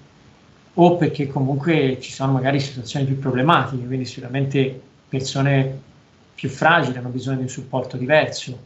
o 0.82 0.96
perché 0.96 1.26
comunque 1.26 1.98
ci 2.00 2.10
sono 2.10 2.32
magari 2.32 2.58
situazioni 2.58 3.04
più 3.04 3.18
problematiche, 3.18 3.84
quindi 3.84 4.06
sicuramente 4.06 4.80
persone 5.10 5.78
più 6.34 6.48
fragili 6.48 6.96
hanno 6.96 7.10
bisogno 7.10 7.36
di 7.36 7.42
un 7.42 7.48
supporto 7.50 7.98
diverso. 7.98 8.58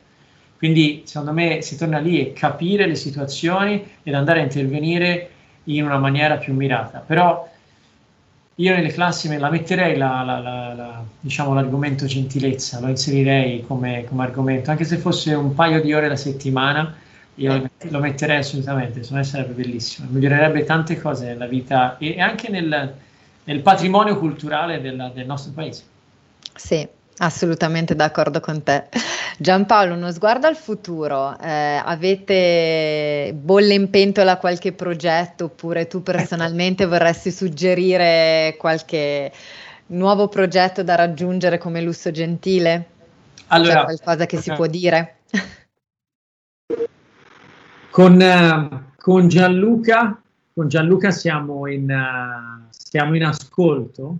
Quindi 0.56 1.02
secondo 1.06 1.32
me 1.32 1.60
si 1.62 1.76
torna 1.76 1.98
lì 1.98 2.20
e 2.20 2.32
capire 2.32 2.86
le 2.86 2.94
situazioni 2.94 3.84
ed 4.04 4.14
andare 4.14 4.40
a 4.40 4.42
intervenire 4.44 5.30
in 5.64 5.84
una 5.84 5.98
maniera 5.98 6.36
più 6.36 6.54
mirata. 6.54 7.02
Però 7.04 7.50
io 8.54 8.74
nelle 8.74 8.92
classi 8.92 9.28
me 9.28 9.38
la 9.38 9.50
metterei 9.50 9.96
la, 9.96 10.22
la, 10.22 10.38
la, 10.38 11.04
diciamo, 11.18 11.52
l'argomento 11.52 12.06
gentilezza, 12.06 12.78
lo 12.78 12.86
inserirei 12.86 13.64
come, 13.66 14.04
come 14.04 14.22
argomento, 14.22 14.70
anche 14.70 14.84
se 14.84 14.98
fosse 14.98 15.34
un 15.34 15.52
paio 15.52 15.80
di 15.80 15.92
ore 15.92 16.06
alla 16.06 16.16
settimana 16.16 16.94
io 17.36 17.70
lo 17.78 17.98
metterei 17.98 18.38
assolutamente, 18.38 19.02
secondo 19.02 19.22
me 19.22 19.24
sarebbe 19.24 19.52
bellissimo, 19.52 20.08
migliorerebbe 20.10 20.64
tante 20.64 21.00
cose 21.00 21.26
nella 21.26 21.46
vita 21.46 21.96
e 21.98 22.20
anche 22.20 22.48
nel, 22.48 22.94
nel 23.44 23.60
patrimonio 23.60 24.18
culturale 24.18 24.80
del, 24.80 25.12
del 25.14 25.26
nostro 25.26 25.52
paese. 25.52 25.82
Sì, 26.54 26.88
Assolutamente 27.18 27.94
d'accordo 27.94 28.40
con 28.40 28.62
te. 28.64 28.88
Giampaolo, 29.38 29.94
uno 29.94 30.10
sguardo 30.10 30.48
al 30.48 30.56
futuro, 30.56 31.38
eh, 31.38 31.80
avete 31.84 33.32
bolle 33.36 33.74
in 33.74 33.88
pentola 33.88 34.36
qualche 34.36 34.72
progetto 34.72 35.44
oppure 35.44 35.86
tu 35.86 36.02
personalmente 36.02 36.86
vorresti 36.86 37.30
suggerire 37.30 38.56
qualche 38.58 39.30
nuovo 39.86 40.26
progetto 40.26 40.82
da 40.82 40.96
raggiungere 40.96 41.58
come 41.58 41.80
lusso 41.80 42.10
gentile? 42.10 42.86
Allora, 43.48 43.74
C'è 43.74 43.84
qualcosa 43.84 44.26
che 44.26 44.38
si 44.38 44.52
può 44.52 44.66
dire? 44.66 45.18
Con, 47.94 48.20
uh, 48.20 48.90
con, 48.96 49.28
Gianluca, 49.28 50.20
con 50.52 50.66
Gianluca 50.66 51.12
siamo 51.12 51.68
in, 51.68 51.88
uh, 51.88 52.66
siamo 52.70 53.14
in 53.14 53.22
ascolto 53.22 54.18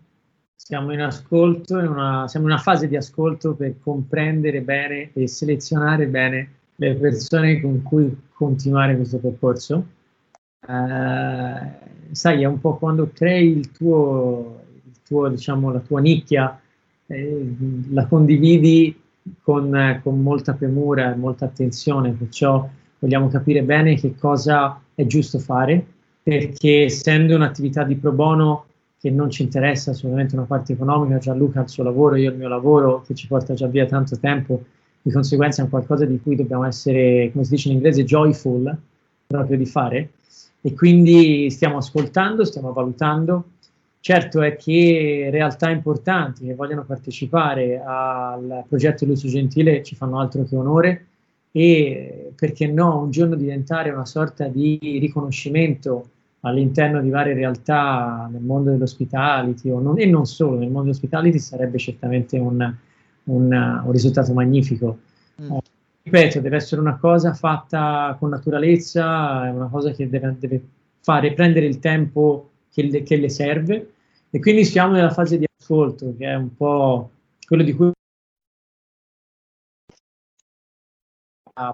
siamo 0.55 0.93
in 0.93 1.01
ascolto, 1.01 1.81
in 1.81 1.89
una, 1.89 2.29
siamo 2.29 2.47
in 2.47 2.53
una 2.53 2.61
fase 2.61 2.87
di 2.87 2.95
ascolto 2.97 3.55
per 3.55 3.75
comprendere 3.81 4.61
bene 4.61 5.11
e 5.13 5.27
selezionare 5.27 6.07
bene 6.07 6.51
le 6.77 6.95
persone 6.95 7.61
con 7.61 7.83
cui 7.83 8.17
continuare 8.33 8.95
questo 8.95 9.19
percorso. 9.19 9.87
Uh, 10.69 12.13
sai, 12.13 12.43
è 12.43 12.45
un 12.45 12.61
po' 12.61 12.77
quando 12.77 13.11
crei 13.13 13.59
il 13.59 13.73
tuo, 13.73 14.61
il 14.85 15.01
tuo 15.05 15.27
diciamo, 15.27 15.73
la 15.73 15.81
tua 15.81 15.99
nicchia, 15.99 16.61
eh, 17.09 17.55
la 17.91 18.07
condividi 18.07 18.97
con, 19.43 20.01
con 20.01 20.23
molta 20.23 20.53
premura 20.53 21.13
e 21.13 21.17
molta 21.17 21.47
attenzione, 21.47 22.13
perciò 22.13 22.69
vogliamo 23.05 23.29
capire 23.29 23.63
bene 23.63 23.97
che 23.97 24.15
cosa 24.17 24.81
è 24.95 25.05
giusto 25.05 25.39
fare, 25.39 25.85
perché 26.23 26.85
essendo 26.85 27.35
un'attività 27.35 27.85
di 27.85 27.97
pro 27.97 28.13
bono 28.13 28.65
che 28.99 29.11
non 29.11 29.29
ci 29.29 29.43
interessa 29.43 29.91
assolutamente 29.91 30.35
una 30.35 30.47
parte 30.47 30.73
economica, 30.73 31.19
Gianluca 31.19 31.61
ha 31.61 31.65
il 31.65 31.69
suo 31.69 31.83
lavoro, 31.85 32.17
io 32.17 32.31
il 32.31 32.39
mio 32.39 32.49
lavoro, 32.49 33.03
che 33.07 33.15
ci 33.15 33.27
porta 33.27 33.53
già 33.53 33.67
via 33.67 33.85
tanto 33.85 34.19
tempo, 34.19 34.63
di 35.03 35.13
conseguenza 35.13 35.61
è 35.61 35.65
un 35.65 35.71
qualcosa 35.71 36.07
di 36.07 36.19
cui 36.19 36.35
dobbiamo 36.35 36.65
essere, 36.65 37.29
come 37.31 37.45
si 37.45 37.51
dice 37.51 37.69
in 37.69 37.75
inglese, 37.75 38.05
joyful, 38.05 38.75
proprio 39.27 39.59
di 39.59 39.67
fare, 39.67 40.13
e 40.63 40.73
quindi 40.73 41.51
stiamo 41.51 41.77
ascoltando, 41.77 42.43
stiamo 42.47 42.73
valutando. 42.73 43.45
Certo 44.01 44.41
è 44.41 44.57
che 44.57 45.29
realtà 45.31 45.69
importanti 45.69 46.47
che 46.47 46.55
vogliono 46.55 46.85
partecipare 46.85 47.83
al 47.85 48.65
progetto 48.67 49.05
Lusso 49.05 49.29
Gentile 49.29 49.83
ci 49.83 49.95
fanno 49.95 50.19
altro 50.19 50.45
che 50.45 50.57
onore 50.57 51.07
e 51.57 52.24
perché 52.37 52.67
no, 52.67 53.01
un 53.01 53.11
giorno 53.11 53.35
diventare 53.35 53.91
una 53.91 54.05
sorta 54.05 54.49
di 54.49 54.79
riconoscimento 55.01 56.09
all'interno 56.41 57.01
di 57.01 57.11
varie 57.11 57.35
realtà 57.35 58.29
nel 58.31 58.43
mondo 58.43 58.71
dell'ospitality 58.71 59.69
non, 59.71 59.99
e 59.99 60.07
non 60.07 60.27
solo, 60.27 60.59
nel 60.59 60.69
mondo 60.69 60.83
dell'ospitality 60.83 61.39
sarebbe 61.39 61.79
certamente 61.79 62.39
un, 62.39 62.75
un, 63.25 63.83
un 63.85 63.91
risultato 63.93 64.33
magnifico. 64.33 64.99
Mm. 65.41 65.53
Eh, 65.53 65.61
ripeto, 66.03 66.41
deve 66.41 66.57
essere 66.57 66.81
una 66.81 66.97
cosa 66.97 67.33
fatta 67.33 68.15
con 68.19 68.29
naturalezza, 68.29 69.47
è 69.47 69.51
una 69.51 69.69
cosa 69.69 69.91
che 69.93 70.09
deve, 70.09 70.37
deve 70.39 70.63
fare, 71.01 71.33
prendere 71.33 71.67
il 71.67 71.79
tempo 71.79 72.51
che 72.73 72.83
le, 72.83 73.03
che 73.03 73.17
le 73.17 73.29
serve 73.29 73.91
e 74.31 74.41
quindi 74.41 74.65
siamo 74.65 74.93
nella 74.93 75.11
fase 75.11 75.39
di 75.39 75.47
ascolto 75.59 76.15
che 76.19 76.27
è 76.27 76.35
un 76.35 76.55
po' 76.57 77.11
quello 77.47 77.63
di 77.63 77.73
cui 77.73 77.93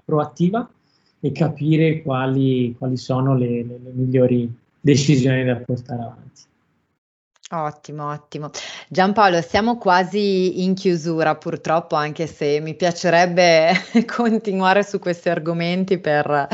proattiva 0.03 0.69
e 1.19 1.31
capire 1.31 2.01
quali, 2.01 2.75
quali 2.77 2.97
sono 2.97 3.35
le, 3.35 3.63
le, 3.63 3.79
le 3.83 3.91
migliori 3.93 4.51
decisioni 4.79 5.43
da 5.43 5.55
portare 5.57 6.01
avanti. 6.01 6.49
Ottimo, 7.53 8.09
ottimo. 8.09 8.49
Giampaolo, 8.87 9.41
siamo 9.41 9.77
quasi 9.77 10.63
in 10.63 10.73
chiusura 10.73 11.35
purtroppo, 11.35 11.95
anche 11.95 12.25
se 12.25 12.61
mi 12.61 12.75
piacerebbe 12.75 13.73
continuare 14.07 14.83
su 14.83 14.99
questi 14.99 15.27
argomenti 15.27 15.97
per, 15.99 16.47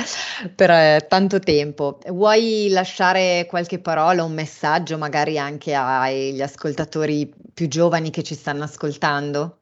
per 0.55 0.71
eh, 0.71 1.05
tanto 1.07 1.37
tempo. 1.37 1.99
Vuoi 2.07 2.69
lasciare 2.71 3.45
qualche 3.47 3.77
parola, 3.77 4.23
un 4.23 4.33
messaggio 4.33 4.97
magari 4.97 5.37
anche 5.37 5.75
agli 5.75 6.41
ascoltatori 6.41 7.31
più 7.53 7.67
giovani 7.67 8.09
che 8.09 8.23
ci 8.23 8.33
stanno 8.33 8.63
ascoltando? 8.63 9.59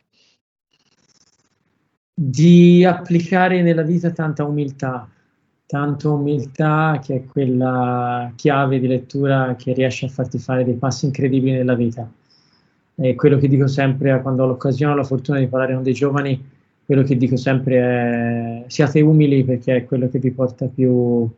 Di 2.17 2.85
applicare 2.85 3.61
nella 3.61 3.81
vita 3.81 4.09
tanta 4.11 4.45
umiltà, 4.45 5.05
tanto 5.65 6.13
umiltà 6.13 7.01
che 7.03 7.15
è 7.15 7.25
quella 7.25 8.31
chiave 8.37 8.79
di 8.79 8.87
lettura 8.87 9.55
che 9.57 9.73
riesce 9.73 10.05
a 10.05 10.09
farti 10.09 10.37
fare 10.37 10.63
dei 10.63 10.75
passi 10.75 11.07
incredibili 11.07 11.51
nella 11.51 11.75
vita. 11.75 12.09
E 12.95 13.15
quello 13.15 13.37
che 13.37 13.49
dico 13.49 13.67
sempre 13.67 14.21
quando 14.21 14.43
ho 14.43 14.47
l'occasione 14.47 14.93
o 14.93 14.95
la 14.95 15.03
fortuna 15.03 15.39
di 15.39 15.47
parlare 15.47 15.73
con 15.73 15.83
dei 15.83 15.91
giovani, 15.91 16.41
quello 16.85 17.03
che 17.03 17.17
dico 17.17 17.35
sempre 17.35 17.75
è 17.81 18.63
siate 18.67 19.01
umili 19.01 19.43
perché 19.43 19.75
è 19.75 19.83
quello 19.83 20.07
che 20.07 20.19
vi 20.19 20.31
porta 20.31 20.67
più, 20.67 21.29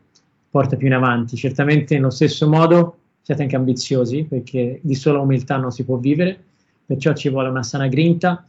porta 0.51 0.75
più 0.75 0.85
in 0.85 0.93
avanti. 0.93 1.35
Certamente 1.37 1.95
nello 1.95 2.11
stesso 2.11 2.47
modo 2.47 2.97
siate 3.23 3.41
anche 3.41 3.55
ambiziosi 3.55 4.25
perché 4.25 4.79
di 4.83 4.93
sola 4.93 5.17
umiltà 5.21 5.57
non 5.57 5.71
si 5.71 5.83
può 5.83 5.97
vivere, 5.97 6.37
perciò 6.85 7.13
ci 7.13 7.29
vuole 7.29 7.49
una 7.49 7.63
sana 7.63 7.87
grinta, 7.87 8.45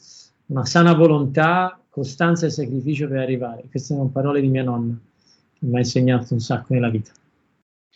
una 0.48 0.64
sana 0.64 0.92
volontà, 0.94 1.80
costanza 1.88 2.46
e 2.46 2.50
sacrificio 2.50 3.08
per 3.08 3.18
arrivare. 3.18 3.64
Queste 3.70 3.94
sono 3.94 4.08
parole 4.08 4.40
di 4.40 4.48
mia 4.48 4.62
nonna 4.62 4.98
mi 5.60 5.76
ha 5.76 5.78
insegnato 5.78 6.34
un 6.34 6.40
sacco 6.40 6.74
nella 6.74 6.90
vita. 6.90 7.12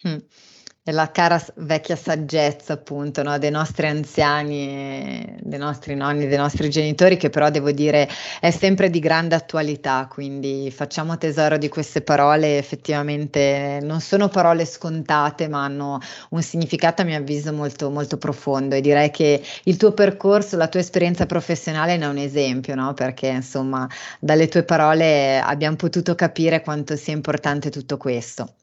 Mm. 0.09 0.19
È 0.85 0.91
la 0.91 1.13
cara 1.13 1.41
vecchia 1.59 1.95
saggezza, 1.95 2.73
appunto, 2.73 3.23
no? 3.23 3.39
dei 3.39 3.53
nostri 3.53 3.87
anziani, 3.87 5.37
dei 5.41 5.59
nostri 5.59 5.95
nonni, 5.95 6.27
dei 6.27 6.37
nostri 6.37 6.69
genitori, 6.71 7.17
che 7.17 7.31
però 7.31 7.51
devo 7.51 7.71
dire 7.71 8.09
è 8.41 8.51
sempre 8.51 8.91
di 8.91 8.99
grande 8.99 9.37
attualità. 9.37 10.09
Quindi 10.11 10.73
facciamo 10.73 11.17
tesoro 11.19 11.57
di 11.57 11.69
queste 11.69 12.03
parole. 12.03 12.59
Effettivamente 12.59 13.79
non 13.81 14.01
sono 14.01 14.29
parole 14.29 14.65
scontate, 14.65 15.47
ma 15.47 15.63
hanno 15.63 16.01
un 16.31 16.43
significato, 16.43 17.03
a 17.03 17.05
mio 17.05 17.17
avviso, 17.17 17.53
molto, 17.53 17.89
molto 17.89 18.19
profondo. 18.19 18.75
E 18.75 18.81
direi 18.81 19.13
che 19.13 19.41
il 19.63 19.77
tuo 19.77 19.93
percorso, 19.93 20.57
la 20.57 20.67
tua 20.67 20.81
esperienza 20.81 21.27
professionale 21.27 21.97
ne 21.97 22.07
è 22.07 22.09
un 22.09 22.19
esempio, 22.19 22.75
no? 22.75 22.93
perché 22.93 23.29
insomma, 23.29 23.89
dalle 24.19 24.49
tue 24.49 24.65
parole 24.65 25.39
abbiamo 25.39 25.77
potuto 25.77 26.17
capire 26.17 26.61
quanto 26.61 26.97
sia 26.97 27.13
importante 27.13 27.71
tutto 27.71 27.97
questo. 27.97 28.55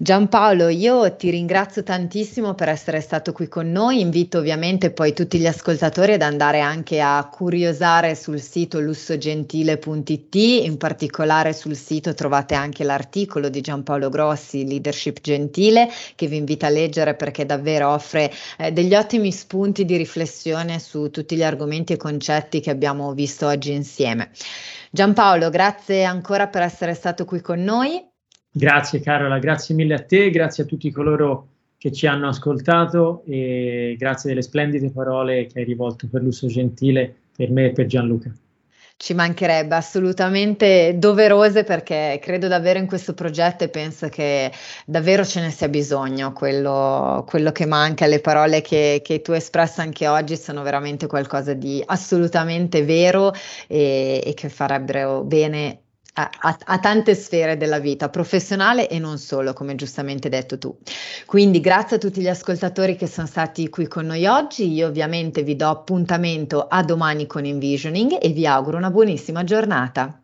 Giampaolo, 0.00 0.68
io 0.68 1.16
ti 1.16 1.28
ringrazio 1.28 1.82
tantissimo 1.82 2.54
per 2.54 2.68
essere 2.68 3.00
stato 3.00 3.32
qui 3.32 3.48
con 3.48 3.72
noi. 3.72 3.98
Invito 3.98 4.38
ovviamente 4.38 4.92
poi 4.92 5.12
tutti 5.12 5.40
gli 5.40 5.46
ascoltatori 5.48 6.12
ad 6.12 6.22
andare 6.22 6.60
anche 6.60 7.00
a 7.00 7.28
curiosare 7.28 8.14
sul 8.14 8.40
sito 8.40 8.78
lussogentile.it, 8.78 10.34
in 10.36 10.76
particolare 10.76 11.52
sul 11.52 11.74
sito 11.74 12.14
trovate 12.14 12.54
anche 12.54 12.84
l'articolo 12.84 13.48
di 13.48 13.60
Giampaolo 13.60 14.08
Grossi, 14.08 14.68
Leadership 14.68 15.20
Gentile, 15.20 15.88
che 16.14 16.28
vi 16.28 16.36
invito 16.36 16.64
a 16.64 16.68
leggere 16.68 17.16
perché 17.16 17.44
davvero 17.44 17.88
offre 17.88 18.32
eh, 18.56 18.70
degli 18.70 18.94
ottimi 18.94 19.32
spunti 19.32 19.84
di 19.84 19.96
riflessione 19.96 20.78
su 20.78 21.10
tutti 21.10 21.34
gli 21.34 21.42
argomenti 21.42 21.94
e 21.94 21.96
concetti 21.96 22.60
che 22.60 22.70
abbiamo 22.70 23.14
visto 23.14 23.48
oggi 23.48 23.72
insieme. 23.72 24.30
Giampaolo, 24.92 25.50
grazie 25.50 26.04
ancora 26.04 26.46
per 26.46 26.62
essere 26.62 26.94
stato 26.94 27.24
qui 27.24 27.40
con 27.40 27.64
noi. 27.64 28.07
Grazie 28.50 29.00
Carola, 29.00 29.38
grazie 29.38 29.74
mille 29.74 29.94
a 29.94 30.02
te, 30.02 30.30
grazie 30.30 30.64
a 30.64 30.66
tutti 30.66 30.90
coloro 30.90 31.48
che 31.78 31.92
ci 31.92 32.06
hanno 32.06 32.28
ascoltato 32.28 33.22
e 33.24 33.94
grazie 33.96 34.30
delle 34.30 34.42
splendide 34.42 34.90
parole 34.90 35.46
che 35.46 35.60
hai 35.60 35.64
rivolto 35.64 36.08
per 36.10 36.22
l'uso 36.22 36.48
gentile 36.48 37.14
per 37.36 37.50
me 37.50 37.66
e 37.66 37.72
per 37.72 37.86
Gianluca. 37.86 38.32
Ci 38.96 39.14
mancherebbe 39.14 39.76
assolutamente 39.76 40.94
doverose 40.98 41.62
perché 41.62 42.18
credo 42.20 42.48
davvero 42.48 42.80
in 42.80 42.88
questo 42.88 43.14
progetto 43.14 43.62
e 43.62 43.68
penso 43.68 44.08
che 44.08 44.50
davvero 44.84 45.24
ce 45.24 45.40
ne 45.40 45.50
sia 45.50 45.68
bisogno. 45.68 46.32
Quello, 46.32 47.24
quello 47.28 47.52
che 47.52 47.64
manca, 47.64 48.06
le 48.06 48.18
parole 48.18 48.60
che, 48.60 49.00
che, 49.04 49.22
tu 49.22 49.30
hai 49.30 49.36
espresso 49.36 49.82
anche 49.82 50.08
oggi 50.08 50.36
sono 50.36 50.62
veramente 50.62 51.06
qualcosa 51.06 51.54
di 51.54 51.80
assolutamente 51.86 52.82
vero 52.82 53.32
e, 53.68 54.20
e 54.24 54.34
che 54.34 54.48
farebbero 54.48 55.22
bene 55.22 55.82
a, 56.18 56.58
a, 56.64 56.78
tante 56.78 57.14
sfere 57.14 57.56
della 57.56 57.78
vita, 57.78 58.08
professionale 58.08 58.88
e 58.88 58.98
non 58.98 59.18
solo, 59.18 59.52
come 59.52 59.76
giustamente 59.76 60.28
detto 60.28 60.58
tu. 60.58 60.76
Quindi 61.26 61.60
grazie 61.60 61.96
a 61.96 61.98
tutti 61.98 62.20
gli 62.20 62.28
ascoltatori 62.28 62.96
che 62.96 63.06
sono 63.06 63.26
stati 63.26 63.68
qui 63.68 63.86
con 63.86 64.06
noi 64.06 64.26
oggi. 64.26 64.72
Io 64.72 64.88
ovviamente 64.88 65.42
vi 65.42 65.54
do 65.54 65.68
appuntamento 65.68 66.66
a 66.68 66.82
domani 66.82 67.26
con 67.26 67.44
Envisioning 67.44 68.18
e 68.20 68.30
vi 68.30 68.46
auguro 68.46 68.76
una 68.76 68.90
buonissima 68.90 69.44
giornata. 69.44 70.20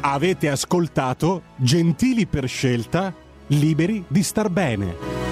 Avete 0.00 0.48
ascoltato 0.48 1.42
Gentili 1.56 2.26
per 2.26 2.46
scelta, 2.46 3.12
liberi 3.48 4.04
di 4.08 4.22
star 4.22 4.48
bene. 4.48 5.27